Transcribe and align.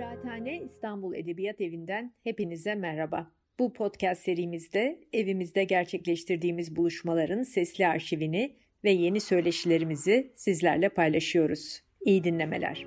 Kıraathane 0.00 0.62
İstanbul 0.62 1.14
Edebiyat 1.14 1.60
Evi'nden 1.60 2.14
hepinize 2.24 2.74
merhaba. 2.74 3.32
Bu 3.58 3.72
podcast 3.72 4.22
serimizde 4.22 5.00
evimizde 5.12 5.64
gerçekleştirdiğimiz 5.64 6.76
buluşmaların 6.76 7.42
sesli 7.42 7.86
arşivini 7.86 8.56
ve 8.84 8.90
yeni 8.90 9.20
söyleşilerimizi 9.20 10.32
sizlerle 10.36 10.88
paylaşıyoruz. 10.88 11.80
İyi 12.04 12.24
dinlemeler. 12.24 12.86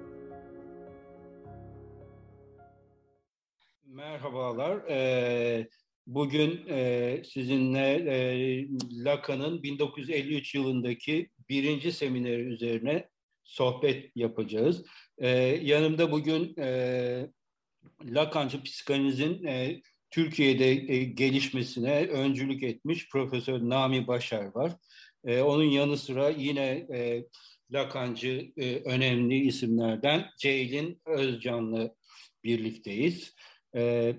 Merhabalar. 3.85 4.77
Ee, 4.89 5.67
bugün 6.07 6.61
e, 6.69 7.17
sizinle 7.25 7.93
e, 7.93 8.67
Lacan'ın 8.91 9.63
1953 9.63 10.55
yılındaki 10.55 11.29
birinci 11.49 11.91
semineri 11.91 12.41
üzerine 12.41 13.12
sohbet 13.43 14.11
yapacağız. 14.15 14.85
Ee, 15.17 15.29
yanımda 15.63 16.11
bugün 16.11 16.55
e, 16.59 17.29
Lacancı 18.03 18.63
psikanalizin 18.63 19.43
e, 19.43 19.81
Türkiye'de 20.11 20.71
e, 20.71 21.03
gelişmesine 21.03 22.07
öncülük 22.07 22.63
etmiş 22.63 23.09
Profesör 23.09 23.59
Nami 23.59 24.07
Başar 24.07 24.55
var. 24.55 24.71
E, 25.25 25.41
onun 25.41 25.63
yanı 25.63 25.97
sıra 25.97 26.29
yine 26.29 26.87
e, 26.93 27.25
Lakancı 27.71 28.51
e, 28.57 28.75
önemli 28.75 29.39
isimlerden 29.39 30.29
Ceylin 30.37 31.01
Özcan'la 31.05 31.95
birlikteyiz. 32.43 33.35
E, 33.75 34.15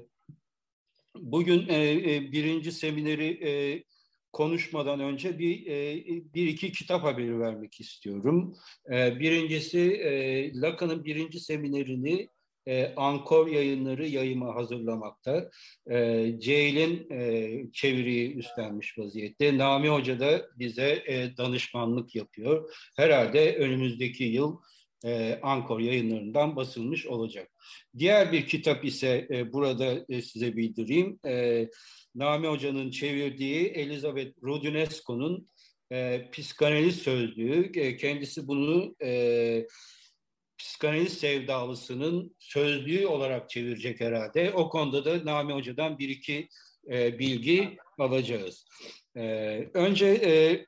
bugün 1.16 1.68
e, 1.68 1.92
e, 1.92 2.32
birinci 2.32 2.72
semineri 2.72 3.48
e, 3.48 3.84
konuşmadan 4.34 5.00
önce 5.00 5.38
bir 5.38 5.66
e, 5.66 6.04
bir 6.34 6.46
iki 6.46 6.72
kitap 6.72 7.02
haberi 7.04 7.40
vermek 7.40 7.80
istiyorum. 7.80 8.56
E, 8.92 9.20
birincisi 9.20 9.80
e, 9.80 10.60
Lacan'ın 10.60 11.04
birinci 11.04 11.40
seminerini 11.40 12.28
Ankor 12.96 13.46
yayınları 13.46 14.06
yayıma 14.06 14.54
hazırlamakta. 14.54 15.50
Ceylin 16.38 17.08
çeviriyi 17.72 18.34
üstlenmiş 18.36 18.98
vaziyette. 18.98 19.58
Nami 19.58 19.88
Hoca 19.88 20.20
da 20.20 20.46
bize 20.58 21.04
danışmanlık 21.38 22.14
yapıyor. 22.14 22.74
Herhalde 22.96 23.56
önümüzdeki 23.56 24.24
yıl 24.24 24.56
Ankor 25.42 25.80
yayınlarından 25.80 26.56
basılmış 26.56 27.06
olacak. 27.06 27.53
Diğer 27.98 28.32
bir 28.32 28.46
kitap 28.46 28.84
ise 28.84 29.28
e, 29.30 29.52
burada 29.52 30.04
e, 30.08 30.22
size 30.22 30.56
bildireyim. 30.56 31.18
E, 31.26 31.68
Nami 32.14 32.48
Hoca'nın 32.48 32.90
çevirdiği 32.90 33.66
Elizabeth 33.66 34.42
Rodinesco'nun 34.42 35.48
e, 35.92 36.30
psikanaliz 36.32 36.96
sözlüğü. 36.96 37.72
E, 37.74 37.96
kendisi 37.96 38.48
bunu 38.48 38.96
e, 39.02 39.66
psikanaliz 40.58 41.18
sevdalısının 41.18 42.36
sözlüğü 42.38 43.06
olarak 43.06 43.50
çevirecek 43.50 44.00
herhalde. 44.00 44.52
O 44.52 44.68
konuda 44.68 45.04
da 45.04 45.32
Nami 45.32 45.52
Hoca'dan 45.52 45.98
bir 45.98 46.08
iki 46.08 46.48
e, 46.90 47.18
bilgi 47.18 47.76
alacağız. 47.98 48.66
E, 49.16 49.22
önce 49.74 50.06
e, 50.06 50.66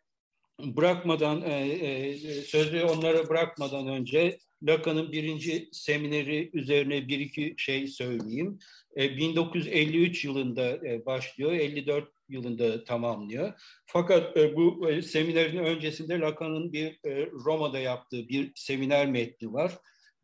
bırakmadan, 0.77 1.43
e, 1.43 1.55
e, 1.65 2.15
sözlüğü 2.43 2.85
onlara 2.85 3.29
bırakmadan 3.29 3.89
önce 3.89 4.39
Lacan'ın 4.67 5.13
birinci 5.13 5.69
semineri 5.73 6.51
üzerine 6.53 7.09
bir 7.09 7.19
iki 7.19 7.55
şey 7.57 7.87
söyleyeyim. 7.87 8.59
E, 8.97 9.17
1953 9.17 10.25
yılında 10.25 10.87
e, 10.87 11.07
başlıyor, 11.07 11.53
54 11.53 12.09
yılında 12.29 12.85
tamamlıyor. 12.85 13.53
Fakat 13.87 14.37
e, 14.37 14.57
bu 14.57 14.91
e, 14.91 15.03
seminerin 15.03 15.59
öncesinde 15.59 16.19
Lacan'ın 16.19 16.73
bir 16.73 16.87
e, 16.87 17.27
Roma'da 17.27 17.79
yaptığı 17.79 18.29
bir 18.29 18.53
seminer 18.55 19.07
metni 19.07 19.53
var. 19.53 19.73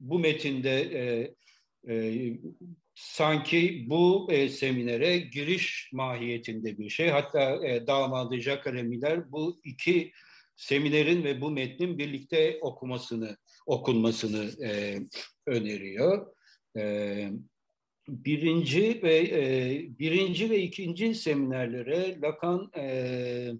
Bu 0.00 0.18
metinde 0.18 0.80
e, 0.80 1.34
e, 1.92 2.14
sanki 2.94 3.84
bu 3.90 4.28
e, 4.32 4.48
seminere 4.48 5.18
giriş 5.18 5.90
mahiyetinde 5.92 6.78
bir 6.78 6.88
şey. 6.88 7.08
Hatta 7.08 7.67
e, 7.67 7.86
damadı 7.86 8.40
Jacques 8.40 8.84
Miller 8.84 9.33
bu 9.33 9.61
iki 9.64 10.12
seminerin 10.56 11.24
ve 11.24 11.40
bu 11.40 11.50
metnin 11.50 11.98
birlikte 11.98 12.58
okumasını 12.61 13.36
okunmasını 13.67 14.67
e, 14.67 14.98
öneriyor. 15.46 16.27
E, 16.77 17.30
birinci 18.08 19.00
ve 19.02 19.17
e, 19.17 19.40
birinci 19.98 20.50
ve 20.50 20.58
ikinci 20.58 21.14
seminerlere 21.14 22.20
Lacan 22.20 22.70
e, 22.77 23.52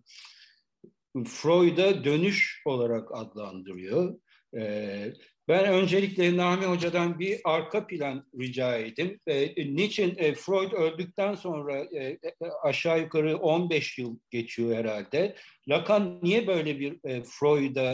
Freud'a 1.27 2.05
dönüş 2.05 2.63
olarak 2.65 3.09
adlandırıyor. 3.15 4.19
E, 4.57 5.13
ben 5.49 5.65
öncelikle 5.65 6.37
Nami 6.37 6.67
Hoca'dan 6.67 7.19
bir 7.19 7.41
arka 7.45 7.87
plan 7.87 8.27
rica 8.41 8.77
edeyim. 8.77 9.21
E, 9.27 9.55
niçin 9.77 10.15
e, 10.19 10.35
Freud 10.35 10.73
öldükten 10.73 11.35
sonra 11.35 11.77
e, 11.79 12.05
e, 12.05 12.19
aşağı 12.63 13.01
yukarı 13.01 13.37
15 13.37 13.99
yıl 13.99 14.17
geçiyor 14.31 14.77
herhalde. 14.77 15.37
Lacan 15.69 16.19
niye 16.23 16.47
böyle 16.47 16.79
bir 16.81 16.99
e, 17.05 17.23
Freud'a 17.23 17.93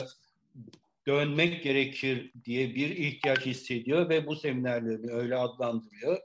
dönmek 1.09 1.63
gerekir 1.63 2.33
diye 2.45 2.75
bir 2.75 2.91
ihtiyaç 2.91 3.47
hissediyor 3.47 4.09
ve 4.09 4.27
bu 4.27 4.37
seminerleri 4.37 5.13
öyle 5.13 5.37
adlandırıyor. 5.37 6.19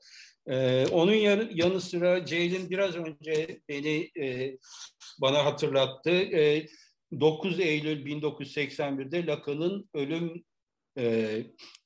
Ee, 0.48 0.86
onun 0.92 1.14
yanı, 1.14 1.50
yanı 1.54 1.82
sıra 1.82 2.26
Ceylin 2.26 2.70
biraz 2.70 2.96
önce 2.96 3.62
beni 3.70 4.12
e, 4.20 4.58
bana 5.22 5.46
hatırlattı. 5.46 6.12
E, 6.12 6.68
9 7.20 7.60
Eylül 7.60 8.06
1981'de 8.06 9.26
Lacan'ın 9.26 9.90
ölüm 9.94 10.44
e, 10.98 11.38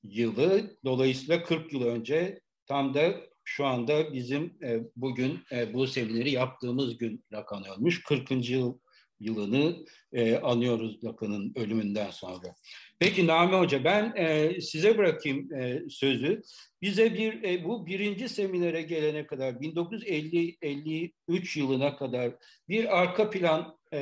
yılı. 0.03 0.77
Dolayısıyla 0.85 1.43
40 1.43 1.73
yıl 1.73 1.83
önce 1.83 2.41
tam 2.65 2.93
da 2.93 3.13
şu 3.43 3.65
anda 3.65 4.13
bizim 4.13 4.57
e, 4.63 4.79
bugün 4.95 5.39
e, 5.51 5.73
bu 5.73 5.87
semineri 5.87 6.31
yaptığımız 6.31 6.97
gün 6.97 7.23
Lacan 7.31 7.63
ölmüş. 7.77 8.03
40. 8.03 8.49
yıl 8.49 8.77
yılını 9.19 9.85
e, 10.13 10.37
anıyoruz 10.37 11.03
Lacan'ın 11.03 11.53
ölümünden 11.55 12.11
sonra. 12.11 12.55
Peki 12.99 13.27
Nami 13.27 13.57
Hoca 13.57 13.83
ben 13.83 14.13
e, 14.15 14.61
size 14.61 14.97
bırakayım 14.97 15.53
e, 15.53 15.89
sözü. 15.89 16.41
Bize 16.81 17.13
bir 17.13 17.43
e, 17.43 17.63
bu 17.63 17.85
birinci 17.85 18.29
seminere 18.29 18.81
gelene 18.81 19.27
kadar 19.27 19.51
1950-53 19.51 21.59
yılına 21.59 21.95
kadar 21.95 22.31
bir 22.69 23.01
arka 23.01 23.29
plan 23.29 23.77
e, 23.91 23.99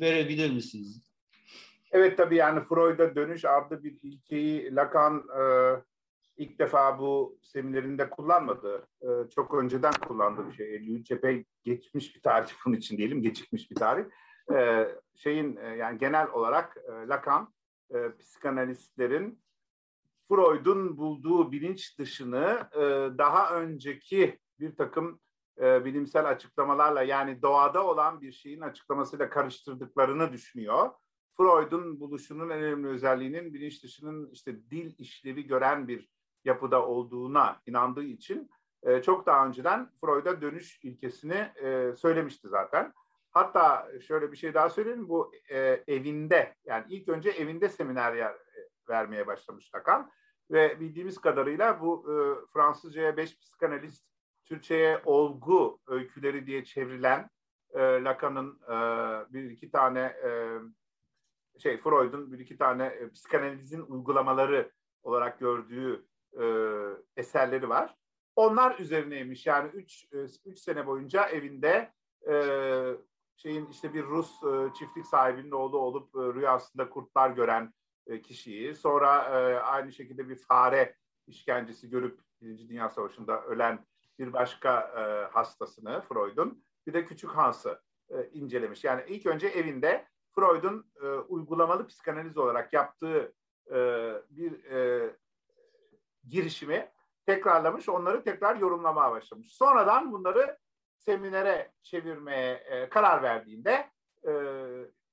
verebilir 0.00 0.50
misiniz? 0.50 1.10
Evet 1.92 2.16
tabii 2.16 2.36
yani 2.36 2.60
Freud'a 2.60 3.14
dönüş 3.14 3.44
adlı 3.44 3.84
bir 3.84 3.98
ilkeyi 4.02 4.74
Lacan 4.74 5.24
e, 5.40 5.42
ilk 6.36 6.58
defa 6.58 6.98
bu 6.98 7.38
seminerinde 7.42 8.10
kullanmadı. 8.10 8.86
E, 9.02 9.08
çok 9.34 9.54
önceden 9.54 9.92
kullandığı 10.08 10.48
bir 10.48 10.52
şey. 10.52 10.74
53 10.74 11.10
epey 11.10 11.44
geçmiş 11.64 12.16
bir 12.16 12.22
tarih 12.22 12.50
bunun 12.66 12.76
için 12.76 12.98
diyelim, 12.98 13.22
gecikmiş 13.22 13.70
bir 13.70 13.76
tarih. 13.76 14.04
E, 14.54 14.88
şeyin 15.16 15.56
e, 15.56 15.76
yani 15.76 15.98
genel 15.98 16.30
olarak 16.30 16.76
e, 16.88 17.08
Lacan 17.08 17.52
e, 17.94 18.16
psikanalistlerin 18.16 19.42
Freud'un 20.28 20.96
bulduğu 20.96 21.52
bilinç 21.52 21.98
dışını 21.98 22.68
e, 22.74 22.80
daha 23.18 23.60
önceki 23.60 24.38
bir 24.60 24.76
takım 24.76 25.20
e, 25.60 25.84
bilimsel 25.84 26.28
açıklamalarla 26.28 27.02
yani 27.02 27.42
doğada 27.42 27.86
olan 27.86 28.20
bir 28.20 28.32
şeyin 28.32 28.60
açıklamasıyla 28.60 29.30
karıştırdıklarını 29.30 30.32
düşünüyor. 30.32 30.90
Freud'un 31.36 32.00
buluşunun 32.00 32.50
en 32.50 32.62
önemli 32.62 32.88
özelliğinin 32.88 33.54
bilinç 33.54 33.84
dışının 33.84 34.30
işte 34.32 34.70
dil 34.70 34.94
işlevi 34.98 35.46
gören 35.46 35.88
bir 35.88 36.08
yapıda 36.44 36.86
olduğuna 36.86 37.60
inandığı 37.66 38.04
için 38.04 38.50
e, 38.82 39.02
çok 39.02 39.26
daha 39.26 39.46
önceden 39.46 39.90
Freud'a 40.00 40.40
dönüş 40.40 40.84
ilkesini 40.84 41.52
e, 41.62 41.96
söylemişti 41.96 42.48
zaten. 42.48 42.92
Hatta 43.30 43.88
şöyle 44.06 44.32
bir 44.32 44.36
şey 44.36 44.54
daha 44.54 44.70
söyleyeyim. 44.70 45.08
Bu 45.08 45.32
e, 45.50 45.84
evinde 45.86 46.54
yani 46.64 46.84
ilk 46.88 47.08
önce 47.08 47.30
evinde 47.30 47.68
seminer 47.68 48.14
yer, 48.14 48.32
e, 48.32 48.68
vermeye 48.88 49.26
başlamış 49.26 49.74
Lacan. 49.74 50.10
Ve 50.50 50.80
bildiğimiz 50.80 51.18
kadarıyla 51.18 51.80
bu 51.80 52.06
e, 52.12 52.14
Fransızcaya 52.52 53.16
beş 53.16 53.38
psikanalist, 53.38 54.06
Türkçe'ye 54.44 55.02
olgu 55.04 55.80
öyküleri 55.86 56.46
diye 56.46 56.64
çevrilen 56.64 57.30
e, 57.74 57.80
Lacan'ın 57.80 58.60
e, 58.62 58.74
bir 59.32 59.50
iki 59.50 59.70
tane 59.70 60.00
e, 60.00 60.58
şey 61.58 61.76
Freud'un 61.76 62.32
bir 62.32 62.38
iki 62.38 62.58
tane 62.58 62.86
e, 62.86 63.10
psikanalizin 63.10 63.80
uygulamaları 63.80 64.70
olarak 65.02 65.40
gördüğü 65.40 66.06
e, 66.40 66.44
eserleri 67.16 67.68
var. 67.68 67.96
Onlar 68.36 68.78
üzerineymiş 68.78 69.46
yani 69.46 69.70
üç, 69.74 70.04
e, 70.12 70.16
üç 70.44 70.58
sene 70.58 70.86
boyunca 70.86 71.28
evinde 71.28 71.92
e, 72.28 72.34
şeyin 73.42 73.66
işte 73.66 73.94
bir 73.94 74.04
Rus 74.04 74.42
e, 74.42 74.74
çiftlik 74.78 75.06
sahibinin 75.06 75.50
oğlu 75.50 75.78
olup 75.78 76.16
e, 76.16 76.18
rüyasında 76.18 76.90
kurtlar 76.90 77.30
gören 77.30 77.74
e, 78.06 78.22
kişiyi, 78.22 78.74
sonra 78.74 79.24
e, 79.24 79.58
aynı 79.58 79.92
şekilde 79.92 80.28
bir 80.28 80.36
fare 80.36 80.96
işkencesi 81.26 81.90
görüp 81.90 82.20
Birinci 82.40 82.68
Dünya 82.68 82.90
Savaşı'nda 82.90 83.44
ölen 83.44 83.86
bir 84.18 84.32
başka 84.32 84.80
e, 84.80 85.32
hastasını 85.32 86.00
Freud'un, 86.00 86.64
bir 86.86 86.92
de 86.92 87.06
Küçük 87.06 87.30
Hans'ı 87.30 87.82
e, 88.10 88.28
incelemiş. 88.32 88.84
Yani 88.84 89.02
ilk 89.08 89.26
önce 89.26 89.46
evinde 89.46 90.06
Freud'un 90.34 90.86
e, 91.02 91.06
uygulamalı 91.06 91.86
psikanaliz 91.86 92.38
olarak 92.38 92.72
yaptığı 92.72 93.32
e, 93.70 93.76
bir 94.30 94.64
e, 94.64 95.10
girişimi 96.28 96.92
tekrarlamış, 97.26 97.88
onları 97.88 98.24
tekrar 98.24 98.56
yorumlamaya 98.56 99.10
başlamış. 99.10 99.52
Sonradan 99.52 100.12
bunları 100.12 100.58
seminere 101.00 101.72
çevirmeye 101.82 102.54
e, 102.54 102.88
karar 102.88 103.22
verdiğinde 103.22 103.90
e, 104.24 104.32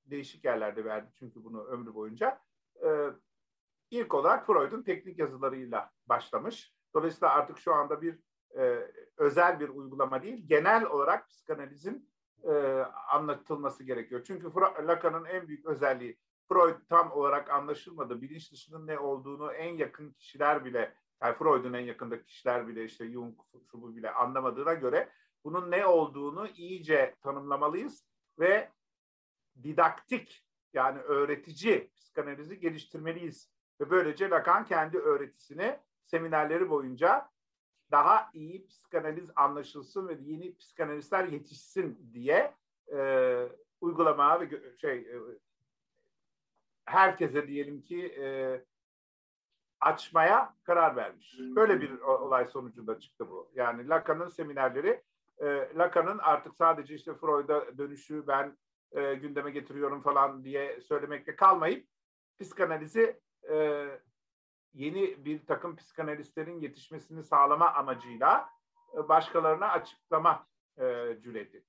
değişik 0.06 0.44
yerlerde 0.44 0.84
verdi 0.84 1.10
çünkü 1.18 1.44
bunu 1.44 1.64
ömrü 1.64 1.94
boyunca. 1.94 2.40
E, 2.84 2.88
ilk 3.90 4.14
olarak 4.14 4.46
Freud'un 4.46 4.82
teknik 4.82 5.18
yazılarıyla 5.18 5.90
başlamış. 6.06 6.74
Dolayısıyla 6.94 7.34
artık 7.34 7.58
şu 7.58 7.74
anda 7.74 8.02
bir 8.02 8.18
e, 8.56 8.90
özel 9.16 9.60
bir 9.60 9.68
uygulama 9.68 10.22
değil, 10.22 10.48
genel 10.48 10.86
olarak 10.86 11.28
psikanalizin 11.28 12.10
e, 12.42 12.52
anlatılması 13.12 13.84
gerekiyor. 13.84 14.22
Çünkü 14.26 14.50
Lacan'ın 14.86 15.24
en 15.24 15.48
büyük 15.48 15.66
özelliği 15.66 16.18
Freud 16.48 16.76
tam 16.88 17.12
olarak 17.12 17.50
anlaşılmadı. 17.50 18.22
Bilinç 18.22 18.52
dışının 18.52 18.86
ne 18.86 18.98
olduğunu 18.98 19.52
en 19.52 19.76
yakın 19.76 20.12
kişiler 20.12 20.64
bile, 20.64 20.94
yani 21.22 21.36
Freud'un 21.36 21.72
en 21.72 21.84
yakındaki 21.84 22.24
kişiler 22.24 22.68
bile 22.68 22.84
işte 22.84 23.10
Jung 23.10 23.34
şu 23.70 23.82
bu 23.82 23.96
bile 23.96 24.10
anlamadığına 24.10 24.74
göre 24.74 25.08
bunun 25.44 25.70
ne 25.70 25.86
olduğunu 25.86 26.48
iyice 26.48 27.14
tanımlamalıyız 27.22 28.04
ve 28.38 28.70
didaktik 29.62 30.44
yani 30.72 31.00
öğretici 31.00 31.90
psikanalizi 31.96 32.60
geliştirmeliyiz. 32.60 33.50
Ve 33.80 33.90
böylece 33.90 34.30
Lacan 34.30 34.64
kendi 34.64 34.98
öğretisini 34.98 35.78
seminerleri 36.04 36.70
boyunca 36.70 37.30
daha 37.90 38.30
iyi 38.34 38.66
psikanaliz 38.66 39.30
anlaşılsın 39.36 40.08
ve 40.08 40.18
yeni 40.20 40.56
psikanalistler 40.56 41.24
yetişsin 41.24 42.10
diye 42.12 42.54
e, 42.92 43.48
uygulamaya 43.80 44.40
ve 44.40 44.76
şey 44.78 44.98
e, 44.98 45.16
herkese 46.84 47.48
diyelim 47.48 47.82
ki 47.82 48.06
e, 48.06 48.60
açmaya 49.80 50.54
karar 50.62 50.96
vermiş. 50.96 51.38
Böyle 51.40 51.80
bir 51.80 52.00
olay 52.00 52.46
sonucunda 52.46 53.00
çıktı 53.00 53.30
bu. 53.30 53.50
Yani 53.54 53.88
Lacan'ın 53.88 54.28
seminerleri 54.28 55.02
e, 55.40 55.46
Lacan'ın 55.76 56.18
artık 56.18 56.54
sadece 56.56 56.94
işte 56.94 57.14
Freud'a 57.14 57.78
dönüşü 57.78 58.26
ben 58.26 58.56
e, 58.92 59.14
gündeme 59.14 59.50
getiriyorum 59.50 60.02
falan 60.02 60.44
diye 60.44 60.80
söylemekle 60.80 61.36
kalmayıp 61.36 61.86
psikanalizi 62.40 63.20
e, 63.50 63.86
yeni 64.74 65.24
bir 65.24 65.46
takım 65.46 65.76
psikanalistlerin 65.76 66.60
yetişmesini 66.60 67.24
sağlama 67.24 67.74
amacıyla 67.74 68.50
e, 68.96 69.08
başkalarına 69.08 69.68
açıklama 69.68 70.46
e, 70.78 71.16
cüreti. 71.22 71.64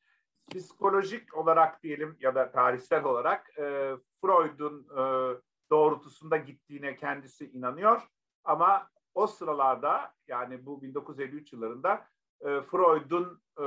Psikolojik 0.49 1.37
olarak 1.37 1.83
diyelim 1.83 2.17
ya 2.19 2.35
da 2.35 2.51
tarihsel 2.51 3.03
olarak 3.03 3.59
e, 3.59 3.95
Freud'un 4.21 4.87
e, 4.97 5.01
doğrultusunda 5.69 6.37
gittiğine 6.37 6.95
kendisi 6.95 7.49
inanıyor. 7.51 8.07
Ama 8.43 8.89
o 9.15 9.27
sıralarda 9.27 10.13
yani 10.27 10.65
bu 10.65 10.81
1953 10.81 11.53
yıllarında 11.53 12.07
e, 12.41 12.61
Freud'un 12.61 13.41
e, 13.57 13.63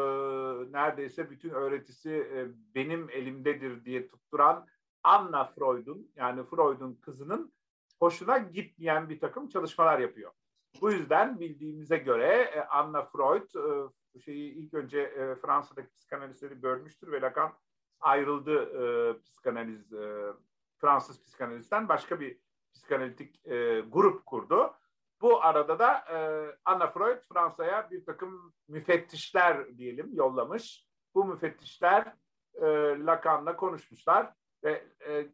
neredeyse 0.73 1.31
bütün 1.31 1.51
öğretisi 1.51 2.11
e, 2.11 2.49
benim 2.75 3.11
elimdedir 3.11 3.85
diye 3.85 4.09
tutturan 4.09 4.67
Anna 5.03 5.45
Freud'un 5.45 6.13
yani 6.17 6.45
Freud'un 6.45 6.95
kızının 6.95 7.53
hoşuna 7.99 8.39
gitmeyen 8.39 9.09
bir 9.09 9.21
takım 9.21 9.49
çalışmalar 9.49 9.99
yapıyor. 9.99 10.33
Bu 10.81 10.93
yüzden 10.93 11.41
bildiğimize 11.41 11.97
göre 11.97 12.27
e, 12.27 12.61
Anna 12.61 13.03
Freud 13.05 13.55
e, 13.55 14.21
şeyi 14.21 14.53
ilk 14.53 14.75
önce 14.75 15.01
e, 15.01 15.35
Fransa'daki 15.35 15.95
psikanalistleri 15.95 16.63
bölmüştür 16.63 17.13
ve 17.13 17.21
Lacan 17.21 17.53
ayrıldı 18.01 18.63
e, 18.63 19.23
psikanaliz 19.23 19.93
e, 19.93 20.33
Fransız 20.79 21.23
psikanalizden 21.23 21.89
başka 21.89 22.21
bir 22.21 22.39
psikanalitik 22.75 23.47
e, 23.47 23.81
grup 23.81 24.27
kurdu. 24.27 24.75
Bu 25.23 25.45
arada 25.45 25.79
da 25.79 26.05
e, 26.13 26.17
Anna 26.65 26.91
Freud 26.91 27.23
Fransa'ya 27.33 27.91
bir 27.91 28.05
takım 28.05 28.55
müfettişler 28.69 29.79
diyelim 29.79 30.11
yollamış. 30.13 30.87
Bu 31.15 31.25
müfettişler 31.25 32.13
e, 32.55 32.67
Lacan'la 33.07 33.57
konuşmuşlar 33.57 34.33
ve 34.65 34.85
e, 35.09 35.27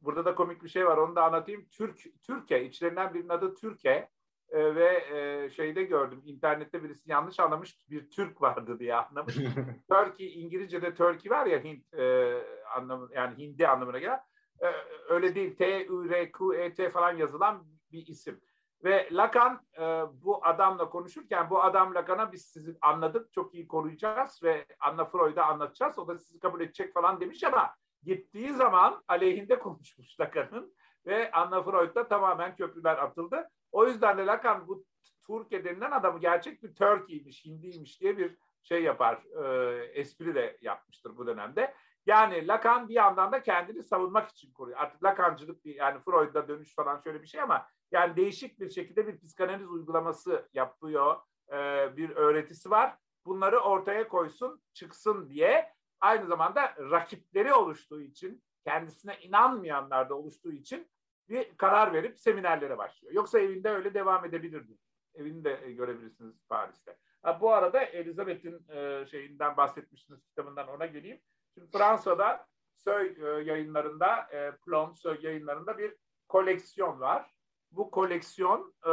burada 0.00 0.24
da 0.24 0.34
komik 0.34 0.64
bir 0.64 0.68
şey 0.68 0.86
var 0.86 0.96
onu 0.96 1.16
da 1.16 1.24
anlatayım. 1.24 1.68
Türk 1.72 2.00
Türkiye 2.26 2.64
içlerinden 2.64 3.14
birinin 3.14 3.28
adı 3.28 3.54
Türkiye 3.54 4.08
e, 4.50 4.74
ve 4.74 5.04
e, 5.12 5.50
şeyde 5.50 5.82
gördüm 5.82 6.22
internette 6.24 6.84
birisi 6.84 7.10
yanlış 7.10 7.40
anlamış 7.40 7.90
bir 7.90 8.10
Türk 8.10 8.42
vardı 8.42 8.78
diye 8.78 8.94
anlamış. 8.94 9.36
Turkey 9.90 10.42
İngilizce'de 10.42 10.94
Turkey 10.94 11.30
var 11.30 11.46
ya 11.46 11.64
Hint 11.64 11.94
e, 11.94 12.34
anlamı 12.76 13.08
yani 13.14 13.38
Hindi 13.38 13.68
anlamına 13.68 13.98
gelen 13.98 14.20
e, 14.60 14.66
öyle 15.08 15.34
değil 15.34 15.56
T 15.56 15.90
U 15.90 16.10
R 16.10 16.32
Q 16.32 16.54
E 16.56 16.74
T 16.74 16.90
falan 16.90 17.16
yazılan 17.16 17.66
bir 17.92 18.06
isim. 18.06 18.40
Ve 18.84 19.08
Lacan 19.12 19.60
e, 19.78 19.82
bu 20.12 20.46
adamla 20.46 20.90
konuşurken 20.90 21.50
bu 21.50 21.62
adam 21.62 21.94
Lacan'a 21.94 22.32
biz 22.32 22.44
sizi 22.44 22.78
anladık 22.80 23.32
çok 23.32 23.54
iyi 23.54 23.68
koruyacağız 23.68 24.42
ve 24.42 24.66
Anna 24.80 25.04
Freud'a 25.04 25.44
anlatacağız. 25.44 25.98
O 25.98 26.08
da 26.08 26.18
sizi 26.18 26.40
kabul 26.40 26.60
edecek 26.60 26.94
falan 26.94 27.20
demiş 27.20 27.44
ama 27.44 27.74
gittiği 28.02 28.52
zaman 28.52 29.02
aleyhinde 29.08 29.58
konuşmuş 29.58 30.20
Lacan'ın 30.20 30.74
ve 31.06 31.30
Anna 31.30 31.62
Freud'da 31.62 32.08
tamamen 32.08 32.56
köprüler 32.56 32.98
atıldı. 32.98 33.50
O 33.72 33.86
yüzden 33.86 34.18
de 34.18 34.26
Lacan 34.26 34.68
bu 34.68 34.84
Türkiye 35.26 35.64
denilen 35.64 35.90
adamı 35.90 36.20
gerçek 36.20 36.62
bir 36.62 36.74
Turkey'miş, 36.74 37.44
Hindiymiş 37.44 38.00
diye 38.00 38.18
bir 38.18 38.36
şey 38.62 38.82
yapar, 38.82 39.22
e, 39.44 39.84
espri 39.84 40.34
de 40.34 40.58
yapmıştır 40.60 41.16
bu 41.16 41.26
dönemde. 41.26 41.74
Yani 42.06 42.46
Lacan 42.46 42.88
bir 42.88 42.94
yandan 42.94 43.32
da 43.32 43.42
kendini 43.42 43.84
savunmak 43.84 44.28
için 44.30 44.52
koruyor. 44.52 44.78
Artık 44.78 45.04
Lacancılık 45.04 45.64
bir 45.64 45.74
yani 45.74 46.00
Freud'da 46.00 46.48
dönüş 46.48 46.74
falan 46.74 47.00
şöyle 47.00 47.22
bir 47.22 47.26
şey 47.26 47.40
ama 47.40 47.66
yani 47.92 48.16
değişik 48.16 48.60
bir 48.60 48.70
şekilde 48.70 49.06
bir 49.06 49.20
psikanaliz 49.20 49.68
uygulaması 49.68 50.48
yapıyor. 50.54 51.16
E, 51.52 51.56
bir 51.96 52.10
öğretisi 52.10 52.70
var. 52.70 52.96
Bunları 53.26 53.60
ortaya 53.60 54.08
koysun, 54.08 54.62
çıksın 54.72 55.30
diye 55.30 55.72
aynı 56.00 56.26
zamanda 56.26 56.74
rakipleri 56.90 57.54
oluştuğu 57.54 58.00
için, 58.00 58.42
kendisine 58.64 59.18
inanmayanlar 59.20 60.08
da 60.08 60.14
oluştuğu 60.14 60.52
için 60.52 60.88
bir 61.28 61.56
karar 61.56 61.92
verip 61.92 62.18
seminerlere 62.18 62.78
başlıyor. 62.78 63.14
Yoksa 63.14 63.38
evinde 63.38 63.70
öyle 63.70 63.94
devam 63.94 64.24
edebilirdi. 64.24 64.78
Evini 65.14 65.44
de 65.44 65.60
e, 65.64 65.72
görebilirsiniz 65.72 66.36
Paris'te. 66.48 66.96
Ha, 67.22 67.40
bu 67.40 67.52
arada 67.52 67.80
Elizabeth'in 67.80 68.68
e, 68.68 69.06
şeyinden 69.06 69.56
bahsetmiştiniz 69.56 70.24
kitabından 70.24 70.68
ona 70.68 70.86
geleyim. 70.86 71.20
Şimdi 71.54 71.70
Fransa'da 71.70 72.46
Söy 72.74 73.16
e, 73.22 73.42
yayınlarında, 73.42 74.28
e, 74.32 74.56
Plon 74.56 74.92
Söy 74.92 75.18
yayınlarında 75.22 75.78
bir 75.78 75.96
koleksiyon 76.28 77.00
var. 77.00 77.37
Bu 77.70 77.90
koleksiyon 77.90 78.74
e, 78.86 78.92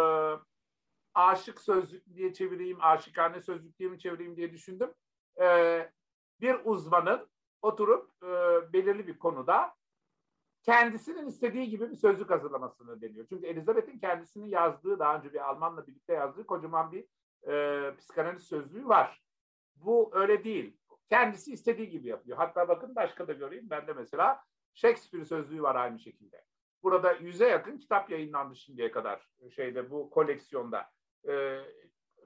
aşık 1.13 1.61
sözlük 1.61 2.15
diye 2.15 2.33
çevireyim, 2.33 2.77
aşıkane 2.81 3.41
sözlük 3.41 3.79
diye 3.79 3.89
mi 3.89 3.99
çevireyim 3.99 4.37
diye 4.37 4.51
düşündüm. 4.51 4.93
E, 5.41 5.89
bir 6.41 6.55
uzmanın 6.63 7.27
oturup 7.61 8.11
e, 8.23 8.27
belirli 8.73 9.07
bir 9.07 9.19
konuda 9.19 9.75
kendisinin 10.63 11.27
istediği 11.27 11.69
gibi 11.69 11.91
bir 11.91 11.95
sözlük 11.95 12.29
hazırlamasını 12.29 13.01
deniyor. 13.01 13.25
Çünkü 13.29 13.47
Elizabeth'in 13.47 13.99
kendisinin 13.99 14.47
yazdığı, 14.47 14.99
daha 14.99 15.17
önce 15.17 15.33
bir 15.33 15.49
Almanla 15.49 15.87
birlikte 15.87 16.13
yazdığı 16.13 16.45
kocaman 16.45 16.91
bir 16.91 17.05
e, 17.51 17.95
psikanaliz 17.95 18.43
sözlüğü 18.43 18.87
var. 18.87 19.23
Bu 19.75 20.11
öyle 20.13 20.43
değil. 20.43 20.77
Kendisi 21.09 21.53
istediği 21.53 21.89
gibi 21.89 22.07
yapıyor. 22.07 22.37
Hatta 22.37 22.67
bakın 22.67 22.95
başka 22.95 23.27
da 23.27 23.33
göreyim. 23.33 23.69
Ben 23.69 23.87
de 23.87 23.93
mesela 23.93 24.43
Shakespeare 24.73 25.25
sözlüğü 25.25 25.61
var 25.61 25.75
aynı 25.75 25.99
şekilde. 25.99 26.43
Burada 26.85 27.11
yüze 27.11 27.47
yakın 27.47 27.77
kitap 27.77 28.09
yayınlandı 28.09 28.55
şimdiye 28.55 28.91
kadar 28.91 29.29
şeyde 29.55 29.91
bu 29.91 30.09
koleksiyonda. 30.09 30.91
E, 31.27 31.61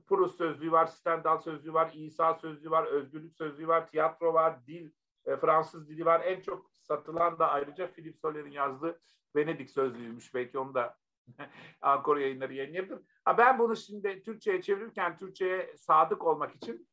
Proust 0.08 0.38
sözlüğü 0.38 0.72
var, 0.72 0.86
Stendhal 0.86 1.38
sözlüğü 1.38 1.74
var, 1.74 1.92
İsa 1.96 2.34
sözlüğü 2.34 2.72
var, 2.72 2.86
özgürlük 2.86 3.36
sözlüğü 3.36 3.68
var, 3.68 3.88
tiyatro 3.88 4.34
var, 4.34 4.68
dil, 4.68 4.92
e, 5.26 5.38
Fransız 5.38 5.90
dili 5.90 6.06
var. 6.06 6.22
En 6.26 6.42
çok 6.42 6.72
satılan 6.82 7.40
da 7.40 7.50
ayrıca 7.50 7.92
Philip 7.92 8.18
Soller'in 8.18 8.52
yazdığı 8.52 9.02
Venedik 9.36 9.70
sözlüğüymüş. 9.70 10.34
Belki 10.34 10.60
onu 10.60 10.74
da 10.74 10.98
Ankara 11.82 12.22
yayınları 12.22 12.54
yayınlayabilir. 12.54 13.00
Ha 13.26 13.38
ben 13.38 13.60
bunu 13.60 13.76
şimdi 13.76 14.24
Türkçe'ye 14.24 14.62
çevirirken 14.62 15.18
Türkçe'ye 15.18 15.78
sadık 15.78 16.26
olmak 16.26 16.56
için 16.56 16.88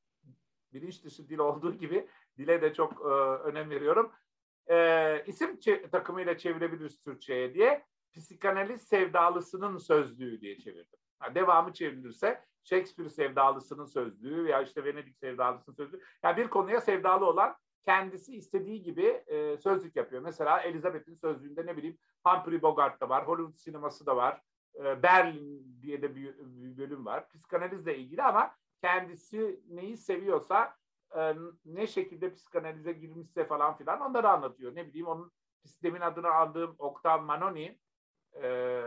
bilinç 0.73 1.05
dışı 1.05 1.29
dil 1.29 1.39
olduğu 1.39 1.75
gibi 1.75 2.09
dile 2.39 2.63
de 2.63 2.75
çok 2.75 2.93
e, 3.01 3.09
önem 3.49 3.71
veriyorum. 3.71 4.13
E, 4.71 5.25
isim 5.27 5.61
takımıyla 5.93 6.39
çevirebiliriz 6.39 7.01
Türkçe'ye 7.01 7.55
diye. 7.55 7.85
Psikanaliz 8.13 8.83
sevdalısının 8.83 9.79
sözlüğü 9.79 10.41
diye 10.41 10.59
çevirdim. 10.59 10.99
Ha, 11.19 11.35
devamı 11.35 11.73
çevrilirse 11.73 12.45
Shakespeare 12.65 13.11
sevdalısının 13.11 13.85
sözlüğü 13.85 14.45
veya 14.45 14.63
işte 14.63 14.85
Venedik 14.85 15.17
sevdalısının 15.17 15.77
sözlüğü. 15.77 16.01
Yani 16.23 16.37
bir 16.37 16.49
konuya 16.49 16.81
sevdalı 16.81 17.27
olan 17.27 17.57
kendisi 17.85 18.37
istediği 18.37 18.83
gibi 18.83 19.07
e, 19.07 19.57
sözlük 19.57 19.97
yapıyor. 19.97 20.23
Mesela 20.23 20.61
Elizabeth'in 20.61 21.15
sözlüğünde 21.15 21.67
ne 21.67 21.77
bileyim 21.77 21.99
Humphrey 22.25 22.63
Bogart 22.63 23.01
da 23.01 23.09
var, 23.09 23.29
Hollywood 23.29 23.57
sineması 23.57 24.07
da 24.07 24.17
var, 24.17 24.41
e, 24.75 25.03
Berlin 25.03 25.79
diye 25.83 26.03
de 26.03 26.17
bir, 26.17 26.35
bir 26.39 26.79
bölüm 26.79 27.07
var. 27.07 27.29
Psikanalizle 27.29 27.99
ilgili 27.99 28.23
ama 28.23 28.55
kendisi 28.81 29.61
neyi 29.69 29.97
seviyorsa 29.97 30.77
e, 31.17 31.35
ne 31.65 31.87
şekilde 31.87 32.35
psikanalize 32.35 32.93
girmişse 32.93 33.47
falan 33.47 33.77
filan 33.77 34.01
onları 34.01 34.29
anlatıyor. 34.29 34.75
Ne 34.75 34.87
bileyim 34.87 35.07
onun 35.07 35.33
sistemin 35.65 36.01
adını 36.01 36.31
aldığım 36.35 36.77
Octave 36.79 37.23
Manoni 37.23 37.79
e, 38.43 38.83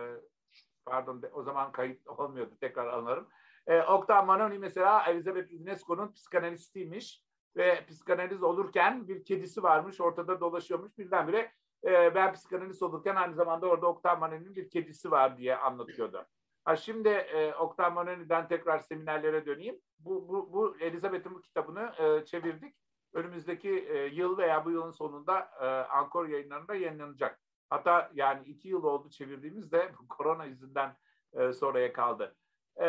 pardon 0.86 1.24
o 1.34 1.44
zaman 1.44 1.72
kayıt 1.72 2.08
olmuyordu 2.08 2.58
tekrar 2.60 2.88
anlarım. 2.88 3.28
E, 3.68 3.82
Octave 3.82 4.26
Manoni 4.26 4.60
mesela 4.60 5.06
Elizabeth 5.06 5.54
Unesco'nun 5.62 6.12
psikanalistiymiş 6.12 7.24
ve 7.56 7.86
psikanaliz 7.86 8.44
olurken 8.44 9.08
bir 9.08 9.24
kedisi 9.24 9.64
varmış 9.64 10.02
ortada 10.02 10.40
dolaşıyormuş 10.40 10.98
birdenbire 10.98 11.52
e, 11.84 12.16
ben 12.16 12.34
psikanalist 12.34 12.84
olurken 12.84 13.16
aynı 13.16 13.36
zamanda 13.36 13.68
orada 13.68 13.88
Octave 13.88 14.20
Manoni'nin 14.20 14.56
bir 14.56 14.70
kedisi 14.70 15.12
var 15.12 15.38
diye 15.38 15.58
anlatıyordu. 15.58 16.26
Ha 16.70 16.76
şimdi 16.76 17.10
e, 17.10 17.54
Octave 17.54 17.90
Manoni'den 17.90 18.48
tekrar 18.48 18.80
seminerlere 18.80 19.46
döneyim. 19.46 19.80
Bu, 20.00 20.30
bu, 20.30 20.54
bu 20.54 20.78
Elizabeth'in 20.80 21.36
bu 21.36 21.42
kitabını 21.42 21.92
e, 22.00 22.26
çevirdik. 22.26 22.76
Önümüzdeki 23.14 23.70
e, 23.70 24.06
yıl 24.06 24.38
veya 24.38 24.66
bu 24.66 24.72
yılın 24.72 24.92
sonunda 24.92 25.40
e, 25.62 25.66
Ankor 25.66 26.28
yayınlarında 26.28 26.76
yayınlanacak. 26.76 27.40
Hatta 27.70 28.12
yani 28.14 28.48
iki 28.48 28.68
yıl 28.68 28.84
oldu 28.84 29.10
çevirdiğimizde 29.10 29.92
korona 30.10 30.46
yüzünden 30.46 30.98
e, 31.34 31.54
sonraya 31.54 31.94
kaldı. 31.94 32.36
E, 32.82 32.88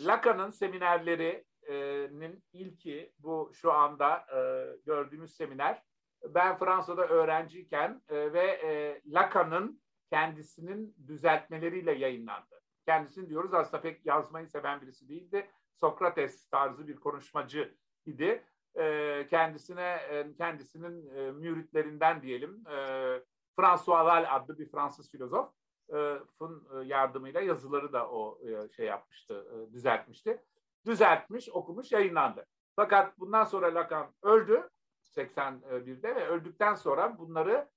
Lacan'ın 0.00 0.50
seminerlerinin 0.50 2.44
ilki 2.52 3.12
bu 3.18 3.50
şu 3.54 3.72
anda 3.72 4.26
e, 4.36 4.40
gördüğümüz 4.86 5.36
seminer. 5.36 5.82
Ben 6.24 6.58
Fransa'da 6.58 7.06
öğrenciyken 7.06 8.02
e, 8.08 8.32
ve 8.32 8.46
e, 8.46 9.02
Lacan'ın 9.06 9.80
kendisinin 10.10 10.96
düzeltmeleriyle 11.06 11.92
yayınlandı. 11.92 12.60
Kendisini 12.86 13.28
diyoruz 13.28 13.54
aslında 13.54 13.82
pek 13.82 14.06
yazmayı 14.06 14.48
seven 14.48 14.80
birisi 14.80 15.08
değildi. 15.08 15.50
Sokrates 15.74 16.48
tarzı 16.48 16.88
bir 16.88 16.96
konuşmacı 16.96 17.74
idi. 18.06 18.44
E, 18.74 19.26
kendisine 19.30 19.98
e, 20.10 20.34
kendisinin 20.36 21.14
e, 21.16 21.32
müritlerinden 21.32 22.22
diyelim 22.22 22.64
e, 22.68 22.76
François 23.56 24.04
Val 24.04 24.26
adlı 24.30 24.58
bir 24.58 24.70
Fransız 24.70 25.10
filozof 25.10 25.52
yardımıyla 26.84 27.40
yazıları 27.40 27.92
da 27.92 28.10
o 28.10 28.38
şey 28.76 28.86
yapmıştı, 28.86 29.46
düzeltmişti. 29.72 30.42
Düzeltmiş, 30.86 31.48
okumuş, 31.48 31.92
yayınlandı. 31.92 32.46
Fakat 32.76 33.18
bundan 33.18 33.44
sonra 33.44 33.74
Lacan 33.74 34.14
öldü 34.22 34.68
81'de 35.04 36.14
ve 36.14 36.28
öldükten 36.28 36.74
sonra 36.74 37.18
bunları 37.18 37.68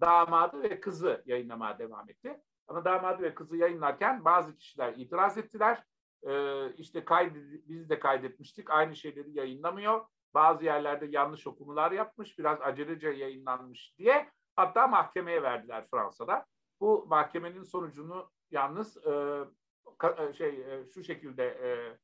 damadı 0.00 0.62
ve 0.62 0.80
kızı 0.80 1.22
yayınlamaya 1.26 1.78
devam 1.78 2.10
etti. 2.10 2.40
Ama 2.68 2.84
damadı 2.84 3.22
ve 3.22 3.34
kızı 3.34 3.56
yayınlarken 3.56 4.24
bazı 4.24 4.56
kişiler 4.56 4.94
itiraz 4.96 5.38
ettiler. 5.38 5.84
Ee, 6.26 6.72
işte 6.72 7.04
kaydet, 7.04 7.68
biz 7.68 7.88
de 7.90 7.98
kaydetmiştik. 7.98 8.70
Aynı 8.70 8.96
şeyleri 8.96 9.30
yayınlamıyor. 9.38 10.06
Bazı 10.34 10.64
yerlerde 10.64 11.06
yanlış 11.10 11.46
okumalar 11.46 11.92
yapmış. 11.92 12.38
Biraz 12.38 12.60
acelece 12.60 13.08
yayınlanmış 13.08 13.94
diye. 13.98 14.30
Hatta 14.56 14.86
mahkemeye 14.86 15.42
verdiler 15.42 15.86
Fransa'da. 15.90 16.46
Bu 16.80 17.06
mahkemenin 17.08 17.62
sonucunu 17.62 18.30
yalnız 18.50 19.06
e, 19.06 19.44
ka, 19.98 20.32
şey 20.32 20.48
e, 20.48 20.86
şu 20.86 21.04
şekilde 21.04 21.44
e, 21.44 21.98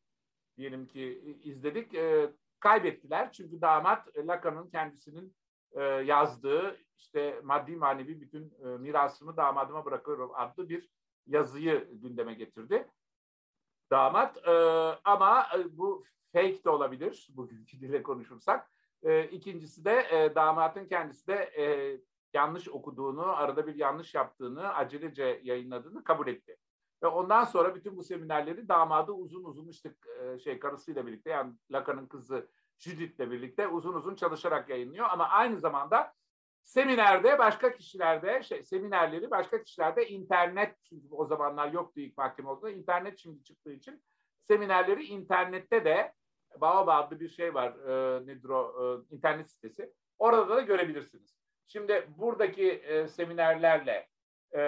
diyelim 0.56 0.86
ki 0.86 1.38
izledik. 1.42 1.94
E, 1.94 2.32
kaybettiler 2.60 3.32
çünkü 3.32 3.60
damat 3.60 4.16
Lacan'ın 4.16 4.70
kendisinin 4.70 5.36
e, 5.72 5.82
yazdığı 5.82 6.76
işte 6.96 7.40
maddi 7.44 7.76
manevi 7.76 8.20
bütün 8.20 8.54
e, 8.64 8.66
mirasımı 8.66 9.36
damadıma 9.36 9.84
bırakıyorum 9.84 10.30
adlı 10.34 10.68
bir 10.68 10.90
yazıyı 11.26 11.88
gündeme 11.92 12.34
getirdi. 12.34 12.88
Damat 13.90 14.48
e, 14.48 14.52
ama 15.04 15.46
e, 15.58 15.78
bu 15.78 16.02
fake 16.32 16.64
de 16.64 16.70
olabilir 16.70 17.28
bugünkü 17.36 17.80
dile 17.80 18.02
konuşursak. 18.02 18.70
E, 19.02 19.24
ikincisi 19.24 19.84
de 19.84 20.06
e, 20.10 20.34
damatın 20.34 20.86
kendisi 20.86 21.26
de 21.26 21.34
e, 21.34 21.64
yanlış 22.32 22.68
okuduğunu, 22.68 23.36
arada 23.36 23.66
bir 23.66 23.74
yanlış 23.74 24.14
yaptığını, 24.14 24.74
acelece 24.74 25.40
yayınladığını 25.44 26.04
kabul 26.04 26.26
etti. 26.26 26.56
Ve 27.02 27.06
ondan 27.06 27.44
sonra 27.44 27.74
bütün 27.74 27.96
bu 27.96 28.04
seminerleri 28.04 28.68
damadı 28.68 29.12
uzun 29.12 29.44
uzun 29.44 29.68
işte 29.68 29.94
e, 30.22 30.38
şey 30.38 30.58
karısıyla 30.58 31.06
birlikte 31.06 31.30
yani 31.30 31.52
Lacan'ın 31.70 32.06
kızı 32.06 32.48
Judith'le 32.78 33.30
birlikte 33.30 33.68
uzun 33.68 33.94
uzun 33.94 34.14
çalışarak 34.14 34.68
yayınlıyor. 34.68 35.06
Ama 35.10 35.28
aynı 35.28 35.58
zamanda 35.58 36.12
seminerde 36.62 37.38
başka 37.38 37.72
kişilerde 37.72 38.42
şey, 38.42 38.64
seminerleri 38.64 39.30
başka 39.30 39.62
kişilerde 39.62 40.08
internet 40.08 40.76
çünkü 40.84 41.06
o 41.10 41.26
zamanlar 41.26 41.72
yoktu 41.72 42.00
ilk 42.00 42.16
mahkeme 42.18 42.48
olduğunda 42.48 42.70
internet 42.70 43.18
şimdi 43.18 43.44
çıktığı 43.44 43.72
için 43.72 44.02
seminerleri 44.48 45.04
internette 45.04 45.84
de 45.84 46.12
Baobab 46.56 46.88
adlı 46.88 47.20
bir 47.20 47.28
şey 47.28 47.54
var 47.54 47.70
e, 47.70 48.26
nedir 48.26 48.48
o 48.48 48.74
e, 49.10 49.14
internet 49.14 49.50
sitesi. 49.50 49.92
Orada 50.18 50.56
da 50.56 50.60
görebilirsiniz. 50.60 51.38
Şimdi 51.66 52.08
buradaki 52.16 52.70
e, 52.70 53.08
seminerlerle 53.08 54.08
e, 54.56 54.62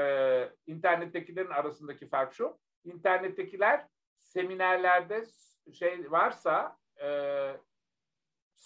internettekilerin 0.67 1.50
arasındaki 1.50 2.09
fark 2.09 2.35
şu. 2.35 2.59
İnternettekiler 2.85 3.87
seminerlerde 4.21 5.25
şey 5.73 6.11
varsa 6.11 6.76
e, 7.02 7.07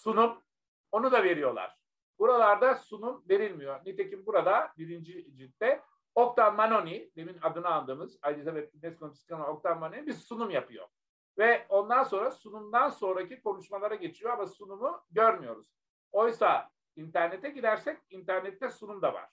sunum 0.05 0.43
onu 0.91 1.11
da 1.11 1.23
veriyorlar. 1.23 1.77
Buralarda 2.19 2.75
sunum 2.75 3.23
verilmiyor. 3.29 3.85
Nitekim 3.85 4.25
burada 4.25 4.73
birinci 4.77 5.35
ciltte 5.35 5.81
Octav 6.15 6.53
Manoni, 6.53 7.11
demin 7.15 7.37
adını 7.41 7.67
aldığımız 7.67 8.19
Elizabeth 8.25 8.83
Nescon 8.83 9.11
Psikanı 9.11 9.47
Octav 9.47 9.79
Manoni 9.79 10.07
bir 10.07 10.13
sunum 10.13 10.49
yapıyor. 10.49 10.87
Ve 11.37 11.65
ondan 11.69 12.03
sonra 12.03 12.31
sunumdan 12.31 12.89
sonraki 12.89 13.41
konuşmalara 13.41 13.95
geçiyor 13.95 14.33
ama 14.33 14.47
sunumu 14.47 15.03
görmüyoruz. 15.11 15.67
Oysa 16.11 16.69
İnternete 16.95 17.49
gidersek 17.49 17.97
internette 18.09 18.69
sunum 18.69 19.01
da 19.01 19.13
var. 19.13 19.29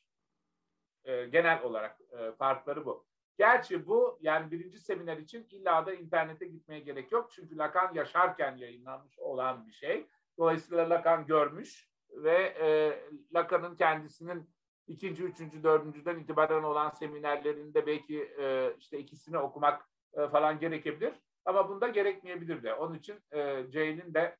E, 1.04 1.26
genel 1.26 1.62
olarak 1.62 2.00
e, 2.18 2.32
farkları 2.32 2.86
bu. 2.86 3.06
Gerçi 3.38 3.86
bu 3.86 4.18
yani 4.20 4.50
birinci 4.50 4.78
seminer 4.78 5.16
için 5.16 5.46
illa 5.50 5.86
da 5.86 5.94
internete 5.94 6.46
gitmeye 6.46 6.80
gerek 6.80 7.12
yok. 7.12 7.30
Çünkü 7.32 7.58
Lacan 7.58 7.94
yaşarken 7.94 8.56
yayınlanmış 8.56 9.18
olan 9.18 9.66
bir 9.66 9.72
şey. 9.72 10.06
Dolayısıyla 10.38 10.90
Lacan 10.90 11.26
görmüş 11.26 11.88
ve 12.10 12.36
e, 12.60 12.98
Lacan'ın 13.34 13.76
kendisinin 13.76 14.50
ikinci, 14.86 15.24
üçüncü, 15.24 15.62
dördüncüden 15.62 16.18
itibaren 16.18 16.62
olan 16.62 16.90
seminerlerinde 16.90 17.86
belki 17.86 18.22
e, 18.40 18.74
işte 18.78 18.98
ikisini 18.98 19.38
okumak 19.38 19.88
e, 20.14 20.28
falan 20.28 20.58
gerekebilir. 20.58 21.14
Ama 21.44 21.68
bunda 21.68 21.88
gerekmeyebilir 21.88 22.62
de. 22.62 22.74
Onun 22.74 22.94
için 22.94 23.20
e, 23.30 23.66
Jane'in 23.72 24.14
de 24.14 24.36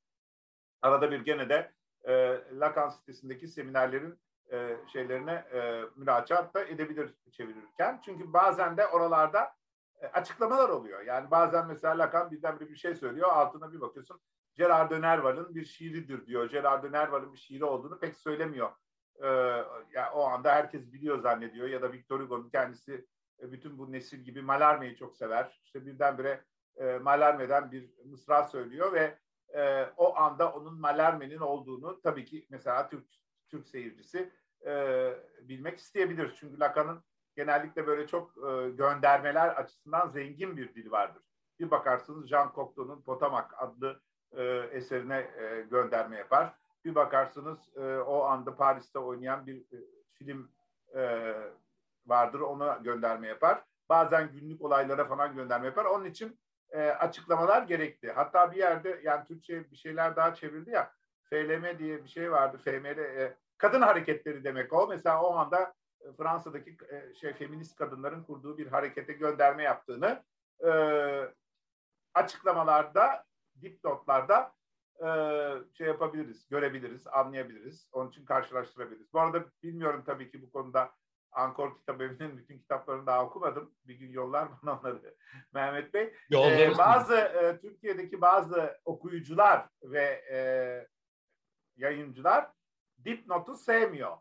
arada 0.82 1.10
bir 1.10 1.20
gene 1.20 1.48
de 1.48 1.72
e, 2.04 2.40
Lacan 2.52 2.88
sitesindeki 2.88 3.48
seminerlerin 3.48 4.18
e, 4.52 4.76
şeylerine 4.92 5.32
e, 5.32 5.82
müracaat 5.96 6.54
da 6.54 6.64
edebilir 6.64 7.14
çevirirken. 7.32 8.00
Çünkü 8.04 8.32
bazen 8.32 8.76
de 8.76 8.86
oralarda 8.86 9.54
e, 10.00 10.06
açıklamalar 10.06 10.68
oluyor. 10.68 11.00
Yani 11.00 11.30
bazen 11.30 11.66
mesela 11.66 11.98
Lacan 11.98 12.30
birdenbire 12.30 12.68
bir 12.70 12.76
şey 12.76 12.94
söylüyor, 12.94 13.28
altına 13.28 13.72
bir 13.72 13.80
bakıyorsun. 13.80 14.20
Gerard 14.54 14.90
de 14.90 15.00
Nerval'ın 15.00 15.54
bir 15.54 15.64
şiiridir 15.64 16.26
diyor. 16.26 16.50
Gerard 16.50 16.84
de 16.84 16.92
Nerval'ın 16.92 17.32
bir 17.32 17.38
şiiri 17.38 17.64
olduğunu 17.64 17.98
pek 17.98 18.16
söylemiyor. 18.16 18.70
Ee, 19.22 19.26
yani 19.92 20.10
o 20.14 20.22
anda 20.22 20.52
herkes 20.54 20.92
biliyor 20.92 21.18
zannediyor 21.18 21.68
ya 21.68 21.82
da 21.82 21.92
Victor 21.92 22.20
Hugo'nun 22.20 22.50
kendisi 22.50 23.06
e, 23.40 23.52
bütün 23.52 23.78
bu 23.78 23.92
nesil 23.92 24.18
gibi 24.18 24.42
Malarme'yi 24.42 24.96
çok 24.96 25.16
sever. 25.16 25.60
İşte 25.64 25.86
birdenbire 25.86 26.44
e, 26.76 26.98
Malarme'den 26.98 27.72
bir 27.72 27.90
mısra 28.04 28.44
söylüyor 28.44 28.92
ve 28.92 29.18
e, 29.54 29.84
o 29.96 30.16
anda 30.16 30.52
onun 30.52 30.80
Malerme'nin 30.80 31.38
olduğunu 31.38 32.00
tabii 32.00 32.24
ki 32.24 32.46
mesela 32.50 32.88
Türk 32.88 33.06
Türk 33.48 33.68
seyircisi 33.68 34.32
e, 34.66 35.12
bilmek 35.42 35.78
isteyebilir. 35.78 36.34
Çünkü 36.36 36.60
Lacan'ın 36.60 37.04
genellikle 37.36 37.86
böyle 37.86 38.06
çok 38.06 38.36
e, 38.36 38.70
göndermeler 38.70 39.48
açısından 39.48 40.08
zengin 40.08 40.56
bir 40.56 40.74
dil 40.74 40.90
vardır. 40.90 41.22
Bir 41.60 41.70
bakarsınız 41.70 42.28
Jean 42.28 42.52
Cocteau'nun 42.54 43.02
Potomac 43.02 43.46
adlı 43.56 44.00
e, 44.36 44.42
eserine 44.72 45.18
e, 45.18 45.62
gönderme 45.70 46.16
yapar. 46.16 46.54
Bir 46.84 46.94
bakarsınız 46.94 47.76
e, 47.76 47.96
o 47.96 48.22
anda 48.22 48.56
Paris'te 48.56 48.98
oynayan 48.98 49.46
bir 49.46 49.56
e, 49.56 49.78
film 50.12 50.50
e, 50.94 51.32
vardır 52.06 52.40
ona 52.40 52.76
gönderme 52.76 53.28
yapar. 53.28 53.64
Bazen 53.88 54.32
günlük 54.32 54.62
olaylara 54.62 55.04
falan 55.04 55.36
gönderme 55.36 55.66
yapar. 55.66 55.84
Onun 55.84 56.04
için 56.04 56.38
e, 56.70 56.90
açıklamalar 56.90 57.62
gerekti. 57.62 58.12
Hatta 58.12 58.52
bir 58.52 58.56
yerde 58.56 59.00
yani 59.02 59.24
Türkçe 59.24 59.70
bir 59.70 59.76
şeyler 59.76 60.16
daha 60.16 60.34
çevirdi 60.34 60.70
ya 60.70 60.92
FLM 61.22 61.78
diye 61.78 62.04
bir 62.04 62.08
şey 62.08 62.32
vardı. 62.32 62.58
FML 62.64 62.98
e, 62.98 63.36
kadın 63.58 63.82
hareketleri 63.82 64.44
demek 64.44 64.72
o. 64.72 64.86
Mesela 64.86 65.22
o 65.22 65.34
anda 65.34 65.74
e, 66.00 66.12
Fransa'daki 66.12 66.76
e, 66.90 67.14
şey 67.14 67.32
feminist 67.32 67.76
kadınların 67.76 68.22
kurduğu 68.22 68.58
bir 68.58 68.66
harekete 68.66 69.12
gönderme 69.12 69.62
yaptığını 69.62 70.22
e, 70.64 70.70
açıklamalarda, 72.14 73.24
dipnotlarda 73.62 74.54
e, 75.00 75.08
şey 75.78 75.86
yapabiliriz, 75.86 76.48
görebiliriz, 76.48 77.06
anlayabiliriz. 77.06 77.88
Onun 77.92 78.10
için 78.10 78.24
karşılaştırabiliriz. 78.24 79.12
Bu 79.12 79.20
arada 79.20 79.44
bilmiyorum 79.62 80.02
tabii 80.06 80.30
ki 80.30 80.42
bu 80.42 80.50
konuda 80.50 80.92
Ankor 81.32 81.78
Kitabevi'nin 81.78 82.36
bütün 82.38 82.58
kitaplarını 82.58 83.06
daha 83.06 83.26
okumadım. 83.26 83.74
Bir 83.84 83.94
gün 83.94 84.12
yollar 84.12 84.48
bana 84.62 84.78
onları 84.80 85.14
Mehmet 85.54 85.94
Bey. 85.94 86.14
Ee, 86.32 86.78
bazı 86.78 87.14
e, 87.14 87.60
Türkiye'deki 87.60 88.20
bazı 88.20 88.80
okuyucular 88.84 89.68
ve 89.82 90.24
e, 90.32 90.38
yayıncılar 91.76 92.50
dipnotu 93.04 93.56
sevmiyor. 93.56 94.16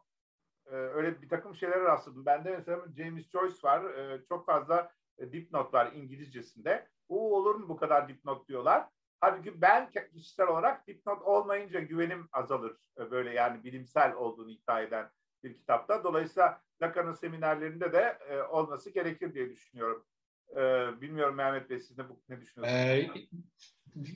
E, 0.66 0.76
öyle 0.76 1.22
bir 1.22 1.30
takım 1.30 1.56
şeylere 1.56 1.84
rastladım. 1.84 2.26
Bende 2.26 2.58
mesela 2.58 2.82
James 2.98 3.30
Joyce 3.30 3.58
var. 3.64 3.94
E, 3.94 4.26
çok 4.30 4.46
fazla 4.46 4.92
dipnot 5.20 5.74
var 5.74 5.92
İngilizcesinde. 5.92 6.88
Bu 7.10 7.36
olur 7.36 7.56
mu 7.56 7.70
bu 7.70 7.78
kadar 7.78 8.08
dipnot 8.08 8.48
diyorlar. 8.48 8.88
Halbuki 9.22 9.62
ben 9.62 9.90
kişisel 10.14 10.48
olarak 10.48 10.88
dipnot 10.88 11.22
olmayınca 11.22 11.80
güvenim 11.80 12.28
azalır. 12.32 12.78
E, 13.00 13.12
böyle 13.12 13.34
yani 13.34 13.64
bilimsel 13.64 14.14
olduğunu 14.14 14.52
iddia 14.52 14.82
eden 14.82 15.10
bir 15.44 15.54
kitapta. 15.54 16.04
Dolayısıyla 16.04 16.62
Lacan'ın 16.82 17.14
seminerlerinde 17.14 17.94
de 17.94 18.18
e, 18.30 18.42
olması 18.42 18.90
gerekir 18.90 19.34
diye 19.34 19.50
düşünüyorum. 19.50 20.06
E, 20.52 20.62
bilmiyorum 21.02 21.36
Mehmet 21.36 21.70
Bey 21.70 21.80
siz 21.80 21.98
de 21.98 22.10
bu, 22.10 22.22
ne 22.30 22.42
düşünüyorsunuz? 22.42 23.28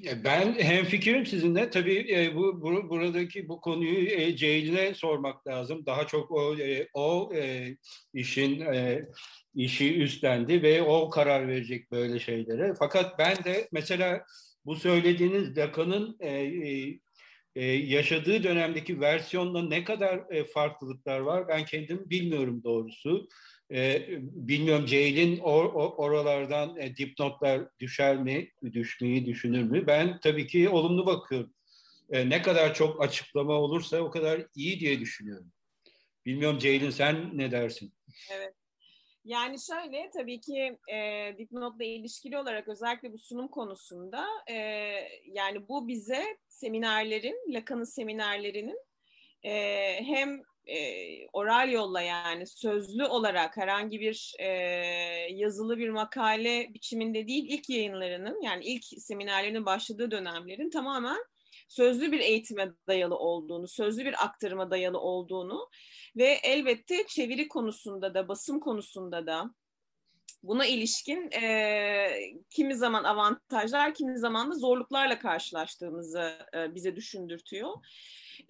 Ee, 0.05 0.23
ben 0.23 0.53
hem 0.53 0.85
fikrim 0.85 1.25
sizinle. 1.25 1.69
Tabii 1.69 2.13
e, 2.13 2.35
bu, 2.35 2.61
bu 2.61 2.89
buradaki 2.89 3.49
bu 3.49 3.61
konuyu 3.61 4.09
e, 4.09 4.35
Ceylin'e 4.35 4.93
sormak 4.93 5.47
lazım. 5.47 5.85
Daha 5.85 6.07
çok 6.07 6.31
o 6.31 6.55
e, 6.55 6.87
o 6.93 7.31
e, 7.35 7.75
işin 8.13 8.61
e, 8.61 9.05
işi 9.55 10.01
üstlendi 10.01 10.63
ve 10.63 10.81
o 10.81 11.09
karar 11.09 11.47
verecek 11.47 11.91
böyle 11.91 12.19
şeylere. 12.19 12.73
Fakat 12.79 13.19
ben 13.19 13.43
de 13.43 13.67
mesela 13.71 14.25
bu 14.65 14.75
söylediğiniz 14.75 15.57
Lacan'ın 15.57 16.17
e, 16.19 16.29
e, 16.29 16.99
e, 17.55 17.65
yaşadığı 17.65 18.43
dönemdeki 18.43 19.01
versiyonla 19.01 19.61
ne 19.61 19.83
kadar 19.83 20.23
e, 20.31 20.43
farklılıklar 20.43 21.19
var 21.19 21.47
ben 21.47 21.65
kendim 21.65 22.09
bilmiyorum 22.09 22.63
doğrusu. 22.63 23.27
E, 23.71 24.07
bilmiyorum 24.19 24.85
Ceylin 24.85 25.39
or, 25.39 25.65
or, 25.65 25.93
oralardan 25.97 26.77
e, 26.77 26.97
dipnotlar 26.97 27.61
düşer 27.79 28.17
mi, 28.17 28.51
düşmeyi 28.73 29.25
düşünür 29.25 29.63
mü? 29.63 29.87
Ben 29.87 30.19
tabii 30.19 30.47
ki 30.47 30.69
olumlu 30.69 31.05
bakıyorum. 31.05 31.53
E, 32.09 32.29
ne 32.29 32.41
kadar 32.41 32.73
çok 32.73 33.03
açıklama 33.03 33.53
olursa 33.53 34.01
o 34.01 34.09
kadar 34.09 34.47
iyi 34.55 34.79
diye 34.79 34.99
düşünüyorum. 34.99 35.51
Bilmiyorum 36.25 36.59
Ceylin 36.59 36.89
sen 36.89 37.37
ne 37.37 37.51
dersin? 37.51 37.93
Evet. 38.31 38.53
Yani 39.25 39.55
şöyle 39.59 40.09
tabii 40.13 40.41
ki 40.41 40.77
e, 40.93 41.31
dipnotla 41.37 41.83
ilişkili 41.83 42.37
olarak 42.37 42.67
özellikle 42.67 43.13
bu 43.13 43.17
sunum 43.17 43.47
konusunda 43.47 44.25
e, 44.49 44.55
yani 45.25 45.67
bu 45.69 45.87
bize 45.87 46.37
seminerlerin, 46.47 47.53
Lacan'ın 47.53 47.83
seminerlerinin 47.83 48.79
e, 49.43 49.53
hem 50.03 50.41
e, 50.67 50.77
oral 51.27 51.71
yolla 51.71 52.01
yani 52.01 52.47
sözlü 52.47 53.05
olarak 53.05 53.57
herhangi 53.57 53.99
bir 53.99 54.33
e, 54.39 54.47
yazılı 55.31 55.77
bir 55.77 55.89
makale 55.89 56.73
biçiminde 56.73 57.27
değil 57.27 57.45
ilk 57.49 57.69
yayınlarının 57.69 58.41
yani 58.41 58.65
ilk 58.65 58.83
seminerlerinin 58.83 59.65
başladığı 59.65 60.11
dönemlerin 60.11 60.69
tamamen 60.69 61.19
sözlü 61.67 62.11
bir 62.11 62.19
eğitime 62.19 62.71
dayalı 62.87 63.17
olduğunu, 63.17 63.67
sözlü 63.67 64.05
bir 64.05 64.25
aktarıma 64.25 64.71
dayalı 64.71 64.99
olduğunu 64.99 65.69
ve 66.15 66.39
elbette 66.43 67.07
çeviri 67.07 67.47
konusunda 67.47 68.13
da, 68.13 68.27
basım 68.27 68.59
konusunda 68.59 69.27
da 69.27 69.51
buna 70.47 70.65
ilişkin 70.65 71.31
e, 71.31 72.07
kimi 72.49 72.75
zaman 72.75 73.03
avantajlar, 73.03 73.93
kimi 73.93 74.19
zaman 74.19 74.51
da 74.51 74.55
zorluklarla 74.55 75.19
karşılaştığımızı 75.19 76.31
e, 76.55 76.75
bize 76.75 76.95
düşündürtüyor. 76.95 77.71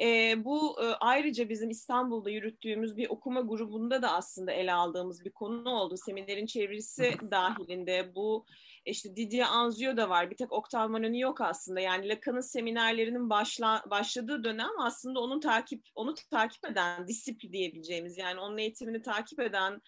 E, 0.02 0.36
bu 0.46 0.84
e, 0.84 0.86
ayrıca 0.86 1.50
bizim 1.50 1.70
İstanbul'da 1.70 2.30
yürüttüğümüz 2.30 2.98
bir 2.98 3.10
okuma 3.10 3.42
grubunda 3.42 4.02
da 4.02 4.12
aslında 4.12 4.52
ele 4.52 4.74
aldığımız 4.74 5.26
bir 5.26 5.32
konu 5.32 5.70
oldu. 5.70 5.96
Seminerin 5.98 6.46
çevirisi 6.46 7.14
dahilinde 7.32 8.16
bu 8.16 8.46
işte 8.86 9.16
Didier 9.16 9.46
Anzio 9.50 9.98
da 9.98 10.10
var. 10.10 10.32
Bir 10.32 10.36
tek 10.36 10.52
Octave 10.52 10.88
Manoni 10.88 11.20
yok 11.20 11.42
aslında. 11.42 11.80
Yani 11.80 12.10
Lacan'ın 12.10 12.42
seminerlerinin 12.42 13.30
başla, 13.30 13.84
başladığı 13.90 14.44
dönem 14.44 14.80
aslında 14.80 15.20
onun 15.20 15.40
takip 15.40 15.86
onu 15.96 16.14
takip 16.32 16.66
eden 16.66 17.08
disiplin 17.08 17.54
diyebileceğimiz 17.54 18.18
yani 18.18 18.40
onun 18.40 18.58
eğitimini 18.58 19.02
takip 19.02 19.40
eden 19.40 19.82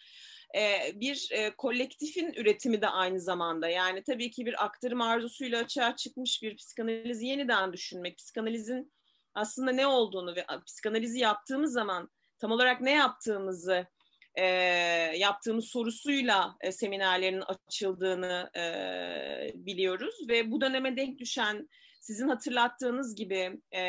bir 0.94 1.30
kolektifin 1.58 2.34
üretimi 2.34 2.82
de 2.82 2.88
aynı 2.88 3.20
zamanda. 3.20 3.70
Yani 3.70 4.04
tabii 4.04 4.32
ki 4.32 4.46
bir 4.46 4.66
aktarım 4.66 5.02
arzusuyla 5.02 5.60
açığa 5.60 5.95
çıkmış 5.95 6.43
bir 6.43 6.56
psikanalizi 6.56 7.26
yeniden 7.26 7.74
düşünmek, 7.74 8.17
psikanalizin 8.17 8.91
aslında 9.34 9.71
ne 9.71 9.88
olduğunu 9.88 10.36
ve 10.36 10.45
psikanalizi 10.65 11.19
yaptığımız 11.19 11.74
zaman 11.74 12.10
tam 12.39 12.52
olarak 12.52 12.82
ne 12.82 12.91
yaptığımızı 12.91 13.88
e, 14.36 14.45
yaptığımız 15.17 15.65
sorusuyla 15.65 16.56
e, 16.62 16.71
seminerlerin 16.71 17.43
açıldığını 17.67 18.50
e, 18.56 18.63
biliyoruz 19.56 20.15
ve 20.30 20.52
bu 20.52 20.62
döneme 20.62 20.98
denk 20.98 21.19
düşen 21.19 21.69
sizin 22.08 22.28
hatırlattığınız 22.28 23.15
gibi 23.15 23.60
e, 23.72 23.84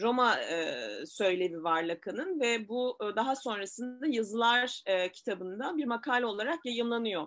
Roma 0.00 0.40
e, 0.40 0.76
söylevi 1.06 1.62
var 1.62 1.82
Lacan'ın 1.82 2.40
ve 2.40 2.68
bu 2.68 2.98
e, 3.02 3.16
daha 3.16 3.36
sonrasında 3.36 4.06
yazılar 4.06 4.82
e, 4.86 5.12
kitabında 5.12 5.76
bir 5.76 5.84
makale 5.84 6.26
olarak 6.26 6.66
yayınlanıyor. 6.66 7.26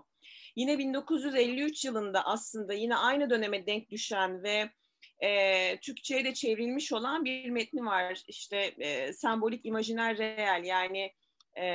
Yine 0.55 0.77
1953 0.77 1.85
yılında 1.85 2.25
aslında 2.25 2.73
yine 2.73 2.95
aynı 2.95 3.29
döneme 3.29 3.65
denk 3.67 3.89
düşen 3.89 4.43
ve 4.43 4.69
e, 5.19 5.79
Türkçe'ye 5.79 6.25
de 6.25 6.33
çevrilmiş 6.33 6.93
olan 6.93 7.25
bir 7.25 7.49
metni 7.49 7.85
var. 7.85 8.23
İşte 8.27 8.57
e, 8.57 9.13
sembolik 9.13 9.65
imajiner 9.65 10.17
reel 10.17 10.63
yani 10.65 11.11
e, 11.55 11.65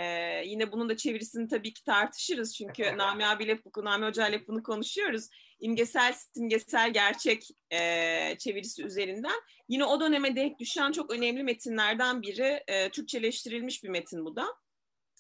yine 0.45 0.73
bunun 0.73 0.89
da 0.89 0.97
çevirisini 0.97 1.49
tabii 1.49 1.73
ki 1.73 1.85
tartışırız 1.85 2.57
çünkü 2.57 2.83
Nami 2.97 3.27
abiyle, 3.27 3.59
Nami 3.77 4.07
Hoca 4.07 4.29
ile 4.29 4.47
bunu 4.47 4.63
konuşuyoruz. 4.63 5.29
İmgesel, 5.61 6.13
simgesel 6.13 6.93
gerçek 6.93 7.49
e, 7.71 7.79
çevirisi 8.39 8.85
üzerinden. 8.85 9.41
Yine 9.69 9.85
o 9.85 10.01
döneme 10.01 10.37
denk 10.37 10.59
düşen 10.59 10.93
çok 10.93 11.11
önemli 11.11 11.43
metinlerden 11.43 12.23
biri. 12.23 12.65
E, 12.69 12.91
Türkçeleştirilmiş 12.91 13.85
bir 13.85 13.89
metin 13.89 14.25
bu 14.25 14.37
da. 14.37 14.47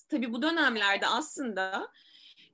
Tabii 0.09 0.33
bu 0.33 0.42
dönemlerde 0.42 1.07
aslında 1.07 1.88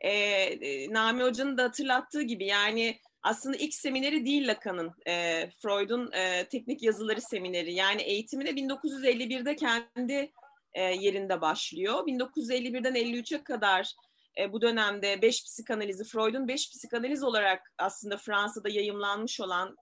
e, 0.00 0.92
Nami 0.92 1.22
Hoca'nın 1.22 1.58
da 1.58 1.64
hatırlattığı 1.64 2.22
gibi 2.22 2.46
yani 2.46 3.00
aslında 3.22 3.56
ilk 3.56 3.74
semineri 3.74 4.24
değil 4.24 4.48
Lacan'ın, 4.48 4.92
e, 5.06 5.48
Freud'un 5.62 6.12
e, 6.12 6.48
teknik 6.48 6.82
yazıları 6.82 7.20
semineri. 7.20 7.74
Yani 7.74 8.02
eğitimine 8.02 8.50
1951'de 8.50 9.56
kendi 9.56 10.32
e, 10.74 10.82
yerinde 10.82 11.40
başlıyor. 11.40 12.06
1951'den 12.06 12.94
53'e 12.94 13.44
kadar 13.44 13.94
e, 14.38 14.52
bu 14.52 14.62
dönemde 14.62 15.22
beş 15.22 15.44
psikanalizi, 15.44 16.04
Freud'un 16.04 16.48
beş 16.48 16.70
psikanaliz 16.70 17.22
olarak 17.22 17.72
aslında 17.78 18.16
Fransa'da 18.16 18.68
yayımlanmış 18.68 19.40
olan 19.40 19.76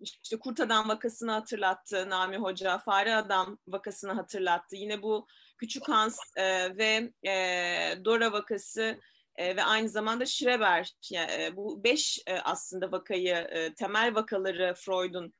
işte 0.00 0.38
Kurt 0.38 0.60
Adam 0.60 0.88
vakasını 0.88 1.30
hatırlattı 1.30 2.10
Nami 2.10 2.36
Hoca, 2.36 2.78
Fare 2.78 3.16
Adam 3.16 3.58
vakasını 3.68 4.12
hatırlattı. 4.12 4.76
Yine 4.76 5.02
bu 5.02 5.26
Küçük 5.58 5.88
Hans 5.88 6.18
e, 6.36 6.76
ve 6.76 7.12
e, 7.30 8.04
Dora 8.04 8.32
vakası 8.32 9.00
e, 9.36 9.56
ve 9.56 9.64
aynı 9.64 9.88
zamanda 9.88 10.26
Schreber 10.26 10.92
yani, 11.10 11.32
e, 11.32 11.56
bu 11.56 11.84
beş 11.84 12.22
e, 12.26 12.34
aslında 12.34 12.92
vakayı 12.92 13.34
e, 13.34 13.74
temel 13.74 14.14
vakaları 14.14 14.74
Freud'un 14.76 15.34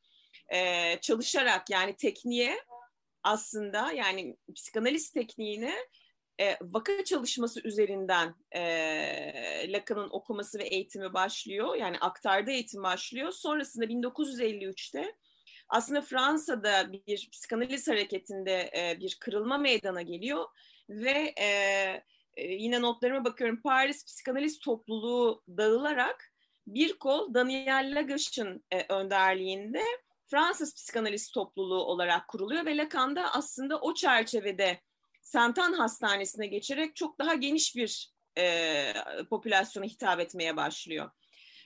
e, 0.48 1.00
çalışarak 1.00 1.70
yani 1.70 1.96
tekniğe 1.96 2.64
aslında 3.22 3.92
yani 3.92 4.36
psikanaliz 4.54 5.10
tekniğine 5.10 5.74
e, 6.40 6.56
vaka 6.60 7.04
çalışması 7.04 7.68
üzerinden 7.68 8.34
e, 8.52 9.72
Lacan'ın 9.72 10.10
okuması 10.10 10.58
ve 10.58 10.64
eğitimi 10.64 11.14
başlıyor. 11.14 11.74
Yani 11.74 11.98
aktarda 11.98 12.50
eğitim 12.50 12.82
başlıyor. 12.82 13.32
Sonrasında 13.32 13.84
1953'te 13.84 15.14
aslında 15.68 16.00
Fransa'da 16.02 16.92
bir 16.92 17.28
psikanaliz 17.32 17.88
hareketinde 17.88 18.70
e, 18.76 19.00
bir 19.00 19.16
kırılma 19.20 19.58
meydana 19.58 20.02
geliyor 20.02 20.44
ve 20.88 21.34
e, 21.36 21.46
e, 22.36 22.46
yine 22.52 22.82
notlarıma 22.82 23.24
bakıyorum 23.24 23.62
Paris 23.62 24.04
Psikanaliz 24.04 24.58
Topluluğu 24.58 25.42
dağılarak 25.48 26.32
bir 26.66 26.98
kol 26.98 27.34
Daniel 27.34 27.92
Lagache'ın 27.94 28.64
e, 28.70 28.94
önderliğinde 28.94 29.82
Fransız 30.26 30.74
Psikanaliz 30.74 31.30
Topluluğu 31.30 31.84
olarak 31.84 32.28
kuruluyor 32.28 32.66
ve 32.66 32.76
Lacan 32.76 33.16
da 33.16 33.34
aslında 33.34 33.80
o 33.80 33.94
çerçevede 33.94 34.80
Santan 35.22 35.72
Hastanesi'ne 35.72 36.46
geçerek 36.46 36.96
çok 36.96 37.18
daha 37.18 37.34
geniş 37.34 37.76
bir 37.76 38.12
e, 38.38 38.94
popülasyona 39.30 39.86
hitap 39.86 40.20
etmeye 40.20 40.56
başlıyor. 40.56 41.10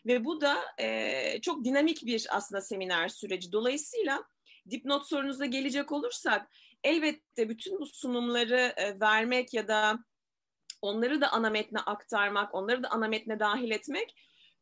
Ve 0.07 0.25
bu 0.25 0.41
da 0.41 0.57
e, 0.81 1.41
çok 1.41 1.65
dinamik 1.65 2.07
bir 2.07 2.27
aslında 2.31 2.61
seminer 2.61 3.09
süreci. 3.09 3.53
Dolayısıyla 3.53 4.25
dipnot 4.71 5.09
sorunuza 5.09 5.47
gelecek 5.47 5.93
olursak 5.93 6.51
elbette 6.85 7.49
bütün 7.49 7.81
bu 7.81 7.87
sunumları 7.87 8.75
e, 8.77 9.01
vermek 9.01 9.55
ya 9.55 9.69
da 9.69 9.99
onları 10.83 11.21
da 11.21 11.33
ana 11.33 11.51
metne 11.51 11.79
aktarmak, 11.79 12.55
onları 12.55 12.83
da 12.83 12.89
ana 12.89 13.09
metne 13.09 13.41
dahil 13.41 13.71
etmek 13.71 14.15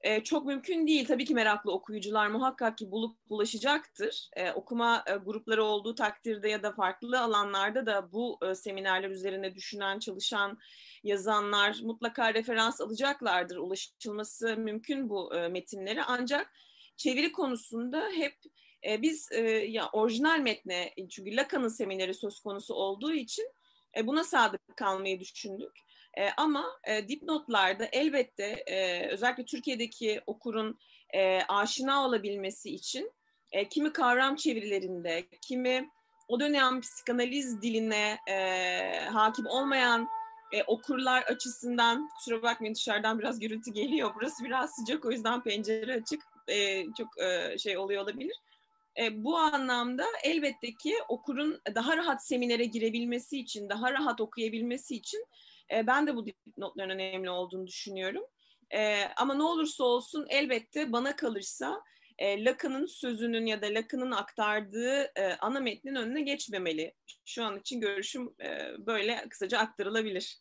e, 0.02 0.24
çok 0.24 0.46
mümkün 0.46 0.86
değil. 0.86 1.06
Tabii 1.06 1.24
ki 1.24 1.34
meraklı 1.34 1.72
okuyucular 1.72 2.26
muhakkak 2.26 2.78
ki 2.78 2.90
bulup 2.90 3.18
ulaşacaktır. 3.28 4.28
E, 4.36 4.52
okuma 4.52 5.04
e, 5.06 5.14
grupları 5.14 5.64
olduğu 5.64 5.94
takdirde 5.94 6.48
ya 6.48 6.62
da 6.62 6.72
farklı 6.72 7.20
alanlarda 7.20 7.86
da 7.86 8.12
bu 8.12 8.38
e, 8.50 8.54
seminerler 8.54 9.10
üzerine 9.10 9.54
düşünen, 9.54 9.98
çalışan, 9.98 10.58
yazanlar 11.02 11.78
mutlaka 11.82 12.34
referans 12.34 12.80
alacaklardır. 12.80 13.56
Ulaşılması 13.56 14.56
mümkün 14.56 15.08
bu 15.08 15.34
e, 15.34 15.48
metinlere. 15.48 16.02
Ancak 16.02 16.52
çeviri 16.96 17.32
konusunda 17.32 18.08
hep 18.16 18.34
e, 18.88 19.02
biz 19.02 19.32
e, 19.32 19.40
ya 19.50 19.88
orijinal 19.92 20.38
metne 20.38 20.94
çünkü 21.10 21.36
Lacan'ın 21.36 21.68
semineri 21.68 22.14
söz 22.14 22.40
konusu 22.40 22.74
olduğu 22.74 23.12
için 23.12 23.48
e, 23.96 24.06
buna 24.06 24.24
sadık 24.24 24.76
kalmayı 24.76 25.20
düşündük. 25.20 25.72
E, 26.18 26.30
ama 26.36 26.64
e, 26.84 27.08
dipnotlarda 27.08 27.88
elbette 27.92 28.44
e, 28.66 29.06
özellikle 29.08 29.44
Türkiye'deki 29.44 30.20
okurun 30.26 30.78
e, 31.14 31.40
aşina 31.48 32.06
olabilmesi 32.06 32.74
için 32.74 33.12
e, 33.52 33.68
kimi 33.68 33.92
kavram 33.92 34.36
çevirilerinde, 34.36 35.28
kimi 35.42 35.90
o 36.28 36.40
dönem 36.40 36.80
psikanaliz 36.80 37.62
diline 37.62 38.18
e, 38.28 39.04
hakim 39.12 39.46
olmayan 39.46 40.08
e, 40.52 40.62
okurlar 40.62 41.22
açısından 41.22 42.08
kusura 42.08 42.42
bakmayın 42.42 42.74
dışarıdan 42.74 43.18
biraz 43.18 43.40
gürültü 43.40 43.72
geliyor. 43.72 44.12
Burası 44.14 44.44
biraz 44.44 44.70
sıcak 44.74 45.04
o 45.04 45.10
yüzden 45.10 45.42
pencere 45.42 45.94
açık. 45.94 46.22
E, 46.48 46.84
çok 46.98 47.22
e, 47.22 47.58
şey 47.58 47.78
oluyor 47.78 48.02
olabilir. 48.02 48.36
E, 49.00 49.24
bu 49.24 49.36
anlamda 49.36 50.04
elbette 50.24 50.72
ki 50.72 50.94
okurun 51.08 51.60
daha 51.74 51.96
rahat 51.96 52.26
seminere 52.26 52.64
girebilmesi 52.64 53.38
için, 53.38 53.68
daha 53.68 53.92
rahat 53.92 54.20
okuyabilmesi 54.20 54.96
için 54.96 55.26
e, 55.72 55.86
ben 55.86 56.06
de 56.06 56.16
bu 56.16 56.26
dipnotların 56.26 56.90
önemli 56.90 57.30
olduğunu 57.30 57.66
düşünüyorum. 57.66 58.24
E, 58.74 59.04
ama 59.16 59.34
ne 59.34 59.42
olursa 59.42 59.84
olsun 59.84 60.26
elbette 60.30 60.92
bana 60.92 61.16
kalırsa 61.16 61.82
e, 62.18 62.44
Lacan'ın 62.44 62.86
sözünün 62.86 63.46
ya 63.46 63.62
da 63.62 63.66
Lacan'ın 63.66 64.10
aktardığı 64.10 65.12
e, 65.16 65.36
ana 65.40 65.60
metnin 65.60 65.94
önüne 65.94 66.22
geçmemeli. 66.22 66.94
Şu 67.24 67.44
an 67.44 67.58
için 67.58 67.80
görüşüm 67.80 68.34
e, 68.42 68.68
böyle 68.78 69.26
kısaca 69.30 69.58
aktarılabilir. 69.58 70.38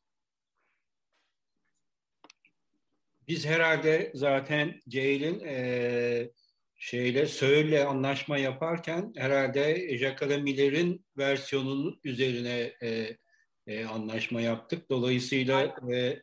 Biz 3.27 3.45
herhalde 3.45 4.11
zaten 4.15 4.81
Ceylin 4.89 5.39
e, 5.45 6.29
şeyle 6.75 7.25
Söğüt'le 7.25 7.85
anlaşma 7.85 8.37
yaparken 8.37 9.13
herhalde 9.17 9.97
Jacques 9.97 10.41
Miller'in 10.41 11.05
versiyonunun 11.17 11.99
üzerine 12.03 12.73
e, 12.83 13.17
e, 13.71 13.85
anlaşma 13.85 14.41
yaptık. 14.41 14.89
Dolayısıyla 14.89 15.61
e, 15.93 16.21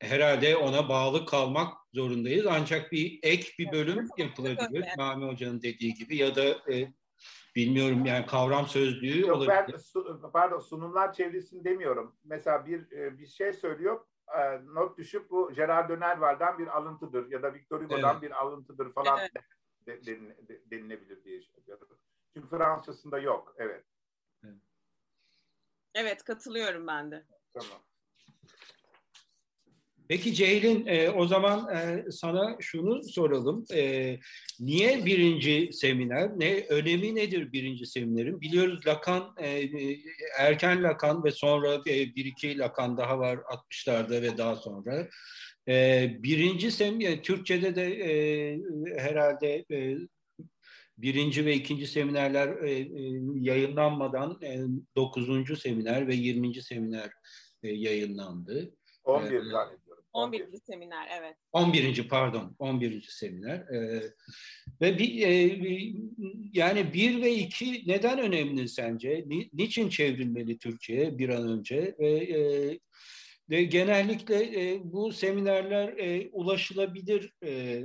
herhalde 0.00 0.56
ona 0.56 0.88
bağlı 0.88 1.26
kalmak 1.26 1.74
zorundayız. 1.94 2.46
Ancak 2.46 2.92
bir 2.92 3.18
ek 3.22 3.52
bir 3.58 3.72
bölüm 3.72 4.08
yapılabilir. 4.16 4.84
Mami 4.98 5.26
Hoca'nın 5.26 5.62
dediği 5.62 5.94
gibi 5.94 6.16
ya 6.16 6.36
da 6.36 6.44
e, 6.44 6.92
bilmiyorum 7.56 8.04
yani 8.04 8.26
kavram 8.26 8.66
sözlüğü 8.66 9.20
Yok, 9.20 9.36
olabilir. 9.36 9.72
Ben, 9.72 9.78
su, 9.78 10.30
pardon 10.32 10.58
sunumlar 10.58 11.12
çevresini 11.12 11.64
demiyorum. 11.64 12.16
Mesela 12.24 12.66
bir 12.66 12.92
e, 12.92 13.18
bir 13.18 13.26
şey 13.26 13.52
söylüyor 13.52 14.00
e, 14.38 14.60
not 14.74 14.98
düşüp 14.98 15.30
bu 15.30 15.52
Gerard 15.52 15.90
Dönerval'den 15.90 16.58
bir 16.58 16.76
alıntıdır 16.76 17.30
ya 17.30 17.42
da 17.42 17.54
Victor 17.54 17.82
Hugo'dan 17.82 18.12
Evet. 18.12 18.22
bir 18.22 18.42
alıntıdır 18.42 18.92
falan 18.92 19.18
Evet. 19.18 19.32
de- 19.86 20.06
de- 20.06 20.48
de- 20.48 20.70
denilebilir 20.70 21.24
diye. 21.24 21.40
Çünkü 22.34 22.48
Fransızcasında 22.48 23.18
yok. 23.18 23.54
Evet. 23.58 23.84
Evet 24.44 24.73
katılıyorum 26.24 26.86
ben 26.86 27.10
de. 27.10 27.24
Tamam. 27.54 27.84
Peki 30.08 30.34
Ceylin 30.34 30.86
e, 30.86 31.10
o 31.10 31.26
zaman 31.26 31.76
e, 31.76 32.04
sana 32.10 32.56
şunu 32.60 33.02
soralım. 33.04 33.64
E, 33.74 34.16
niye 34.60 35.04
birinci 35.04 35.72
seminer? 35.72 36.30
Ne 36.36 36.66
önemi 36.68 37.14
nedir 37.14 37.52
birinci 37.52 37.86
seminerin? 37.86 38.40
Biliyoruz 38.40 38.86
Lacan, 38.86 39.34
e, 39.38 39.48
e, 39.48 39.98
erken 40.38 40.82
Lacan 40.82 41.24
ve 41.24 41.30
sonra 41.30 41.74
e, 41.74 42.14
bir 42.14 42.24
iki 42.24 42.58
Lacan 42.58 42.96
daha 42.96 43.18
var 43.18 43.36
60'larda 43.36 44.22
ve 44.22 44.38
daha 44.38 44.56
sonra. 44.56 45.08
E, 45.68 46.08
birinci 46.18 46.70
seminer, 46.70 47.22
Türkçe'de 47.22 47.76
de 47.76 47.84
e, 47.84 48.58
herhalde 48.98 49.64
e, 49.72 49.96
birinci 50.98 51.44
ve 51.46 51.54
ikinci 51.54 51.86
seminerler 51.86 52.48
e, 52.62 52.70
e, 52.70 52.86
yayınlanmadan 53.34 54.38
e, 54.42 54.60
dokuzuncu 54.96 55.56
seminer 55.56 56.08
ve 56.08 56.14
yirminci 56.14 56.62
seminer 56.62 57.10
e, 57.62 57.68
yayınlandı. 57.68 58.74
11 59.04 59.30
Evet. 59.32 59.42
zannediyorum. 59.52 60.04
11. 60.12 60.44
seminer 60.66 61.08
evet. 61.20 61.36
11. 61.52 62.08
pardon 62.08 62.56
11. 62.58 63.02
seminer 63.02 63.56
Ee, 63.58 64.02
ve 64.80 64.98
bir, 64.98 65.22
e, 65.22 65.62
bir- 65.62 65.94
yani 66.52 66.94
bir 66.94 67.22
ve 67.22 67.34
iki 67.34 67.82
neden 67.88 68.18
önemli 68.18 68.68
sence? 68.68 69.24
Ni- 69.26 69.50
niçin 69.52 69.88
çevrilmeli 69.88 70.58
Türkçe'ye 70.58 71.18
bir 71.18 71.28
an 71.28 71.48
önce 71.48 71.94
ve, 71.98 72.10
e, 72.10 72.38
ve 73.50 73.64
genellikle 73.64 74.36
e, 74.72 74.80
bu 74.84 75.12
seminerler 75.12 75.88
e, 75.98 76.28
ulaşılabilir 76.32 77.32
e, 77.44 77.82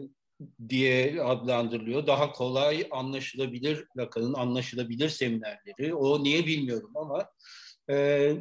diye 0.69 1.21
adlandırılıyor. 1.21 2.08
Daha 2.08 2.32
kolay 2.32 2.88
anlaşılabilir 2.91 3.88
Lacan'ın 3.97 4.34
anlaşılabilir 4.34 5.10
seminerleri. 5.10 5.95
O 5.95 6.23
niye 6.23 6.45
bilmiyorum 6.45 6.91
ama 6.95 7.30
e, 7.89 8.32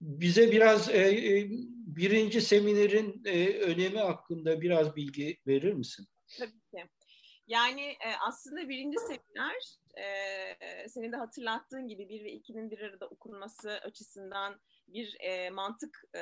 bize 0.00 0.52
biraz 0.52 0.88
e, 0.88 0.98
e, 0.98 1.48
birinci 1.86 2.40
seminerin 2.40 3.22
e, 3.24 3.48
önemi 3.48 3.98
hakkında 3.98 4.60
biraz 4.60 4.96
bilgi 4.96 5.38
verir 5.46 5.72
misin? 5.72 6.06
Tabii 6.38 6.50
ki. 6.50 6.88
Yani 7.46 7.82
e, 7.82 8.08
aslında 8.28 8.68
birinci 8.68 8.98
seminer 8.98 9.76
e, 9.96 10.88
senin 10.88 11.12
de 11.12 11.16
hatırlattığın 11.16 11.88
gibi 11.88 12.08
bir 12.08 12.24
ve 12.24 12.32
ikinin 12.32 12.70
bir 12.70 12.78
arada 12.78 13.06
okunması 13.06 13.70
açısından 13.70 14.60
bir 14.88 15.16
e, 15.20 15.50
mantık 15.50 16.02
e, 16.14 16.20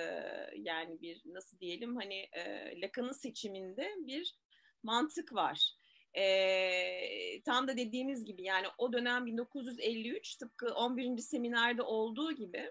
yani 0.56 1.00
bir 1.00 1.22
nasıl 1.26 1.58
diyelim 1.58 1.96
hani 1.96 2.28
e, 2.32 2.72
Lacan'ın 2.80 3.12
seçiminde 3.12 3.94
bir 4.06 4.36
mantık 4.84 5.34
var. 5.34 5.74
E, 6.16 7.42
tam 7.44 7.68
da 7.68 7.76
dediğimiz 7.76 8.24
gibi 8.24 8.42
yani 8.42 8.66
o 8.78 8.92
dönem 8.92 9.26
1953 9.26 10.36
tıpkı 10.36 10.74
11. 10.74 11.18
seminerde 11.18 11.82
olduğu 11.82 12.32
gibi 12.32 12.70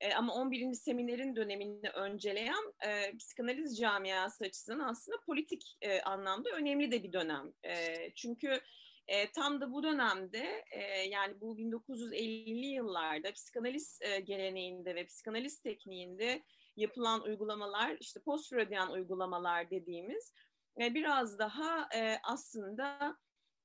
e, 0.00 0.14
ama 0.14 0.34
11. 0.34 0.72
seminerin 0.72 1.36
dönemini 1.36 1.90
önceleyen 1.90 2.74
e, 2.86 3.16
psikanaliz 3.16 3.78
camiası 3.78 4.44
açısından 4.44 4.88
aslında 4.88 5.20
politik 5.26 5.76
e, 5.80 6.00
anlamda 6.00 6.50
önemli 6.50 6.90
de 6.90 7.02
bir 7.02 7.12
dönem. 7.12 7.52
E, 7.64 7.94
çünkü 8.14 8.60
e, 9.08 9.32
tam 9.32 9.60
da 9.60 9.72
bu 9.72 9.82
dönemde 9.82 10.64
e, 10.70 10.82
yani 11.08 11.40
bu 11.40 11.58
1950'li 11.58 12.66
yıllarda 12.66 13.32
psikanaliz 13.32 13.98
e, 14.02 14.20
geleneğinde 14.20 14.94
ve 14.94 15.06
psikanaliz 15.06 15.60
tekniğinde 15.60 16.42
yapılan 16.76 17.22
uygulamalar 17.22 17.96
işte 18.00 18.20
post-Freudian 18.20 18.92
uygulamalar 18.92 19.70
dediğimiz 19.70 20.32
biraz 20.78 21.38
daha 21.38 21.88
e, 21.94 22.18
aslında 22.22 23.16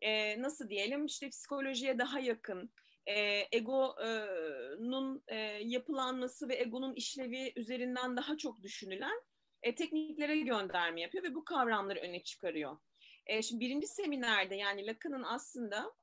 e, 0.02 0.42
nasıl 0.42 0.70
diyelim 0.70 1.06
işte 1.06 1.30
psikolojiye 1.30 2.00
daha 2.00 2.20
yakın 2.20 2.74
e, 3.06 3.48
egonun 3.58 5.24
e, 5.28 5.36
yapılanması 5.64 6.50
ve 6.50 6.56
egonun 6.56 6.94
işlevi 6.94 7.54
üzerinden 7.56 8.18
daha 8.18 8.38
çok 8.38 8.62
düşünülen 8.62 9.22
e, 9.64 9.76
tekniklere 9.76 10.40
gönderme 10.40 11.02
yapıyor 11.02 11.24
ve 11.24 11.36
bu 11.36 11.46
kavramları 11.46 12.00
öne 12.00 12.24
çıkarıyor. 12.24 12.78
E, 13.26 13.42
şimdi 13.42 13.66
birinci 13.66 13.88
seminerde 13.88 14.56
yani 14.56 14.88
Lacan'ın 14.88 15.24
aslında 15.24 15.94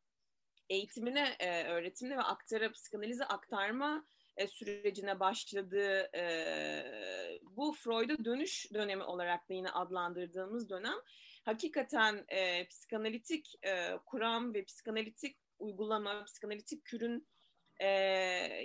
eğitimine, 0.69 1.37
e, 1.41 1.65
öğretimine 1.65 2.17
ve 2.17 2.23
aktara, 2.23 2.73
psikanalize 2.73 3.25
aktarma 3.25 4.07
e, 4.41 4.47
sürecine 4.47 5.21
başladığı 5.21 6.17
e, 6.17 6.25
bu 7.43 7.73
Freud'a 7.73 8.25
dönüş 8.25 8.67
dönemi 8.75 9.03
olarak 9.03 9.49
da 9.49 9.55
yine 9.55 9.71
adlandırdığımız 9.71 10.71
dönem 10.71 10.97
hakikaten 11.45 12.25
e, 12.29 12.67
psikanalitik 12.67 13.55
e, 13.63 13.97
kuram 14.07 14.55
ve 14.55 14.65
psikanalitik 14.65 15.37
uygulama, 15.59 16.25
psikanalitik 16.25 16.85
kürün 16.85 17.27
e, 17.81 17.89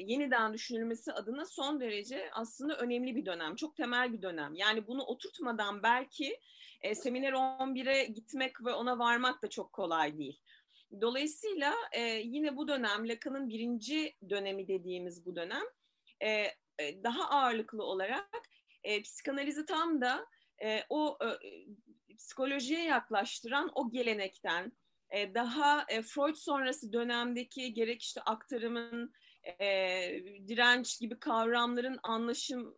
yeniden 0.06 0.54
düşünülmesi 0.54 1.14
adına 1.14 1.46
son 1.46 1.80
derece 1.80 2.30
aslında 2.32 2.78
önemli 2.78 3.16
bir 3.16 3.26
dönem. 3.26 3.56
Çok 3.56 3.76
temel 3.76 4.14
bir 4.14 4.22
dönem. 4.22 4.56
Yani 4.56 4.88
bunu 4.88 5.04
oturtmadan 5.04 5.84
belki 5.84 6.40
e, 6.82 6.96
seminer 6.96 7.34
11'e 7.34 8.06
gitmek 8.06 8.66
ve 8.66 8.74
ona 8.74 9.00
varmak 9.00 9.44
da 9.44 9.50
çok 9.50 9.74
kolay 9.74 10.18
değil. 10.18 10.40
Dolayısıyla 11.02 11.74
e, 11.92 12.02
yine 12.02 12.58
bu 12.58 12.68
dönem 12.68 13.10
Lacan'ın 13.10 13.50
birinci 13.50 14.16
dönemi 14.30 14.68
dediğimiz 14.68 15.26
bu 15.26 15.36
dönem 15.36 15.64
e, 16.22 16.30
e, 16.80 17.04
daha 17.04 17.30
ağırlıklı 17.30 17.84
olarak 17.84 18.50
e, 18.84 19.02
psikanalizi 19.02 19.66
tam 19.66 20.02
da 20.02 20.26
e, 20.64 20.84
o 20.90 21.18
e, 21.22 21.28
psikolojiye 22.18 22.84
yaklaştıran 22.84 23.72
o 23.76 23.92
gelenekten, 23.92 24.72
e, 25.10 25.34
daha 25.34 25.86
e, 25.90 26.02
Freud 26.02 26.36
sonrası 26.36 26.94
dönemdeki 26.94 27.74
gerek 27.74 28.02
işte 28.02 28.22
aktarımın, 28.22 29.14
e, 29.60 29.68
direnç 30.48 31.00
gibi 31.00 31.20
kavramların 31.20 32.00
anlaşım 32.04 32.76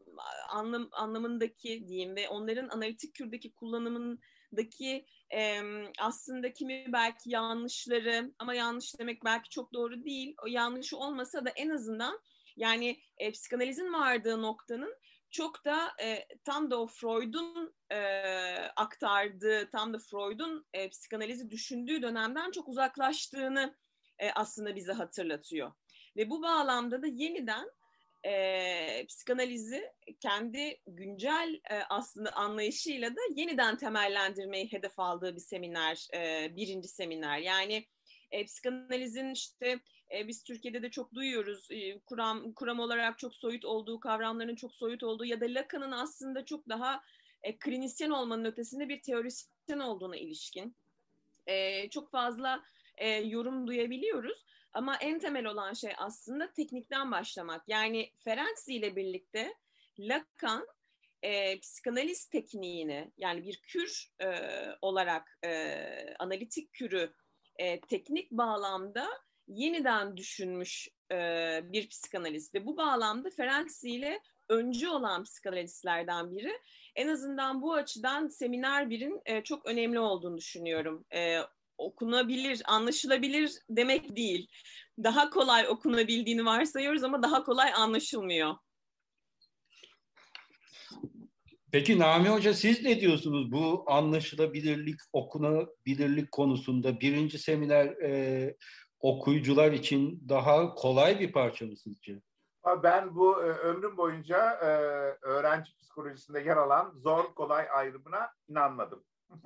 anlam, 0.49 0.89
anlamındaki 0.91 1.87
diyeyim 1.87 2.15
ve 2.15 2.29
onların 2.29 2.67
analitik 2.67 3.15
kürdeki 3.15 3.53
kullanımındaki 3.53 5.05
e, 5.33 5.61
aslında 5.99 6.53
kimi 6.53 6.85
belki 6.93 7.29
yanlışları 7.29 8.31
ama 8.39 8.53
yanlış 8.53 8.99
demek 8.99 9.25
belki 9.25 9.49
çok 9.49 9.73
doğru 9.73 10.03
değil. 10.03 10.35
O 10.43 10.47
yanlışı 10.47 10.97
olmasa 10.97 11.45
da 11.45 11.49
en 11.49 11.69
azından 11.69 12.19
yani 12.55 12.99
e, 13.17 13.31
psikanalizin 13.31 13.93
vardığı 13.93 14.41
noktanın 14.41 14.95
çok 15.31 15.65
da 15.65 15.91
e, 16.03 16.27
tam 16.43 16.71
da 16.71 16.81
o 16.81 16.87
Freud'un 16.87 17.75
e, 17.91 17.97
aktardığı, 18.75 19.69
tam 19.71 19.93
da 19.93 19.97
Freud'un 19.99 20.65
e, 20.73 20.89
psikanalizi 20.89 21.49
düşündüğü 21.49 22.01
dönemden 22.01 22.51
çok 22.51 22.67
uzaklaştığını 22.67 23.75
e, 24.19 24.31
aslında 24.31 24.75
bize 24.75 24.93
hatırlatıyor. 24.93 25.71
Ve 26.17 26.29
bu 26.29 26.41
bağlamda 26.41 27.01
da 27.01 27.07
yeniden 27.07 27.69
e, 28.27 29.05
psikanalizi 29.07 29.91
kendi 30.19 30.81
güncel 30.87 31.61
e, 31.71 31.75
aslında 31.89 32.31
anlayışıyla 32.31 33.15
da 33.15 33.19
yeniden 33.35 33.77
temellendirmeyi 33.77 34.71
hedef 34.71 34.99
aldığı 34.99 35.35
bir 35.35 35.41
seminer, 35.41 36.07
e, 36.13 36.55
birinci 36.55 36.87
seminer. 36.87 37.37
Yani 37.37 37.85
e, 38.31 38.45
psikanalizin 38.45 39.33
işte 39.33 39.79
e, 40.15 40.27
biz 40.27 40.43
Türkiye'de 40.43 40.81
de 40.81 40.91
çok 40.91 41.13
duyuyoruz 41.13 41.67
e, 41.71 41.99
kuram 41.99 42.53
kuram 42.53 42.79
olarak 42.79 43.19
çok 43.19 43.35
soyut 43.35 43.65
olduğu, 43.65 43.99
kavramların 43.99 44.55
çok 44.55 44.75
soyut 44.75 45.03
olduğu 45.03 45.25
ya 45.25 45.41
da 45.41 45.45
Lacan'ın 45.45 45.91
aslında 45.91 46.45
çok 46.45 46.69
daha 46.69 47.03
e, 47.43 47.57
klinisyen 47.57 48.09
olmanın 48.09 48.45
ötesinde 48.45 48.89
bir 48.89 49.01
teorisyen 49.01 49.79
olduğuna 49.79 50.17
ilişkin 50.17 50.75
e, 51.47 51.89
çok 51.89 52.11
fazla 52.11 52.63
e, 52.97 53.09
yorum 53.09 53.67
duyabiliyoruz. 53.67 54.45
Ama 54.77 54.95
en 54.95 55.19
temel 55.19 55.45
olan 55.45 55.73
şey 55.73 55.91
aslında 55.97 56.53
teknikten 56.53 57.11
başlamak. 57.11 57.63
Yani 57.67 58.11
Ferenczi 58.23 58.73
ile 58.73 58.95
birlikte 58.95 59.53
Lacan 59.99 60.67
e, 61.21 61.59
psikanaliz 61.59 62.25
tekniğini 62.25 63.11
yani 63.17 63.43
bir 63.43 63.61
kür 63.61 64.11
e, 64.21 64.27
olarak 64.81 65.39
e, 65.45 65.79
analitik 66.19 66.73
kürü 66.73 67.13
e, 67.55 67.81
teknik 67.81 68.31
bağlamda 68.31 69.07
yeniden 69.47 70.17
düşünmüş 70.17 70.89
e, 71.11 71.15
bir 71.63 71.89
psikanalist 71.89 72.55
ve 72.55 72.65
bu 72.65 72.77
bağlamda 72.77 73.29
Ferenczi 73.29 73.89
ile 73.89 74.21
öncü 74.49 74.89
olan 74.89 75.23
psikanalistlerden 75.23 76.31
biri. 76.31 76.61
En 76.95 77.07
azından 77.07 77.61
bu 77.61 77.73
açıdan 77.73 78.27
seminer 78.27 78.89
birin 78.89 79.21
e, 79.25 79.43
çok 79.43 79.65
önemli 79.65 79.99
olduğunu 79.99 80.37
düşünüyorum. 80.37 81.05
E, 81.13 81.39
okunabilir, 81.77 82.61
anlaşılabilir 82.65 83.51
demek 83.69 84.15
değil. 84.15 84.47
Daha 85.03 85.29
kolay 85.29 85.67
okunabildiğini 85.67 86.45
varsayıyoruz 86.45 87.03
ama 87.03 87.23
daha 87.23 87.43
kolay 87.43 87.73
anlaşılmıyor. 87.73 88.55
Peki 91.71 91.99
Nami 91.99 92.29
Hoca 92.29 92.53
siz 92.53 92.83
ne 92.83 93.01
diyorsunuz 93.01 93.51
bu 93.51 93.83
anlaşılabilirlik, 93.87 94.99
okunabilirlik 95.13 96.31
konusunda 96.31 96.99
birinci 96.99 97.39
seminer 97.39 97.85
e, 97.85 98.55
okuyucular 98.99 99.71
için 99.71 100.23
daha 100.29 100.73
kolay 100.75 101.19
bir 101.19 101.31
parça 101.31 101.65
mı 101.65 101.77
sizce? 101.77 102.21
Ben 102.83 103.15
bu 103.15 103.43
e, 103.43 103.45
ömrüm 103.45 103.97
boyunca 103.97 104.51
e, 104.51 104.67
öğrenci 105.21 105.77
psikolojisinde 105.77 106.39
yer 106.39 106.57
alan 106.57 106.93
zor 106.95 107.33
kolay 107.35 107.67
ayrımına 107.71 108.29
inanmadım. 108.47 109.03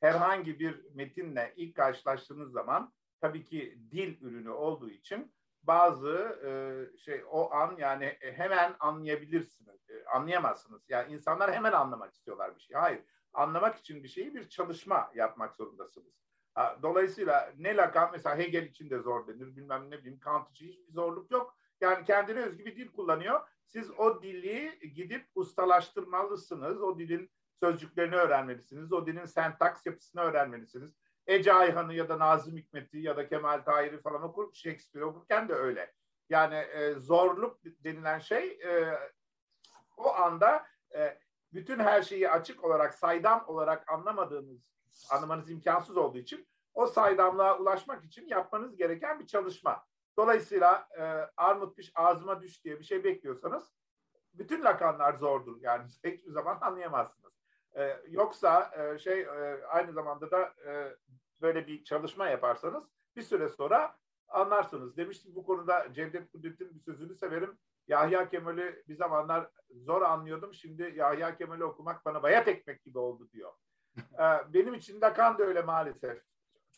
Herhangi 0.00 0.60
bir 0.60 0.84
metinle 0.94 1.52
ilk 1.56 1.76
karşılaştığınız 1.76 2.52
zaman 2.52 2.92
tabii 3.20 3.44
ki 3.44 3.78
dil 3.90 4.20
ürünü 4.20 4.50
olduğu 4.50 4.90
için 4.90 5.32
bazı 5.62 6.38
e, 6.44 6.50
şey 6.98 7.24
o 7.30 7.52
an 7.52 7.76
yani 7.78 8.16
hemen 8.20 8.76
anlayabilirsiniz, 8.80 9.90
e, 9.90 10.04
anlayamazsınız. 10.04 10.90
Yani 10.90 11.12
insanlar 11.12 11.52
hemen 11.52 11.72
anlamak 11.72 12.14
istiyorlar 12.14 12.56
bir 12.56 12.60
şey. 12.60 12.76
Hayır, 12.76 13.00
anlamak 13.32 13.78
için 13.78 14.02
bir 14.02 14.08
şeyi 14.08 14.34
bir 14.34 14.48
çalışma 14.48 15.10
yapmak 15.14 15.56
zorundasınız. 15.56 16.16
Dolayısıyla 16.82 17.52
ne 17.58 17.76
Lacan 17.76 18.10
mesela 18.12 18.38
Hegel 18.38 18.62
için 18.62 18.90
de 18.90 18.98
zor 18.98 19.26
denir 19.26 19.56
bilmem 19.56 19.90
ne 19.90 19.98
bileyim 19.98 20.18
Kant 20.18 20.50
için 20.50 20.68
hiçbir 20.68 20.92
zorluk 20.92 21.30
yok. 21.30 21.56
Yani 21.80 22.04
kendine 22.04 22.40
özgü 22.40 22.64
bir 22.64 22.76
dil 22.76 22.88
kullanıyor. 22.92 23.40
Siz 23.64 23.90
o 23.90 24.22
dili 24.22 24.78
gidip 24.94 25.26
ustalaştırmalısınız. 25.34 26.82
O 26.82 26.98
dilin 26.98 27.30
sözcüklerini 27.60 28.16
öğrenmelisiniz. 28.16 28.92
O 28.92 29.06
dilin 29.06 29.24
sentaks 29.24 29.86
yapısını 29.86 30.20
öğrenmelisiniz. 30.20 30.92
Ece 31.26 31.52
Ayhan'ı 31.52 31.94
ya 31.94 32.08
da 32.08 32.18
Nazım 32.18 32.56
Hikmet'i 32.56 32.98
ya 32.98 33.16
da 33.16 33.28
Kemal 33.28 33.58
Tahir'i 33.58 34.00
falan 34.00 34.22
okur, 34.22 34.54
Shakespeare 34.54 35.04
okurken 35.04 35.48
de 35.48 35.54
öyle. 35.54 35.92
Yani 36.28 36.54
e, 36.54 36.94
zorluk 36.94 37.58
denilen 37.64 38.18
şey 38.18 38.48
e, 38.48 38.98
o 39.96 40.14
anda 40.14 40.66
e, 40.94 41.18
bütün 41.52 41.78
her 41.78 42.02
şeyi 42.02 42.30
açık 42.30 42.64
olarak, 42.64 42.94
saydam 42.94 43.44
olarak 43.46 43.92
anlamadığınız, 43.92 44.72
anlamanız 45.10 45.50
imkansız 45.50 45.96
olduğu 45.96 46.18
için 46.18 46.48
o 46.74 46.86
saydamlığa 46.86 47.58
ulaşmak 47.58 48.04
için 48.04 48.28
yapmanız 48.28 48.76
gereken 48.76 49.20
bir 49.20 49.26
çalışma. 49.26 49.84
Dolayısıyla 50.16 50.88
e, 50.98 51.02
armut 51.36 51.76
piş 51.76 51.92
ağzıma 51.94 52.42
düş 52.42 52.64
diye 52.64 52.78
bir 52.78 52.84
şey 52.84 53.04
bekliyorsanız 53.04 53.72
bütün 54.34 54.64
lakanlar 54.64 55.14
zordur. 55.14 55.56
Yani 55.60 55.84
hiçbir 55.88 56.32
zaman 56.32 56.58
anlayamazsınız. 56.60 57.25
E, 57.76 58.00
yoksa 58.08 58.70
e, 58.78 58.98
şey 58.98 59.20
e, 59.20 59.66
aynı 59.66 59.92
zamanda 59.92 60.30
da 60.30 60.54
e, 60.66 60.96
böyle 61.42 61.66
bir 61.66 61.84
çalışma 61.84 62.28
yaparsanız 62.28 62.84
bir 63.16 63.22
süre 63.22 63.48
sonra 63.48 63.96
anlarsınız. 64.28 64.96
Demiştim 64.96 65.34
bu 65.34 65.44
konuda 65.46 65.92
Cevdet 65.92 66.32
Kudret'in 66.32 66.74
bir 66.74 66.80
sözünü 66.80 67.14
severim. 67.14 67.58
Yahya 67.88 68.28
Kemal'i 68.28 68.82
bir 68.88 68.94
zamanlar 68.94 69.50
zor 69.70 70.02
anlıyordum. 70.02 70.54
Şimdi 70.54 70.92
Yahya 70.96 71.36
Kemal'i 71.36 71.64
okumak 71.64 72.04
bana 72.04 72.22
bayat 72.22 72.48
ekmek 72.48 72.84
gibi 72.84 72.98
oldu 72.98 73.28
diyor. 73.32 73.52
Ee, 73.98 74.52
benim 74.54 74.74
için 74.74 75.00
Lacan 75.00 75.38
da 75.38 75.42
öyle 75.42 75.62
maalesef. 75.62 76.22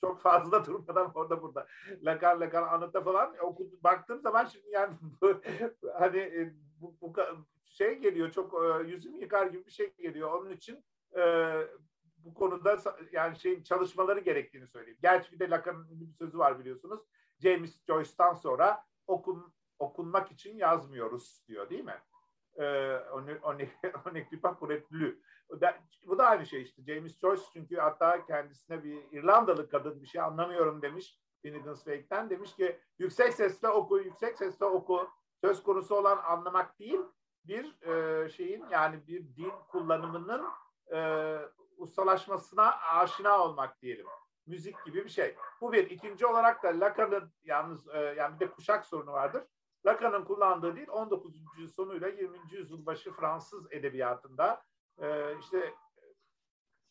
Çok 0.00 0.20
fazla 0.20 0.64
durmadan 0.64 1.12
orada 1.14 1.42
burada. 1.42 1.66
Lacan 2.02 2.40
Lacan 2.40 2.62
anıta 2.62 3.04
falan 3.04 3.34
okudum, 3.40 3.78
baktığım 3.84 4.20
zaman 4.20 4.44
şimdi 4.44 4.70
yani 4.70 4.94
hani 5.98 6.18
e, 6.18 6.54
bu, 6.80 6.96
bu 7.00 7.12
şey 7.78 7.98
geliyor 7.98 8.30
çok 8.30 8.54
e, 8.54 8.88
yüzüm 8.88 9.20
yıkar 9.20 9.46
gibi 9.46 9.66
bir 9.66 9.70
şey 9.70 9.94
geliyor. 9.98 10.32
Onun 10.32 10.50
için 10.50 10.84
e, 11.16 11.52
bu 12.16 12.34
konuda 12.34 12.78
yani 13.12 13.38
şey 13.38 13.62
çalışmaları 13.62 14.20
gerektiğini 14.20 14.66
söyleyeyim. 14.66 14.98
Gerçi 15.02 15.32
bir 15.32 15.38
de 15.38 15.50
Lacan'ın 15.50 16.00
bir 16.00 16.12
sözü 16.12 16.38
var 16.38 16.58
biliyorsunuz. 16.58 17.00
James 17.38 17.86
Joyce'dan 17.86 18.34
sonra 18.34 18.84
okun, 19.06 19.52
okunmak 19.78 20.32
için 20.32 20.56
yazmıyoruz 20.56 21.44
diyor 21.48 21.70
değil 21.70 21.84
mi? 21.84 21.98
on 22.58 23.58
ne 24.14 24.28
pas 24.42 24.58
pour 24.58 24.70
être 24.70 24.86
lu. 24.90 25.14
Bu 26.06 26.18
da 26.18 26.26
aynı 26.26 26.46
şey 26.46 26.62
işte. 26.62 26.82
James 26.82 27.18
Joyce 27.20 27.42
çünkü 27.52 27.76
hatta 27.76 28.24
kendisine 28.24 28.84
bir 28.84 29.02
İrlandalı 29.12 29.68
kadın 29.68 30.02
bir 30.02 30.06
şey 30.06 30.20
anlamıyorum 30.20 30.82
demiş. 30.82 31.18
Finnegan 31.42 31.74
Wake'den 31.74 32.30
demiş 32.30 32.56
ki 32.56 32.78
yüksek 32.98 33.34
sesle 33.34 33.68
oku, 33.68 33.98
yüksek 33.98 34.38
sesle 34.38 34.66
oku. 34.66 35.08
Söz 35.40 35.62
konusu 35.62 35.94
olan 35.94 36.18
anlamak 36.24 36.78
değil, 36.78 37.00
bir 37.48 37.82
e, 37.82 38.28
şeyin 38.28 38.64
yani 38.70 39.06
bir 39.06 39.36
dil 39.36 39.50
kullanımının 39.68 40.44
e, 40.94 41.38
ustalaşmasına 41.76 42.76
aşina 42.80 43.44
olmak 43.44 43.82
diyelim. 43.82 44.06
Müzik 44.46 44.84
gibi 44.84 45.04
bir 45.04 45.10
şey. 45.10 45.36
Bu 45.60 45.72
bir. 45.72 45.90
İkinci 45.90 46.26
olarak 46.26 46.62
da 46.62 46.68
Lacan'ın 46.68 47.32
yalnız 47.44 47.88
e, 47.88 47.98
yani 47.98 48.34
bir 48.34 48.40
de 48.40 48.50
kuşak 48.50 48.86
sorunu 48.86 49.12
vardır. 49.12 49.42
Lacan'ın 49.86 50.24
kullandığı 50.24 50.76
dil 50.76 50.88
19. 50.88 51.34
yüzyıl 51.36 51.74
sonuyla 51.74 52.08
20. 52.08 52.38
yüzyıl 52.50 52.86
başı 52.86 53.12
Fransız 53.12 53.72
edebiyatında 53.72 54.62
e, 55.02 55.38
işte 55.38 55.74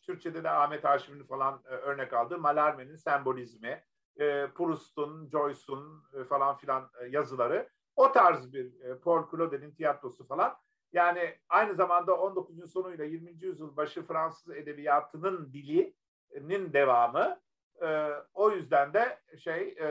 Türkçe'de 0.01 0.43
de 0.43 0.49
Ahmet 0.49 0.83
Haşim'in 0.83 1.23
falan 1.23 1.63
e, 1.65 1.69
örnek 1.69 2.13
aldığı 2.13 2.35
Mallarmé'nin 2.35 2.95
sembolizmi, 2.95 3.83
e, 4.19 4.47
Proust'un, 4.55 5.29
Joyce'un 5.29 6.03
e, 6.13 6.23
falan 6.23 6.57
filan 6.57 6.89
e, 7.01 7.05
yazıları 7.05 7.69
o 7.97 8.11
tarz 8.11 8.53
bir 8.53 8.81
e, 8.81 8.99
Paul 8.99 9.31
Claudet'in 9.31 9.71
tiyatrosu 9.71 10.27
falan. 10.27 10.57
Yani 10.93 11.35
aynı 11.49 11.75
zamanda 11.75 12.17
19. 12.17 12.57
yüzyıl 12.57 12.67
sonuyla 12.67 13.05
20. 13.05 13.31
yüzyıl 13.31 13.77
başı 13.77 14.05
Fransız 14.05 14.55
edebiyatının 14.55 15.53
dilinin 15.53 16.73
devamı. 16.73 17.39
E, 17.81 18.09
o 18.33 18.51
yüzden 18.51 18.93
de 18.93 19.19
şey 19.37 19.75
e, 19.79 19.87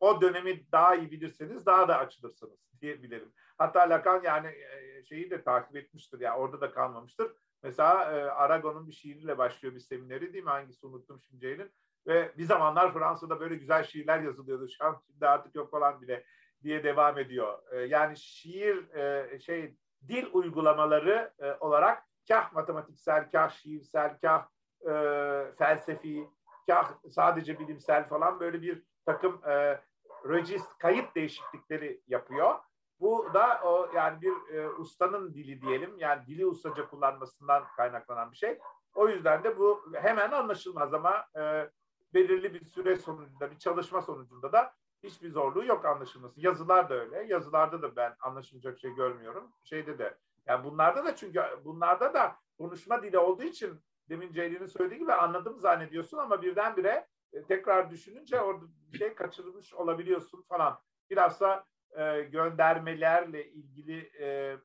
o 0.00 0.20
dönemi 0.20 0.72
daha 0.72 0.94
iyi 0.94 1.10
bilirseniz 1.10 1.66
daha 1.66 1.88
da 1.88 1.98
açılırsınız 1.98 2.58
diyebilirim. 2.80 3.32
Hatta 3.58 3.80
Lacan 3.80 4.22
yani 4.22 4.46
e, 4.46 5.04
şeyi 5.04 5.30
de 5.30 5.42
takip 5.42 5.76
etmiştir 5.76 6.20
ya 6.20 6.30
yani 6.30 6.38
orada 6.38 6.60
da 6.60 6.72
kalmamıştır. 6.72 7.32
Mesela 7.64 8.12
e, 8.12 8.30
Aragon'un 8.30 8.86
bir 8.86 8.92
şiiriyle 8.92 9.38
başlıyor 9.38 9.74
bir 9.74 9.80
semineri 9.80 10.32
değil 10.32 10.44
mi? 10.44 10.50
Hangisi 10.50 10.86
unuttum 10.86 11.20
şimdi 11.20 11.40
Ceylin. 11.40 11.72
Ve 12.06 12.32
bir 12.38 12.44
zamanlar 12.44 12.92
Fransa'da 12.92 13.40
böyle 13.40 13.54
güzel 13.54 13.84
şiirler 13.84 14.20
yazılıyordu. 14.20 14.68
Şu 14.78 14.84
an 14.84 15.02
şimdi 15.06 15.28
artık 15.28 15.54
yok 15.54 15.74
olan 15.74 16.00
bile 16.00 16.24
diye 16.62 16.84
devam 16.84 17.18
ediyor. 17.18 17.58
E, 17.72 17.80
yani 17.80 18.16
şiir 18.16 18.94
e, 18.94 19.38
şey 19.38 19.76
dil 20.08 20.26
uygulamaları 20.32 21.32
e, 21.38 21.52
olarak 21.52 22.02
kah 22.28 22.52
matematiksel, 22.52 23.30
kah 23.30 23.50
şiirsel, 23.50 24.18
kah 24.20 24.48
e, 24.88 24.92
felsefi, 25.58 26.28
kah 26.66 26.92
sadece 27.10 27.58
bilimsel 27.58 28.08
falan 28.08 28.40
böyle 28.40 28.62
bir 28.62 28.82
takım 29.06 29.40
e, 29.48 29.80
regist 30.28 30.78
kayıt 30.78 31.14
değişiklikleri 31.14 32.00
yapıyor. 32.06 32.54
Bu 33.00 33.26
da 33.34 33.60
o 33.64 33.90
yani 33.94 34.22
bir 34.22 34.54
e, 34.54 34.68
ustanın 34.68 35.34
dili 35.34 35.62
diyelim. 35.62 35.98
Yani 35.98 36.26
dili 36.26 36.46
ustaca 36.46 36.88
kullanmasından 36.88 37.64
kaynaklanan 37.76 38.32
bir 38.32 38.36
şey. 38.36 38.58
O 38.94 39.08
yüzden 39.08 39.44
de 39.44 39.58
bu 39.58 39.82
hemen 39.92 40.30
anlaşılmaz 40.30 40.94
ama 40.94 41.24
e, 41.36 41.70
belirli 42.14 42.54
bir 42.54 42.64
süre 42.64 42.96
sonucunda, 42.96 43.50
bir 43.50 43.58
çalışma 43.58 44.02
sonucunda 44.02 44.52
da 44.52 44.72
hiçbir 45.02 45.30
zorluğu 45.30 45.64
yok 45.64 45.84
anlaşılması. 45.84 46.40
Yazılar 46.40 46.90
da 46.90 46.94
öyle. 46.94 47.24
Yazılarda 47.28 47.82
da 47.82 47.96
ben 47.96 48.14
anlaşılacak 48.20 48.78
şey 48.78 48.94
görmüyorum. 48.94 49.52
Şeyde 49.64 49.98
de 49.98 50.18
yani 50.46 50.64
bunlarda 50.64 51.04
da 51.04 51.16
çünkü 51.16 51.42
bunlarda 51.64 52.14
da 52.14 52.36
konuşma 52.58 53.02
dili 53.02 53.18
olduğu 53.18 53.42
için 53.42 53.80
demin 54.08 54.32
Ceylin'in 54.32 54.66
söylediği 54.66 55.00
gibi 55.00 55.12
anladım 55.12 55.58
zannediyorsun 55.58 56.18
ama 56.18 56.42
birdenbire 56.42 57.06
e, 57.32 57.42
tekrar 57.42 57.90
düşününce 57.90 58.40
orada 58.40 58.64
bir 58.92 58.98
şey 58.98 59.14
kaçırmış 59.14 59.74
olabiliyorsun 59.74 60.42
falan. 60.48 60.78
Bilhassa 61.10 61.64
e, 61.98 62.22
göndermelerle 62.22 63.50
ilgili 63.50 64.10
e, 64.20 64.56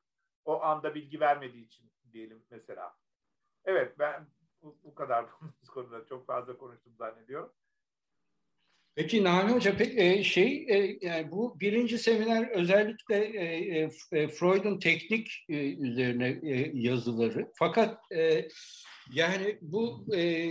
o 0.44 0.62
anda 0.62 0.94
bilgi 0.94 1.20
vermediği 1.20 1.66
için 1.66 1.90
diyelim 2.12 2.42
mesela. 2.50 2.94
Evet 3.64 3.98
ben 3.98 4.26
bu, 4.62 4.78
bu 4.84 4.94
kadar 4.94 5.26
bu 5.66 5.72
konuda 5.72 6.06
çok 6.06 6.26
fazla 6.26 6.58
konuştum 6.58 6.92
zannediyorum. 6.98 7.52
Peki 8.94 9.24
Nami 9.24 9.52
Hoca 9.52 9.76
pek 9.76 9.98
e, 9.98 10.24
şey 10.24 10.66
e, 10.68 10.98
yani 11.02 11.30
bu 11.30 11.60
birinci 11.60 11.98
seminer 11.98 12.48
özellikle 12.48 13.16
e, 13.16 13.90
e, 14.12 14.28
Freud'un 14.28 14.78
teknik 14.78 15.44
e, 15.48 15.74
üzerine 15.74 16.40
e, 16.42 16.70
yazıları. 16.74 17.52
Fakat 17.54 18.12
e, 18.12 18.48
yani 19.12 19.58
bu 19.60 20.06
e, 20.16 20.50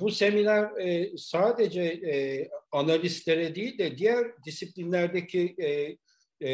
bu 0.00 0.10
seminer 0.10 0.86
e, 0.86 1.16
sadece 1.16 1.82
e, 1.82 2.48
analistlere 2.72 3.54
değil 3.54 3.78
de 3.78 3.98
diğer 3.98 4.44
disiplinlerdeki 4.46 5.56
e, 6.40 6.50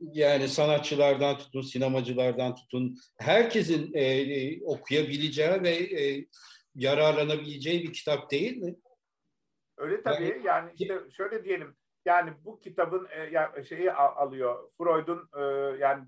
yani 0.00 0.48
sanatçılardan 0.48 1.38
tutun, 1.38 1.60
sinemacılardan 1.60 2.54
tutun 2.54 2.96
herkesin 3.18 3.94
e, 3.94 4.04
e, 4.04 4.64
okuyabileceği 4.64 5.62
ve 5.62 5.70
e, 5.70 6.26
yararlanabileceği 6.74 7.82
bir 7.82 7.92
kitap 7.92 8.30
değil 8.30 8.56
mi? 8.56 8.76
Öyle 9.76 10.02
tabii. 10.02 10.24
Yani, 10.24 10.42
yani 10.44 10.70
işte 10.74 11.00
şöyle 11.16 11.44
diyelim. 11.44 11.76
Yani 12.04 12.32
bu 12.44 12.60
kitabın 12.60 13.08
e, 13.56 13.64
şeyi 13.64 13.92
alıyor. 13.92 14.70
Freud'un 14.78 15.28
e, 15.36 15.42
yani 15.78 16.04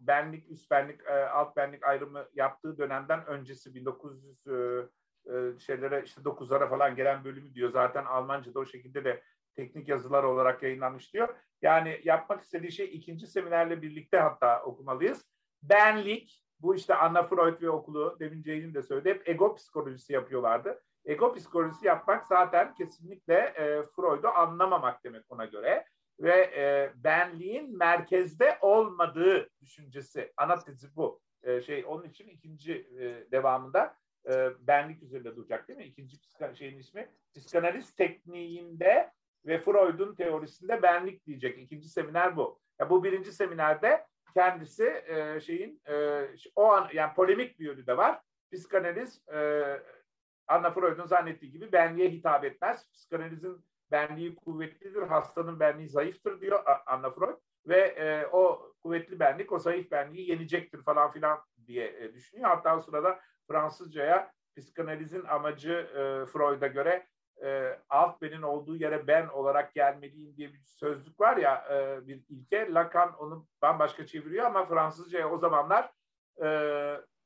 benlik, 0.00 0.50
üst 0.50 0.70
benlik, 0.70 1.00
e, 1.06 1.12
alt 1.12 1.56
benlik 1.56 1.84
ayrımı 1.86 2.28
yaptığı 2.34 2.78
dönemden 2.78 3.26
öncesi 3.26 3.74
1900 3.74 4.46
e, 4.46 4.52
e, 5.26 5.58
şeylere 5.58 6.02
işte 6.04 6.20
9'lara 6.20 6.68
falan 6.68 6.96
gelen 6.96 7.24
bölümü 7.24 7.54
diyor. 7.54 7.70
Zaten 7.70 8.04
Almanca'da 8.04 8.58
o 8.58 8.66
şekilde 8.66 9.04
de 9.04 9.22
teknik 9.60 9.88
yazılar 9.88 10.22
olarak 10.24 10.62
yayınlanmış 10.62 11.14
diyor. 11.14 11.28
Yani 11.62 12.00
yapmak 12.04 12.42
istediği 12.42 12.72
şey 12.72 12.86
ikinci 12.86 13.26
seminerle 13.26 13.82
birlikte 13.82 14.18
hatta 14.18 14.62
okumalıyız. 14.62 15.24
Benlik, 15.62 16.44
bu 16.58 16.74
işte 16.74 16.94
Anna 16.94 17.22
Freud 17.22 17.62
ve 17.62 17.70
okulu, 17.70 18.16
demin 18.20 18.42
Ceylin 18.42 18.74
de 18.74 18.82
söyledi, 18.82 19.08
hep 19.08 19.28
ego 19.28 19.54
psikolojisi 19.54 20.12
yapıyorlardı. 20.12 20.82
Ego 21.04 21.34
psikolojisi 21.34 21.86
yapmak 21.86 22.26
zaten 22.26 22.74
kesinlikle 22.74 23.34
e, 23.34 23.82
Freud'u 23.82 24.28
anlamamak 24.28 25.04
demek 25.04 25.24
ona 25.28 25.44
göre. 25.44 25.84
Ve 26.20 26.50
e, 26.56 26.92
benliğin 27.04 27.78
merkezde 27.78 28.58
olmadığı 28.60 29.50
düşüncesi, 29.60 30.32
ana 30.36 30.58
tezi 30.58 30.96
bu. 30.96 31.20
E, 31.42 31.60
şey 31.60 31.84
Onun 31.86 32.04
için 32.04 32.28
ikinci 32.28 32.72
e, 33.00 33.30
devamında 33.32 33.96
e, 34.30 34.50
benlik 34.60 35.02
üzerinde 35.02 35.36
duracak 35.36 35.68
değil 35.68 35.78
mi? 35.78 35.84
İkinci 35.84 36.16
şeyin 36.54 36.78
ismi. 36.78 37.08
Psikanaliz 37.34 37.94
tekniğinde 37.94 39.12
ve 39.46 39.58
Freud'un 39.58 40.14
teorisinde 40.14 40.82
benlik 40.82 41.26
diyecek. 41.26 41.58
İkinci 41.58 41.88
seminer 41.88 42.36
bu. 42.36 42.60
Ya 42.80 42.90
bu 42.90 43.04
birinci 43.04 43.32
seminerde 43.32 44.06
kendisi 44.34 45.02
e, 45.06 45.40
şeyin 45.40 45.82
e, 45.88 46.26
o 46.56 46.64
an 46.64 46.88
yani 46.92 47.14
polemik 47.14 47.58
bir 47.58 47.64
yönü 47.64 47.86
de 47.86 47.96
var. 47.96 48.20
Psikanaliz 48.52 49.28
e, 49.28 49.64
Anna 50.48 50.70
Freud'un 50.70 51.06
zannettiği 51.06 51.52
gibi 51.52 51.72
benliğe 51.72 52.10
hitap 52.10 52.44
etmez. 52.44 52.90
Psikanalizin 52.92 53.64
benliği 53.90 54.34
kuvvetlidir, 54.34 55.02
hastanın 55.02 55.60
benliği 55.60 55.88
zayıftır 55.88 56.40
diyor 56.40 56.64
Anna 56.86 57.10
Freud. 57.10 57.36
Ve 57.66 57.80
e, 57.80 58.26
o 58.26 58.72
kuvvetli 58.82 59.20
benlik 59.20 59.52
o 59.52 59.58
zayıf 59.58 59.90
benliği 59.90 60.30
yenecektir 60.30 60.82
falan 60.82 61.10
filan 61.10 61.40
diye 61.66 61.86
e, 61.86 62.14
düşünüyor. 62.14 62.48
Hatta 62.48 62.76
o 62.76 62.80
sırada 62.80 63.20
Fransızcaya 63.48 64.32
psikanalizin 64.56 65.24
amacı 65.24 65.72
e, 65.72 66.26
Freud'a 66.26 66.66
göre 66.66 67.06
e, 67.44 67.78
alt 67.88 68.22
benin 68.22 68.42
olduğu 68.42 68.76
yere 68.76 69.06
ben 69.06 69.26
olarak 69.28 69.74
gelmeliyim 69.74 70.36
diye 70.36 70.52
bir 70.52 70.60
sözlük 70.66 71.20
var 71.20 71.36
ya 71.36 71.64
e, 71.70 72.06
bir 72.06 72.20
ilke. 72.28 72.72
Lacan 72.72 73.14
onu 73.18 73.46
bambaşka 73.62 74.06
çeviriyor 74.06 74.46
ama 74.46 74.66
Fransızcaya 74.66 75.30
o 75.30 75.38
zamanlar 75.38 75.90
e, 76.42 76.48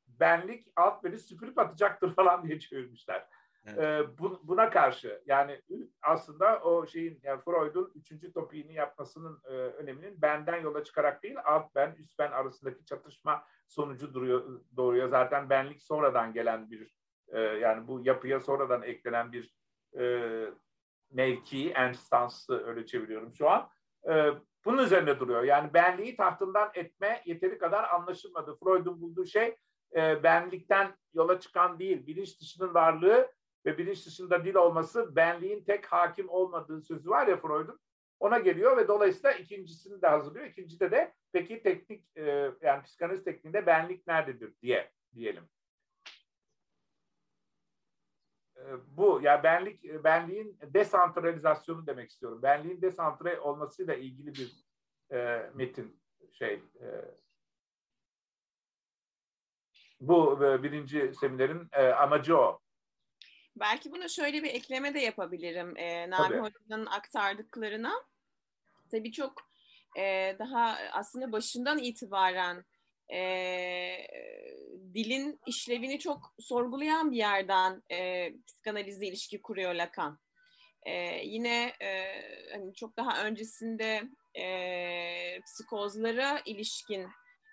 benlik 0.07 0.67
alt 0.77 1.05
beni 1.05 1.19
süpürüp 1.19 1.59
atacaktır 1.59 2.15
falan 2.17 2.49
diye 2.49 2.59
çevirmişler. 2.59 3.27
Evet. 3.67 3.79
E, 3.79 4.19
bu, 4.19 4.41
buna 4.45 4.71
karşı 4.71 5.23
yani 5.27 5.63
aslında 6.03 6.61
o 6.61 6.87
şeyin 6.87 7.21
yani 7.23 7.41
Freud'un 7.45 7.93
üçüncü 7.95 8.33
topiğini 8.33 8.75
yapmasının 8.75 9.41
e, 9.45 9.53
öneminin 9.53 10.23
benden 10.23 10.63
yola 10.63 10.85
çıkarak 10.85 11.23
değil 11.23 11.37
alt 11.45 11.75
ben 11.75 11.95
üst 11.99 12.19
ben 12.19 12.31
arasındaki 12.31 12.85
çatışma 12.85 13.45
sonucu 13.69 14.15
duruyor 14.15 14.61
doğruyor. 14.77 15.09
Zaten 15.09 15.51
benlik 15.51 15.83
sonradan 15.83 16.33
gelen 16.33 16.71
bir 16.71 16.95
e, 17.29 17.41
yani 17.41 17.89
bu 17.89 18.01
yapıya 18.05 18.41
sonradan 18.41 18.83
eklenen 18.83 19.33
bir 19.33 19.55
e, 19.99 20.05
mevki, 21.11 21.71
enstansı 21.71 22.67
öyle 22.67 22.87
çeviriyorum 22.87 23.35
şu 23.35 23.51
an. 23.51 23.69
E, 24.09 24.31
bunun 24.65 24.83
üzerinde 24.83 25.21
duruyor. 25.21 25.43
Yani 25.43 25.75
benliği 25.75 26.17
tahtından 26.17 26.71
etme 26.75 27.23
yeteri 27.25 27.59
kadar 27.59 27.85
anlaşılmadı. 27.85 28.57
Freud'un 28.65 29.01
bulduğu 29.01 29.27
şey 29.27 29.57
e, 29.97 30.23
benlikten 30.23 30.97
yola 31.15 31.41
çıkan 31.41 31.79
değil, 31.79 32.07
bilinç 32.07 32.41
dışının 32.41 32.75
varlığı 32.75 33.33
ve 33.67 33.79
bilinç 33.79 34.07
dışında 34.07 34.45
dil 34.45 34.55
olması 34.55 35.17
benliğin 35.17 35.65
tek 35.65 35.87
hakim 35.87 36.29
olmadığı 36.29 36.83
sözü 36.83 37.11
var 37.11 37.27
ya 37.27 37.37
Freud'un. 37.37 37.81
Ona 38.21 38.39
geliyor 38.39 38.77
ve 38.77 38.89
dolayısıyla 38.89 39.33
ikincisini 39.33 40.03
de 40.03 40.07
hazırlıyor. 40.07 40.47
İkincide 40.47 40.91
de 40.91 41.15
peki 41.33 41.63
teknik 41.63 42.17
e, 42.17 42.51
yani 42.63 42.83
psikanaliz 42.83 43.25
tekniğinde 43.25 43.67
benlik 43.67 44.07
nerededir 44.07 44.55
diye 44.63 44.93
diyelim. 45.15 45.49
E, 48.54 48.54
bu 48.89 49.21
ya 49.23 49.33
yani 49.33 49.43
benlik 49.43 50.05
benliğin 50.05 50.59
desantralizasyonu 50.63 51.87
demek 51.87 52.11
istiyorum. 52.11 52.43
Benliğin 52.43 52.83
desantre 52.83 53.41
olmasıyla 53.41 53.95
ilgili 53.95 54.35
bir 54.35 54.53
e, 55.17 55.51
metin 55.55 56.01
şey 56.33 56.55
e, 56.55 56.87
bu 60.01 60.45
e, 60.45 60.63
birinci 60.63 61.13
seminerin 61.21 61.69
e, 61.73 61.87
amacı 61.87 62.39
o. 62.39 62.61
Belki 63.57 63.93
buna 63.93 64.09
şöyle 64.09 64.43
bir 64.43 64.51
ekleme 64.55 64.95
de 64.95 64.99
yapabilirim 64.99 65.77
e, 65.77 66.11
Nami 66.11 66.37
Hoca'nın 66.37 66.87
aktardıklarına. 66.87 67.93
Tabii 68.91 69.13
çok 69.13 69.33
e, 69.99 70.37
daha 70.39 70.77
aslında 70.93 71.33
başından 71.33 71.79
itibaren 71.79 72.65
e, 73.13 73.21
dilin 74.95 75.41
işlevini 75.47 75.99
çok 75.99 76.35
sorgulayan 76.39 77.13
bir 77.13 77.17
yerden 77.17 77.83
e, 77.91 78.31
psikanalizle 78.47 79.07
ilişki 79.07 79.43
kuruyor 79.43 79.75
Lacan. 79.75 80.19
E, 80.83 81.25
yine 81.25 81.73
e, 81.83 82.05
hani 82.53 82.75
çok 82.75 82.97
daha 82.97 83.25
öncesinde 83.25 84.03
e, 84.35 85.41
psikozlara 85.41 86.41
ilişkin 86.45 87.07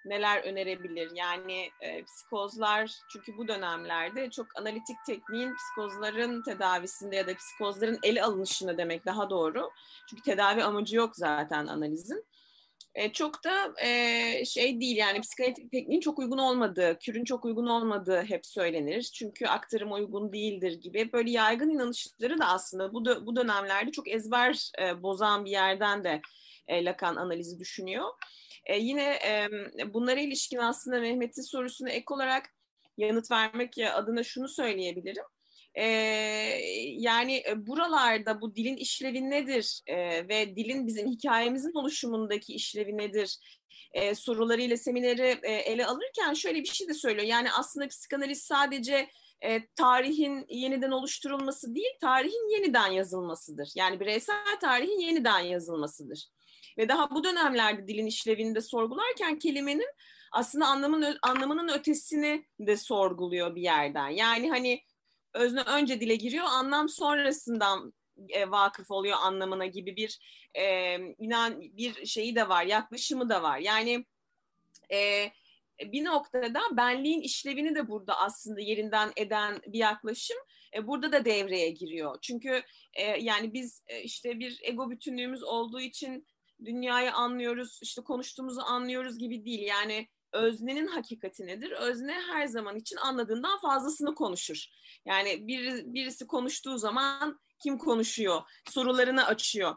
neler 0.05 0.43
önerebilir? 0.43 1.11
Yani 1.15 1.69
e, 1.81 2.03
psikozlar 2.03 2.91
çünkü 3.13 3.37
bu 3.37 3.47
dönemlerde 3.47 4.29
çok 4.29 4.47
analitik 4.55 4.97
tekniğin 5.05 5.55
psikozların 5.55 6.43
tedavisinde 6.43 7.15
ya 7.15 7.27
da 7.27 7.35
psikozların 7.35 7.99
ele 8.03 8.23
alınışını 8.23 8.77
demek 8.77 9.05
daha 9.05 9.29
doğru. 9.29 9.71
Çünkü 10.09 10.23
tedavi 10.23 10.63
amacı 10.63 10.95
yok 10.95 11.15
zaten 11.15 11.67
analizin. 11.67 12.25
E, 12.95 13.13
çok 13.13 13.43
da 13.43 13.73
e, 13.85 14.45
şey 14.45 14.81
değil 14.81 14.97
yani 14.97 15.21
psikanalitik 15.21 15.71
tekniğin 15.71 16.01
çok 16.01 16.19
uygun 16.19 16.37
olmadığı, 16.37 16.99
kürün 16.99 17.23
çok 17.23 17.45
uygun 17.45 17.67
olmadığı 17.67 18.23
hep 18.23 18.45
söylenir. 18.45 19.01
Çünkü 19.01 19.45
aktarım 19.45 19.91
uygun 19.91 20.33
değildir 20.33 20.71
gibi 20.81 21.13
böyle 21.13 21.31
yaygın 21.31 21.69
inanışları 21.69 22.39
da 22.39 22.45
aslında 22.45 22.93
bu, 22.93 23.05
bu 23.05 23.35
dönemlerde 23.35 23.91
çok 23.91 24.07
ezber 24.07 24.71
e, 24.81 25.03
bozan 25.03 25.45
bir 25.45 25.51
yerden 25.51 26.03
de 26.03 26.21
e, 26.67 26.85
Lacan 26.85 27.15
analizi 27.15 27.59
düşünüyor. 27.59 28.05
E, 28.65 28.77
yine 28.77 29.19
e, 29.25 29.47
bunlara 29.93 30.19
ilişkin 30.19 30.57
aslında 30.57 30.99
Mehmet'in 30.99 31.41
sorusuna 31.41 31.89
ek 31.89 32.05
olarak 32.09 32.45
yanıt 32.97 33.31
vermek 33.31 33.77
adına 33.93 34.23
şunu 34.23 34.47
söyleyebilirim. 34.47 35.25
E, 35.75 35.85
yani 36.97 37.43
buralarda 37.55 38.41
bu 38.41 38.55
dilin 38.55 38.77
işlevi 38.77 39.29
nedir 39.29 39.81
e, 39.87 40.27
ve 40.27 40.55
dilin 40.55 40.87
bizim 40.87 41.07
hikayemizin 41.07 41.73
oluşumundaki 41.73 42.53
işlevi 42.53 42.97
nedir 42.97 43.37
e, 43.93 44.15
sorularıyla 44.15 44.77
semineri 44.77 45.39
e, 45.43 45.51
ele 45.51 45.85
alırken 45.85 46.33
şöyle 46.33 46.59
bir 46.59 46.67
şey 46.67 46.87
de 46.87 46.93
söylüyor. 46.93 47.27
Yani 47.27 47.51
aslında 47.51 47.87
psikanaliz 47.87 48.41
sadece 48.41 49.09
e, 49.41 49.67
tarihin 49.75 50.45
yeniden 50.49 50.91
oluşturulması 50.91 51.75
değil, 51.75 51.93
tarihin 52.01 52.53
yeniden 52.53 52.91
yazılmasıdır. 52.91 53.69
Yani 53.75 53.99
bireysel 53.99 54.59
tarihin 54.61 54.99
yeniden 54.99 55.39
yazılmasıdır. 55.39 56.27
Ve 56.77 56.89
daha 56.89 57.11
bu 57.11 57.23
dönemlerde 57.23 57.87
dilin 57.87 58.05
işlevini 58.05 58.55
de 58.55 58.61
sorgularken 58.61 59.39
kelimenin 59.39 59.89
aslında 60.31 60.65
anlamın 60.65 61.17
anlamının 61.23 61.79
ötesini 61.79 62.45
de 62.59 62.77
sorguluyor 62.77 63.55
bir 63.55 63.61
yerden. 63.61 64.09
Yani 64.09 64.49
hani 64.49 64.83
özne 65.33 65.61
önce 65.61 66.01
dile 66.01 66.15
giriyor, 66.15 66.45
anlam 66.45 66.89
sonrasından 66.89 67.93
e, 68.29 68.51
vakıf 68.51 68.91
oluyor 68.91 69.17
anlamına 69.21 69.65
gibi 69.65 69.95
bir 69.95 70.19
e, 70.55 70.95
inan 71.17 71.61
bir 71.61 72.05
şeyi 72.05 72.35
de 72.35 72.49
var, 72.49 72.65
yaklaşımı 72.65 73.29
da 73.29 73.43
var. 73.43 73.59
Yani 73.59 74.05
e, 74.93 75.31
bir 75.81 76.05
noktada 76.05 76.61
benliğin 76.71 77.21
işlevini 77.21 77.75
de 77.75 77.87
burada 77.87 78.17
aslında 78.17 78.61
yerinden 78.61 79.11
eden 79.15 79.61
bir 79.67 79.79
yaklaşım 79.79 80.37
e, 80.75 80.87
burada 80.87 81.11
da 81.11 81.25
devreye 81.25 81.69
giriyor. 81.69 82.17
Çünkü 82.21 82.63
e, 82.93 83.03
yani 83.03 83.53
biz 83.53 83.83
e, 83.87 84.01
işte 84.01 84.39
bir 84.39 84.59
ego 84.63 84.89
bütünlüğümüz 84.89 85.43
olduğu 85.43 85.81
için 85.81 86.27
dünyayı 86.65 87.13
anlıyoruz, 87.13 87.79
işte 87.83 88.01
konuştuğumuzu 88.01 88.61
anlıyoruz 88.61 89.19
gibi 89.19 89.45
değil. 89.45 89.61
Yani 89.61 90.07
öznenin 90.33 90.87
hakikati 90.87 91.47
nedir? 91.47 91.71
Özne 91.71 92.13
her 92.13 92.47
zaman 92.47 92.75
için 92.75 92.97
anladığından 92.97 93.59
fazlasını 93.59 94.15
konuşur. 94.15 94.65
Yani 95.05 95.47
bir, 95.47 95.93
birisi 95.93 96.27
konuştuğu 96.27 96.77
zaman 96.77 97.39
kim 97.63 97.77
konuşuyor? 97.77 98.41
Sorularını 98.69 99.25
açıyor. 99.25 99.75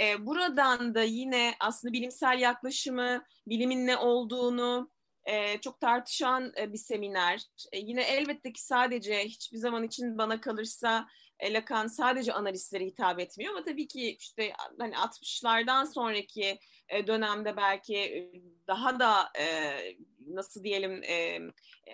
E, 0.00 0.26
buradan 0.26 0.94
da 0.94 1.02
yine 1.02 1.54
aslında 1.60 1.92
bilimsel 1.92 2.38
yaklaşımı, 2.38 3.24
bilimin 3.46 3.86
ne 3.86 3.96
olduğunu 3.96 4.90
e, 5.24 5.60
çok 5.60 5.80
tartışan 5.80 6.52
e, 6.58 6.72
bir 6.72 6.78
seminer. 6.78 7.42
E, 7.72 7.78
yine 7.78 8.02
elbette 8.02 8.52
ki 8.52 8.62
sadece 8.62 9.24
hiçbir 9.24 9.58
zaman 9.58 9.82
için 9.82 10.18
bana 10.18 10.40
kalırsa 10.40 11.06
Lacan 11.50 11.86
sadece 11.86 12.32
analistlere 12.32 12.84
hitap 12.84 13.20
etmiyor 13.20 13.54
ama 13.54 13.64
tabii 13.64 13.88
ki 13.88 14.16
işte 14.20 14.52
hani 14.78 14.94
60'lardan 14.94 15.92
sonraki 15.92 16.58
e, 16.88 17.06
dönemde 17.06 17.56
belki 17.56 17.96
e, 17.96 18.32
daha 18.66 19.00
da 19.00 19.32
e, 19.38 19.46
nasıl 20.26 20.64
diyelim 20.64 21.02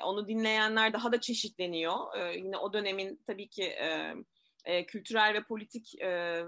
onu 0.05 0.29
dinleyenler 0.29 0.93
daha 0.93 1.13
da 1.13 1.21
çeşitleniyor. 1.21 1.97
Yine 2.35 2.57
o 2.57 2.73
dönemin 2.73 3.23
tabii 3.27 3.49
ki 3.49 3.75
kültürel 4.87 5.35
ve 5.35 5.43
politik 5.43 5.95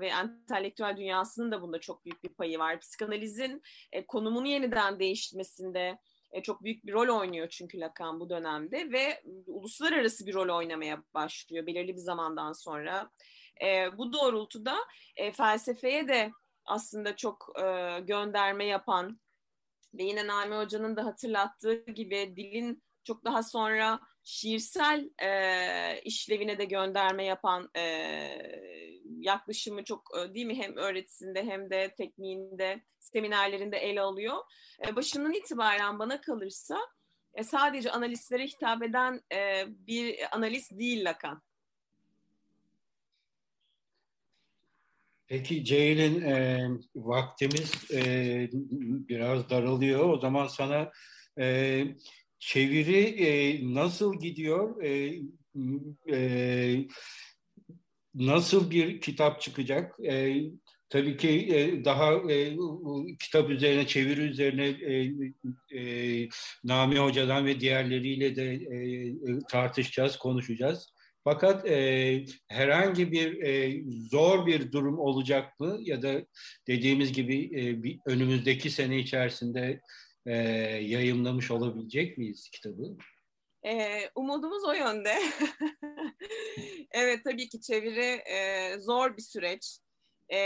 ve 0.01 0.09
entelektüel 0.09 0.97
dünyasının 0.97 1.53
da 1.53 1.63
bunda 1.63 1.81
çok 1.81 2.05
büyük 2.05 2.25
bir 2.25 2.29
payı 2.29 2.59
var. 2.59 2.81
Psikanalizin 2.81 3.63
e, 3.93 4.07
konumunu 4.07 4.49
yeniden 4.49 5.01
değiştirmesinde 5.01 5.99
e, 6.33 6.43
çok 6.43 6.65
büyük 6.65 6.87
bir 6.87 6.93
rol 6.93 7.21
oynuyor 7.21 7.49
çünkü 7.49 7.81
Lacan 7.81 8.21
bu 8.21 8.31
dönemde 8.31 8.93
ve 8.93 9.23
uluslararası 9.47 10.27
bir 10.27 10.35
rol 10.35 10.57
oynamaya 10.57 11.03
başlıyor 11.15 11.67
belirli 11.67 11.93
bir 11.93 12.01
zamandan 12.01 12.53
sonra. 12.53 13.11
E, 13.63 13.99
bu 13.99 14.13
doğrultuda 14.13 14.77
e, 15.17 15.33
felsefeye 15.33 16.09
de 16.09 16.31
aslında 16.65 17.17
çok 17.17 17.53
e, 17.59 18.01
gönderme 18.01 18.65
yapan 18.65 19.21
ve 19.95 20.03
yine 20.03 20.27
Nami 20.27 20.57
Hoca'nın 20.57 20.97
da 20.97 21.05
hatırlattığı 21.05 21.85
gibi 21.85 22.35
dilin 22.37 22.83
çok 23.05 23.25
daha 23.25 23.43
sonra 23.43 24.01
şiirsel 24.25 25.11
e, 25.23 26.01
işlevine 26.01 26.59
de 26.59 26.65
gönderme 26.65 27.25
yapan 27.25 27.71
e, 27.77 27.83
yaklaşımı 29.21 29.85
çok 29.85 30.03
e, 30.19 30.35
değil 30.35 30.47
mi 30.47 30.55
hem 30.55 30.77
öğretisinde 30.77 31.45
hem 31.45 31.71
de 31.71 31.95
tekniğinde 31.97 32.83
seminerlerinde 32.99 33.77
ele 33.77 34.01
alıyor. 34.01 34.37
E, 34.87 34.97
başından 34.97 35.33
itibaren 35.33 35.99
bana 35.99 36.21
kalırsa 36.21 36.79
e, 37.35 37.45
sadece 37.45 37.91
analistlere 37.91 38.47
hitap 38.47 38.83
eden 38.83 39.21
bir 39.87 40.37
analist 40.37 40.79
değil 40.79 41.05
Lacan. 41.05 41.43
Peki 45.31 45.65
Ceylin 45.65 46.23
e, 46.23 46.69
vaktimiz 46.95 47.91
e, 47.91 48.49
biraz 49.09 49.51
daralıyor. 49.51 50.09
O 50.09 50.19
zaman 50.19 50.47
sana 50.47 50.91
e, 51.39 51.85
çeviri 52.39 53.05
e, 53.27 53.61
nasıl 53.75 54.21
gidiyor? 54.21 54.83
E, 54.83 55.21
e, 56.13 56.87
nasıl 58.15 58.71
bir 58.71 59.01
kitap 59.01 59.41
çıkacak? 59.41 59.95
E, 60.09 60.43
tabii 60.89 61.17
ki 61.17 61.29
e, 61.29 61.85
daha 61.85 62.15
e, 62.33 62.57
kitap 63.19 63.51
üzerine, 63.51 63.87
çeviri 63.87 64.21
üzerine 64.21 64.67
e, 64.67 65.13
e, 65.81 66.29
Nami 66.65 66.99
Hoca'dan 66.99 67.47
ve 67.47 67.61
diğerleriyle 67.61 68.37
de 68.37 68.53
e, 68.55 68.79
tartışacağız, 69.51 70.19
konuşacağız. 70.19 70.93
Fakat 71.25 71.67
e, 71.69 72.25
herhangi 72.49 73.13
bir 73.13 73.43
e, 73.43 73.83
zor 74.11 74.47
bir 74.47 74.73
durum 74.73 74.99
olacak 74.99 75.61
mı 75.61 75.79
ya 75.81 76.03
da 76.03 76.27
dediğimiz 76.67 77.13
gibi 77.13 77.45
e, 77.45 77.83
bir, 77.83 77.99
önümüzdeki 78.07 78.71
sene 78.71 78.99
içerisinde 78.99 79.81
e, 80.27 80.37
yayınlamış 80.83 81.51
olabilecek 81.51 82.19
miyiz 82.19 82.51
kitabı? 82.53 82.97
Ee, 83.67 84.11
umudumuz 84.15 84.65
o 84.65 84.73
yönde. 84.73 85.19
evet 86.91 87.25
tabii 87.25 87.49
ki 87.49 87.61
çeviri 87.61 88.23
e, 88.31 88.79
zor 88.79 89.17
bir 89.17 89.23
süreç. 89.23 89.79
E, 90.29 90.39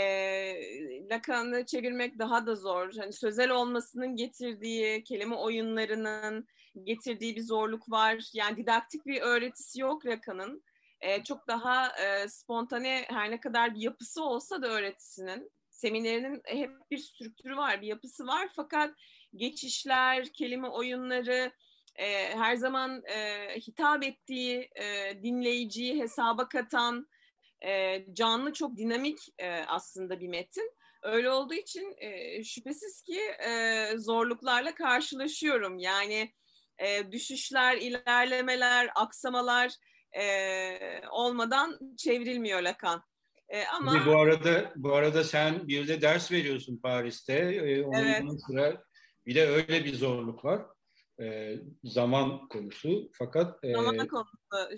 Lacan'ı 1.09 1.65
çevirmek 1.65 2.19
daha 2.19 2.45
da 2.45 2.55
zor. 2.55 2.93
Hani 2.97 3.13
sözel 3.13 3.49
olmasının 3.49 4.15
getirdiği 4.15 5.03
kelime 5.03 5.35
oyunlarının 5.35 6.47
getirdiği 6.83 7.35
bir 7.35 7.41
zorluk 7.41 7.91
var. 7.91 8.29
Yani 8.33 8.57
didaktik 8.57 9.05
bir 9.05 9.21
öğretisi 9.21 9.81
yok 9.81 10.05
Lacan'ın. 10.05 10.63
E, 11.01 11.23
çok 11.23 11.47
daha 11.47 11.87
e, 11.87 12.27
spontane 12.27 13.05
her 13.07 13.31
ne 13.31 13.39
kadar 13.39 13.75
bir 13.75 13.81
yapısı 13.81 14.23
olsa 14.23 14.61
da 14.61 14.67
öğretisinin 14.67 15.51
seminerinin 15.69 16.41
hep 16.45 16.71
bir 16.91 16.97
strüktürü 16.97 17.57
var, 17.57 17.81
bir 17.81 17.87
yapısı 17.87 18.27
var. 18.27 18.49
Fakat 18.55 18.95
geçişler, 19.35 20.33
kelime 20.33 20.67
oyunları, 20.67 21.51
e, 21.95 22.35
her 22.35 22.55
zaman 22.55 23.03
e, 23.05 23.49
hitap 23.59 24.03
ettiği 24.03 24.69
e, 24.75 25.23
dinleyiciyi 25.23 26.01
hesaba 26.01 26.49
katan, 26.49 27.07
e, 27.65 28.05
canlı, 28.13 28.53
çok 28.53 28.77
dinamik 28.77 29.19
e, 29.39 29.49
aslında 29.67 30.19
bir 30.19 30.27
metin. 30.27 30.71
Öyle 31.03 31.29
olduğu 31.29 31.53
için 31.53 31.95
e, 31.97 32.43
şüphesiz 32.43 33.01
ki 33.01 33.19
e, 33.47 33.89
zorluklarla 33.97 34.75
karşılaşıyorum. 34.75 35.77
Yani 35.77 36.33
e, 36.77 37.11
düşüşler, 37.11 37.77
ilerlemeler, 37.77 38.89
aksamalar 38.95 39.71
e, 40.17 41.07
olmadan 41.09 41.79
çevrilmiyor 41.97 42.61
Lacan. 42.61 43.03
E, 43.49 43.65
ama 43.65 44.05
bu 44.05 44.19
arada 44.19 44.73
bu 44.75 44.93
arada 44.93 45.23
sen 45.23 45.67
bir 45.67 45.87
de 45.87 46.01
ders 46.01 46.31
veriyorsun 46.31 46.77
Paris'te. 46.77 47.33
E, 47.33 47.83
onun 47.83 48.03
evet. 48.03 48.23
sıra 48.47 48.83
bir 49.25 49.35
de 49.35 49.47
öyle 49.47 49.85
bir 49.85 49.95
zorluk 49.95 50.45
var. 50.45 50.61
E, 51.21 51.55
zaman 51.83 52.47
konusu. 52.47 53.11
Fakat 53.13 53.63
e, 53.63 53.73
zaman 53.73 54.07
konusu 54.07 54.35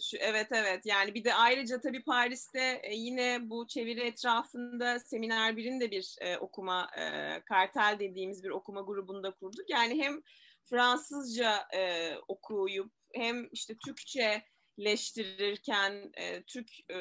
şu, 0.10 0.18
evet 0.18 0.48
evet. 0.52 0.86
Yani 0.86 1.14
bir 1.14 1.24
de 1.24 1.34
ayrıca 1.34 1.82
tabii 1.82 2.04
Paris'te 2.04 2.82
e, 2.84 2.96
yine 2.96 3.50
bu 3.50 3.68
çeviri 3.68 4.02
etrafında 4.02 5.00
seminer 5.00 5.58
birinde 5.58 5.92
bir 5.92 6.16
e, 6.22 6.38
okuma 6.38 6.90
e, 6.98 7.02
kartel 7.46 7.98
dediğimiz 8.00 8.44
bir 8.44 8.50
okuma 8.50 8.82
grubunda 8.82 9.32
kurduk. 9.32 9.70
Yani 9.70 10.04
hem 10.04 10.22
Fransızca 10.70 11.68
e, 11.76 12.14
okuyup 12.28 12.94
hem 13.14 13.50
işte 13.52 13.76
Türkçeleştirirken 13.86 16.12
e, 16.18 16.44
Türk 16.44 16.70
e, 16.92 16.98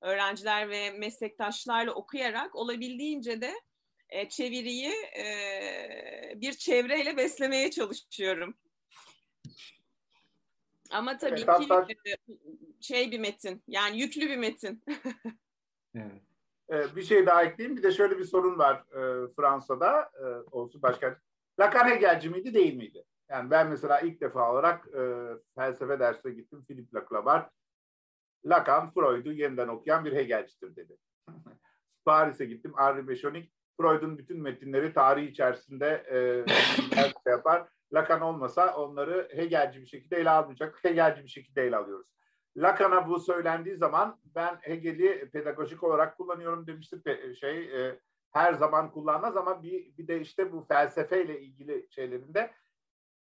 öğrenciler 0.00 0.70
ve 0.70 0.90
meslektaşlarla 0.90 1.92
okuyarak 1.92 2.56
olabildiğince 2.56 3.40
de 3.40 3.52
e, 4.12 4.28
çeviriyi 4.28 4.92
e, 5.18 5.26
bir 6.36 6.52
çevreyle 6.52 7.16
beslemeye 7.16 7.70
çalışıyorum. 7.70 8.54
Ama 10.90 11.18
tabii 11.18 11.40
evet, 11.40 11.58
ki 11.58 11.66
hatta... 11.68 11.92
E, 11.92 12.16
şey 12.80 13.10
bir 13.12 13.18
metin, 13.18 13.62
yani 13.68 14.00
yüklü 14.00 14.28
bir 14.28 14.36
metin. 14.36 14.84
evet. 15.94 16.22
Ee, 16.72 16.96
bir 16.96 17.02
şey 17.02 17.26
daha 17.26 17.42
ekleyeyim. 17.42 17.76
Bir 17.76 17.82
de 17.82 17.92
şöyle 17.92 18.18
bir 18.18 18.24
sorun 18.24 18.58
var 18.58 18.76
e, 18.76 19.32
Fransa'da 19.36 20.10
e, 20.14 20.26
olsun 20.50 20.82
başkan. 20.82 21.16
Lacan 21.60 21.88
Hegelci 21.88 22.30
miydi 22.30 22.54
değil 22.54 22.74
miydi? 22.74 23.04
Yani 23.30 23.50
ben 23.50 23.68
mesela 23.68 24.00
ilk 24.00 24.20
defa 24.20 24.52
olarak 24.52 24.88
e, 24.88 25.02
felsefe 25.54 26.00
dersine 26.00 26.32
gittim. 26.32 26.64
Philip 26.64 26.94
Laclabar. 26.94 27.50
Lacan 28.44 28.90
Freud'u 28.90 29.32
yeniden 29.32 29.68
okuyan 29.68 30.04
bir 30.04 30.12
Hegelcidir 30.12 30.76
dedi. 30.76 30.96
Paris'e 32.04 32.44
gittim. 32.44 32.72
Henri 32.76 33.08
Bechonik 33.08 33.52
Freud'un 33.80 34.18
bütün 34.18 34.42
metinleri 34.42 34.92
tarih 34.92 35.30
içerisinde 35.30 36.06
e, 36.10 37.30
yapar. 37.30 37.68
Lacan 37.92 38.20
olmasa 38.20 38.76
onları 38.76 39.28
Hegelci 39.34 39.80
bir 39.80 39.86
şekilde 39.86 40.16
ele 40.16 40.30
almayacak. 40.30 40.84
Hegelci 40.84 41.22
bir 41.22 41.28
şekilde 41.28 41.62
ele 41.62 41.76
alıyoruz. 41.76 42.06
Lacan'a 42.56 43.08
bu 43.08 43.20
söylendiği 43.20 43.76
zaman 43.76 44.20
ben 44.34 44.58
Hegel'i 44.60 45.30
pedagojik 45.30 45.82
olarak 45.82 46.16
kullanıyorum 46.16 46.66
demiştim. 46.66 47.02
Şey 47.40 47.86
e, 47.86 47.98
her 48.30 48.54
zaman 48.54 48.90
kullanmaz 48.90 49.36
ama 49.36 49.62
bir, 49.62 49.96
bir 49.98 50.08
de 50.08 50.20
işte 50.20 50.52
bu 50.52 50.64
felsefeyle 50.68 51.40
ilgili 51.40 51.86
şeylerinde 51.90 52.52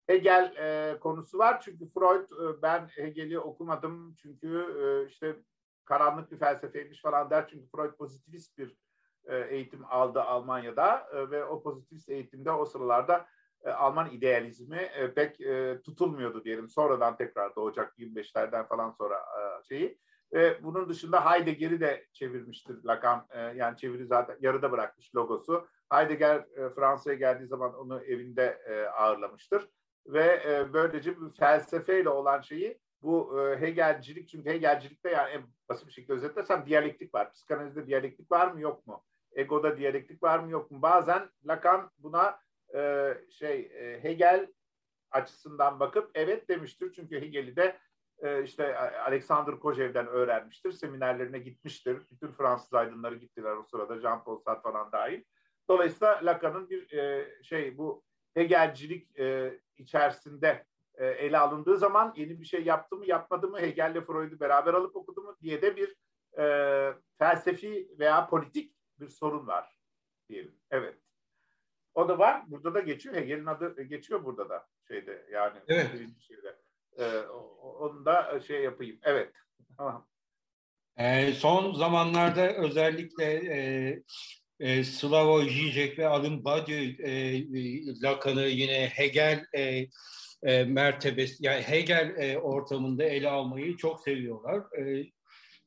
Hegel 0.06 0.56
e, 0.56 0.98
konusu 0.98 1.38
var. 1.38 1.60
Çünkü 1.60 1.88
Freud 1.88 2.30
e, 2.30 2.62
ben 2.62 2.86
Hegel'i 2.86 3.38
okumadım 3.38 4.14
çünkü 4.14 4.66
e, 4.80 5.08
işte 5.08 5.36
karanlık 5.84 6.32
bir 6.32 6.36
felsefeymiş 6.36 7.02
falan 7.02 7.30
der. 7.30 7.48
Çünkü 7.48 7.68
Freud 7.76 7.92
pozitivist 7.92 8.58
bir 8.58 8.68
e, 8.68 8.76
eğitim 9.34 9.84
aldı 9.84 10.22
Almanya'da 10.22 11.08
e, 11.12 11.30
ve 11.30 11.44
o 11.44 11.62
pozitivist 11.62 12.08
eğitimde 12.08 12.50
o 12.50 12.64
sıralarda 12.64 13.26
e, 13.64 13.70
Alman 13.70 14.10
idealizmi 14.10 14.90
pek 15.14 15.38
tutulmuyordu 15.84 16.44
diyelim. 16.44 16.68
Sonradan 16.68 17.16
tekrar 17.16 17.56
doğacak 17.56 17.98
25'lerden 17.98 18.68
falan 18.68 18.90
sonra 18.90 19.24
şeyi. 19.68 19.98
Ve 20.32 20.62
bunun 20.62 20.88
dışında 20.88 21.32
Heidegger'i 21.32 21.80
de 21.80 22.06
çevirmiştir 22.12 22.84
Lacan. 22.84 23.26
Yani 23.54 23.76
çeviri 23.76 24.06
zaten 24.06 24.36
yarıda 24.40 24.72
bırakmış 24.72 25.14
logosu. 25.14 25.66
Heidegger 25.92 26.46
Fransa'ya 26.74 27.16
geldiği 27.16 27.46
zaman 27.46 27.74
onu 27.74 28.00
evinde 28.04 28.58
ağırlamıştır. 28.96 29.68
Ve 30.06 30.42
böylece 30.72 31.14
felsefeyle 31.38 32.08
olan 32.08 32.40
şeyi 32.40 32.78
bu 33.02 33.40
Hegelcilik 33.60 34.28
çünkü 34.28 34.50
Hegelcilikte 34.50 35.10
yani 35.10 35.30
en 35.30 35.42
basit 35.68 35.86
bir 35.86 35.92
şekilde 35.92 36.12
özetlersem 36.12 36.66
diyalektik 36.66 37.14
var. 37.14 37.32
Psikanalizde 37.32 37.86
diyalektik 37.86 38.30
var 38.30 38.52
mı 38.52 38.60
yok 38.60 38.86
mu? 38.86 39.04
Ego'da 39.38 39.76
diyalektik 39.76 40.22
var 40.22 40.38
mı 40.38 40.50
yok 40.50 40.70
mu? 40.70 40.82
Bazen 40.82 41.30
Lacan 41.46 41.90
buna 41.98 42.40
e, 42.74 43.14
şey 43.30 43.60
e, 43.60 44.02
Hegel 44.02 44.52
açısından 45.10 45.80
bakıp 45.80 46.10
evet 46.14 46.48
demiştir. 46.48 46.92
Çünkü 46.92 47.20
Hegel'i 47.20 47.56
de 47.56 47.78
e, 48.18 48.42
işte 48.42 48.78
Alexander 48.78 49.60
Kojev'den 49.60 50.06
öğrenmiştir. 50.06 50.72
Seminerlerine 50.72 51.38
gitmiştir. 51.38 52.02
Bütün 52.10 52.32
Fransız 52.32 52.74
aydınları 52.74 53.14
gittiler 53.14 53.56
o 53.56 53.62
sırada. 53.62 53.94
Jean-Paul 53.94 54.42
Sartre 54.42 54.62
falan 54.62 54.92
dahil. 54.92 55.24
Dolayısıyla 55.68 56.20
Lacan'ın 56.22 56.70
bir 56.70 56.92
e, 56.92 57.28
şey 57.42 57.78
bu 57.78 58.04
Hegelcilik 58.34 59.18
e, 59.18 59.58
içerisinde 59.76 60.66
e, 60.94 61.06
ele 61.06 61.38
alındığı 61.38 61.76
zaman 61.76 62.12
yeni 62.16 62.40
bir 62.40 62.44
şey 62.44 62.64
yaptı 62.64 62.96
mı 62.96 63.06
yapmadı 63.06 63.48
mı 63.48 63.60
Hegel'le 63.60 64.00
Freud'u 64.00 64.40
beraber 64.40 64.74
alıp 64.74 64.96
okudu 64.96 65.22
mu 65.22 65.36
diye 65.42 65.62
de 65.62 65.76
bir 65.76 65.96
e, 66.38 66.94
felsefi 67.18 67.88
veya 67.98 68.26
politik 68.26 68.77
bir 69.00 69.08
sorun 69.08 69.46
var 69.46 69.76
diyelim. 70.28 70.54
Evet. 70.70 70.94
O 71.94 72.08
da 72.08 72.18
var. 72.18 72.42
Burada 72.50 72.74
da 72.74 72.80
geçiyor. 72.80 73.14
Hegel'in 73.14 73.46
adı 73.46 73.82
geçiyor 73.82 74.24
burada 74.24 74.48
da 74.48 74.66
şeyde 74.88 75.26
yani. 75.32 75.58
Evet. 75.68 75.90
Şeyde. 76.28 76.56
Ee, 76.98 77.18
onu 77.62 78.04
da 78.04 78.40
şey 78.40 78.62
yapayım. 78.62 78.98
Evet. 79.02 79.32
E, 80.96 81.32
son 81.32 81.72
zamanlarda 81.72 82.56
özellikle 82.56 83.24
e, 83.24 84.02
e, 84.60 84.84
Slavoj 84.84 85.48
Žižek 85.48 85.98
ve 85.98 86.06
Alin 86.06 86.44
Badiou 86.44 86.78
e, 87.02 88.02
Lacan'ı 88.02 88.42
yine 88.42 88.88
Hegel 88.88 89.44
e, 89.56 89.86
e, 90.42 90.64
mertebesi, 90.64 91.46
yani 91.46 91.62
Hegel 91.62 92.14
e, 92.18 92.38
ortamında 92.38 93.04
ele 93.04 93.28
almayı 93.28 93.76
çok 93.76 94.00
seviyorlar. 94.00 94.78
E, 94.78 95.06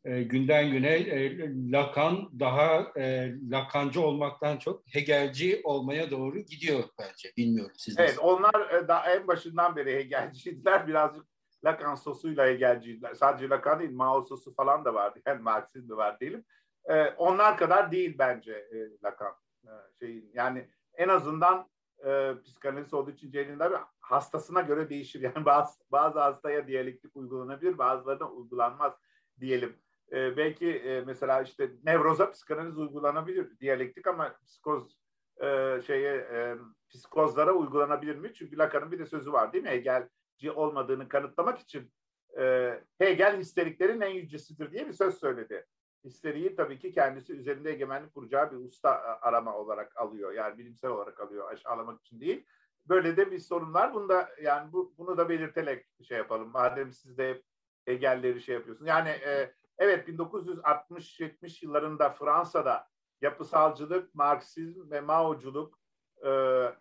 e, 0.06 0.24
günden 0.24 0.72
güne 0.72 0.94
e, 0.94 1.38
Lacan 1.72 2.40
daha 2.40 2.92
e, 2.98 3.34
Lakancı 3.50 4.02
olmaktan 4.02 4.58
çok 4.58 4.84
Hegelci 4.94 5.62
olmaya 5.64 6.12
doğru 6.12 6.40
gidiyor 6.40 6.84
bence. 7.00 7.32
Bilmiyorum 7.38 7.76
siz 7.78 8.00
Evet 8.00 8.20
onlar 8.20 8.74
e, 8.74 8.88
daha 8.88 9.12
en 9.12 9.28
başından 9.28 9.76
beri 9.76 9.96
Hegelciydiler. 9.96 10.88
Birazcık 10.88 11.26
Lacan 11.66 11.96
sosuyla 11.96 12.48
Hegelciydiler. 12.48 13.14
Sadece 13.14 13.50
Lacan 13.50 13.80
değil 13.80 13.92
Mao 13.92 14.22
sosu 14.22 14.56
falan 14.56 14.86
da 14.86 14.94
vardı. 14.94 15.20
Yani 15.26 15.42
Marksizm 15.42 15.90
de 15.90 15.98
var 15.98 16.20
diyelim. 16.20 16.46
E, 16.86 17.04
onlar 17.04 17.58
kadar 17.58 17.92
değil 17.92 18.16
bence 18.20 18.52
e, 18.52 18.78
Lacan. 19.04 19.34
E, 19.64 19.70
şeyin, 20.00 20.32
yani 20.34 20.70
en 20.94 21.08
azından 21.08 21.70
e, 22.06 22.34
psikanalist 22.44 22.94
olduğu 22.94 23.12
için 23.12 23.32
Ceylin'de 23.32 23.70
hastasına 24.00 24.62
göre 24.62 24.90
değişir. 24.90 25.22
Yani 25.36 25.46
bazı, 25.46 25.80
bazı 25.92 26.20
hastaya 26.20 26.68
diyalektik 26.68 27.16
uygulanabilir, 27.16 27.78
bazılarına 27.78 28.30
uygulanmaz 28.30 28.94
diyelim. 29.40 29.76
E, 30.12 30.38
belki 30.38 30.70
e, 30.70 31.02
mesela 31.02 31.42
işte 31.42 31.72
nevroza 31.84 32.32
psikanaliz 32.32 32.78
uygulanabilir 32.78 33.60
diyalektik 33.60 34.08
ama 34.08 34.36
psikoz 34.46 34.98
e, 35.42 35.82
şeye 35.88 36.16
e, 36.16 36.56
psikozlara 36.90 37.54
uygulanabilir 37.54 38.16
mi? 38.16 38.34
Çünkü 38.34 38.58
Lacan'ın 38.58 38.92
bir 38.92 39.00
de 39.00 39.06
sözü 39.06 39.32
var 39.32 39.54
değil 39.54 39.64
mi? 39.64 39.70
Hegelci 39.70 40.52
olmadığını 40.56 41.10
kanıtlamak 41.10 41.60
için 41.60 41.92
e, 42.40 42.74
Hegel 42.98 43.40
histeriklerin 43.40 44.02
en 44.02 44.14
yücesidir 44.14 44.72
diye 44.72 44.88
bir 44.88 44.94
söz 44.94 45.20
söyledi. 45.20 45.66
Histeriyi 46.06 46.56
tabii 46.56 46.80
ki 46.80 46.94
kendisi 46.94 47.34
üzerinde 47.34 47.72
egemenlik 47.72 48.14
kuracağı 48.14 48.52
bir 48.52 48.66
usta 48.66 49.20
arama 49.22 49.58
olarak 49.58 49.98
alıyor. 49.98 50.32
Yani 50.32 50.58
bilimsel 50.58 50.92
olarak 50.92 51.20
alıyor 51.20 51.52
aşağılamak 51.52 52.02
için 52.02 52.22
değil. 52.22 52.46
Böyle 52.86 53.18
de 53.18 53.32
bir 53.32 53.40
sorun 53.40 53.74
var. 53.74 53.94
Bunu 53.94 54.10
da 54.10 54.30
yani 54.42 54.74
bu, 54.74 54.94
bunu 54.98 55.18
da 55.18 55.30
belirterek 55.30 55.86
şey 56.08 56.18
yapalım. 56.18 56.52
Madem 56.52 56.92
siz 56.92 57.18
de 57.18 57.42
Hegel'leri 57.86 58.42
şey 58.42 58.56
yapıyorsunuz. 58.56 58.90
Yani 58.90 59.10
e, 59.10 59.54
Evet 59.82 60.10
1960-70 60.10 61.66
yıllarında 61.66 62.10
Fransa'da 62.10 62.88
yapısalcılık, 63.22 64.16
Marksizm 64.16 64.92
ve 64.92 65.02
Maoculuk 65.02 65.80
e, 66.24 66.30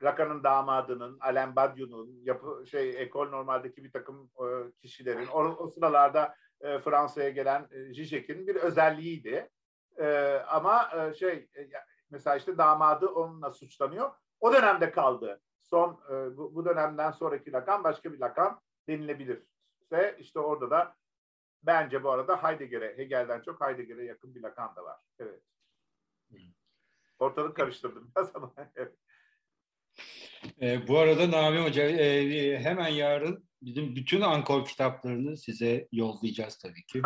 Lacan'ın 0.02 0.44
damadının, 0.44 1.18
Alain 1.20 1.56
Badiou'nun, 1.56 2.20
yapı, 2.22 2.66
şey 2.66 3.02
ekol 3.02 3.28
normaldeki 3.28 3.84
bir 3.84 3.92
takım 3.92 4.30
e, 4.38 4.72
kişilerin, 4.82 5.26
o, 5.26 5.38
o 5.42 5.68
sıralarda 5.68 6.34
e, 6.60 6.78
Fransa'ya 6.78 7.30
gelen 7.30 7.68
e, 7.70 7.94
Zizek'in 7.94 8.46
bir 8.46 8.56
özelliğiydi. 8.56 9.50
E, 9.98 10.34
ama 10.48 10.90
e, 10.96 11.14
şey 11.14 11.32
e, 11.32 11.68
mesela 12.10 12.36
işte 12.36 12.58
damadı 12.58 13.06
onunla 13.06 13.50
suçlanıyor. 13.50 14.10
O 14.40 14.52
dönemde 14.52 14.90
kaldı. 14.90 15.40
Son 15.62 16.00
e, 16.10 16.36
bu, 16.36 16.54
bu 16.54 16.64
dönemden 16.64 17.10
sonraki 17.10 17.52
Lacan 17.52 17.84
başka 17.84 18.12
bir 18.12 18.18
Lacan 18.18 18.60
denilebilir. 18.88 19.42
Ve 19.92 20.16
işte 20.18 20.38
orada 20.38 20.70
da 20.70 20.99
Bence 21.62 22.02
bu 22.02 22.10
arada 22.10 22.42
Heidegger'e, 22.42 22.98
Hegel'den 22.98 23.42
çok 23.42 23.60
Heidegger'e 23.60 24.04
yakın 24.04 24.34
bir 24.34 24.42
Lacan 24.42 24.76
da 24.76 24.84
var. 24.84 24.98
Evet. 25.18 25.40
Ortalık 27.18 27.56
karıştırdım 27.56 28.10
biraz 28.16 28.36
ama. 28.36 28.52
E, 30.62 30.88
bu 30.88 30.98
arada 30.98 31.30
Nami 31.30 31.58
Hoca 31.60 31.82
e, 31.82 32.58
hemen 32.58 32.88
yarın 32.88 33.50
bizim 33.62 33.96
bütün 33.96 34.20
Ankor 34.20 34.64
kitaplarını 34.64 35.36
size 35.36 35.88
yollayacağız 35.92 36.58
tabii 36.58 36.86
ki. 36.86 37.02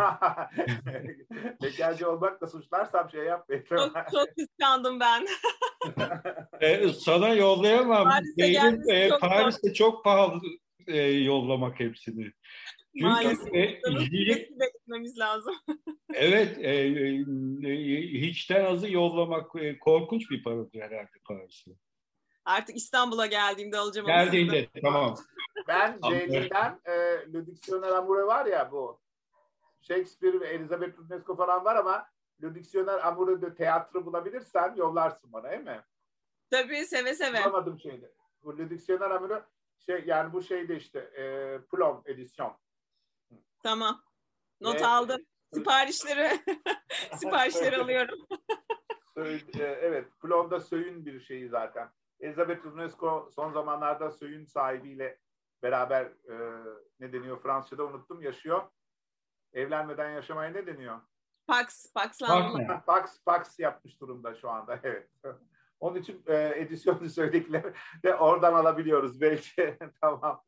Hegelci 1.61 2.05
olmakla 2.05 2.47
suçlarsam 2.47 3.09
şey 3.09 3.23
yapmayın. 3.23 3.63
Çok, 3.69 3.93
çok 4.11 4.27
kıskandım 4.37 4.99
ben. 4.99 5.27
e, 6.61 6.89
sana 6.89 7.29
yollayamam. 7.29 8.09
Paris'te, 8.09 8.43
Benim, 8.43 8.89
e, 8.89 9.09
çok 9.09 9.21
Paris'te 9.21 9.73
çok 9.73 10.03
pahalı 10.03 10.41
e, 10.87 10.97
yollamak 11.01 11.79
hepsini. 11.79 12.31
Çünkü, 12.95 13.07
Maalesef. 13.07 13.53
E, 13.53 13.81
gitmemiz 14.73 15.17
lazım. 15.17 15.55
evet. 16.13 16.57
E, 16.57 16.71
e, 16.71 17.81
hiçten 18.21 18.65
azı 18.65 18.91
yollamak 18.91 19.55
e, 19.55 19.79
korkunç 19.79 20.31
bir 20.31 20.43
paradır 20.43 20.81
herhalde 20.81 21.09
Paris'e. 21.27 21.71
Artık 22.45 22.75
İstanbul'a 22.75 23.25
geldiğimde 23.25 23.77
alacağım. 23.77 24.07
Geldiğinde 24.07 24.67
tamam. 24.81 25.15
Ben 25.67 25.99
Ceylin'den 26.09 26.79
e, 26.85 26.93
Le 27.33 27.47
Dictionnaire 27.47 27.95
Amoureux 27.95 28.27
var 28.27 28.45
ya 28.45 28.71
bu. 28.71 28.99
Shakespeare 29.81 30.39
ve 30.39 30.47
Elizabeth 30.47 30.97
Runesco 30.97 31.35
falan 31.35 31.65
var 31.65 31.75
ama 31.75 32.07
Le 32.43 32.55
Dictionnaire 32.55 33.01
Amoureux 33.01 33.41
de 33.41 33.55
tiyatro 33.55 34.05
bulabilirsen 34.05 34.75
yollarsın 34.75 35.33
bana 35.33 35.51
değil 35.51 35.63
mi? 35.63 35.81
Tabii 36.49 36.85
seve 36.85 37.13
seve. 37.13 37.39
Bulamadım 37.39 37.79
şeyde. 37.79 38.11
Bu 38.43 38.57
Le 38.57 38.69
Dictionnaire 38.69 39.13
Amoureux 39.13 39.43
şey 39.85 40.03
yani 40.05 40.33
bu 40.33 40.41
şeyde 40.41 40.75
işte 40.75 40.99
e, 40.99 41.57
Plom 41.71 42.03
edisyon. 42.05 42.57
Tamam. 43.65 44.01
Not 44.61 44.75
evet. 44.75 44.85
aldım. 44.85 45.21
Siparişleri 45.53 46.39
siparişleri 47.15 47.77
alıyorum. 47.77 48.19
Evet, 49.57 50.05
Plon'da 50.21 50.59
Söyün 50.59 51.05
bir 51.05 51.19
şeyi 51.19 51.49
zaten. 51.49 51.89
Elizabeth 52.19 52.65
UNESCO 52.65 53.29
son 53.35 53.51
zamanlarda 53.51 54.11
Söyün 54.11 54.45
sahibiyle 54.45 55.19
beraber 55.63 56.05
e, 56.05 56.35
ne 56.99 57.13
deniyor 57.13 57.41
Fransızca'da 57.41 57.85
unuttum 57.85 58.21
yaşıyor. 58.21 58.61
Evlenmeden 59.53 60.09
yaşamaya 60.09 60.51
ne 60.51 60.67
deniyor? 60.67 60.99
Pax, 61.47 61.93
Paxlanma. 61.93 62.83
Pax, 62.85 63.23
Pax 63.25 63.59
yapmış 63.59 64.01
durumda 64.01 64.35
şu 64.35 64.49
anda, 64.49 64.79
evet. 64.83 65.09
Onun 65.79 65.95
için 65.95 66.23
e, 66.27 66.53
edisyonu 66.55 67.09
söyledikleri 67.09 67.73
de 68.03 68.15
oradan 68.15 68.53
alabiliyoruz 68.53 69.21
belki. 69.21 69.77
tamam. 70.01 70.43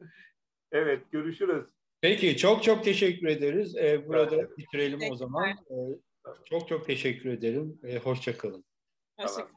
Evet, 0.72 1.12
görüşürüz. 1.12 1.77
Peki 2.02 2.38
çok 2.38 2.64
çok 2.64 2.84
teşekkür 2.84 3.28
ederiz. 3.28 3.76
Ee, 3.76 4.08
burada 4.08 4.36
evet. 4.36 4.58
bitirelim 4.58 5.12
o 5.12 5.16
zaman. 5.16 5.50
Ee, 5.50 5.76
çok 6.46 6.68
çok 6.68 6.86
teşekkür 6.86 7.30
ederim. 7.30 7.80
Ee, 7.84 7.98
Hoşçakalın. 7.98 8.66
Hoşçakalın. 9.20 9.57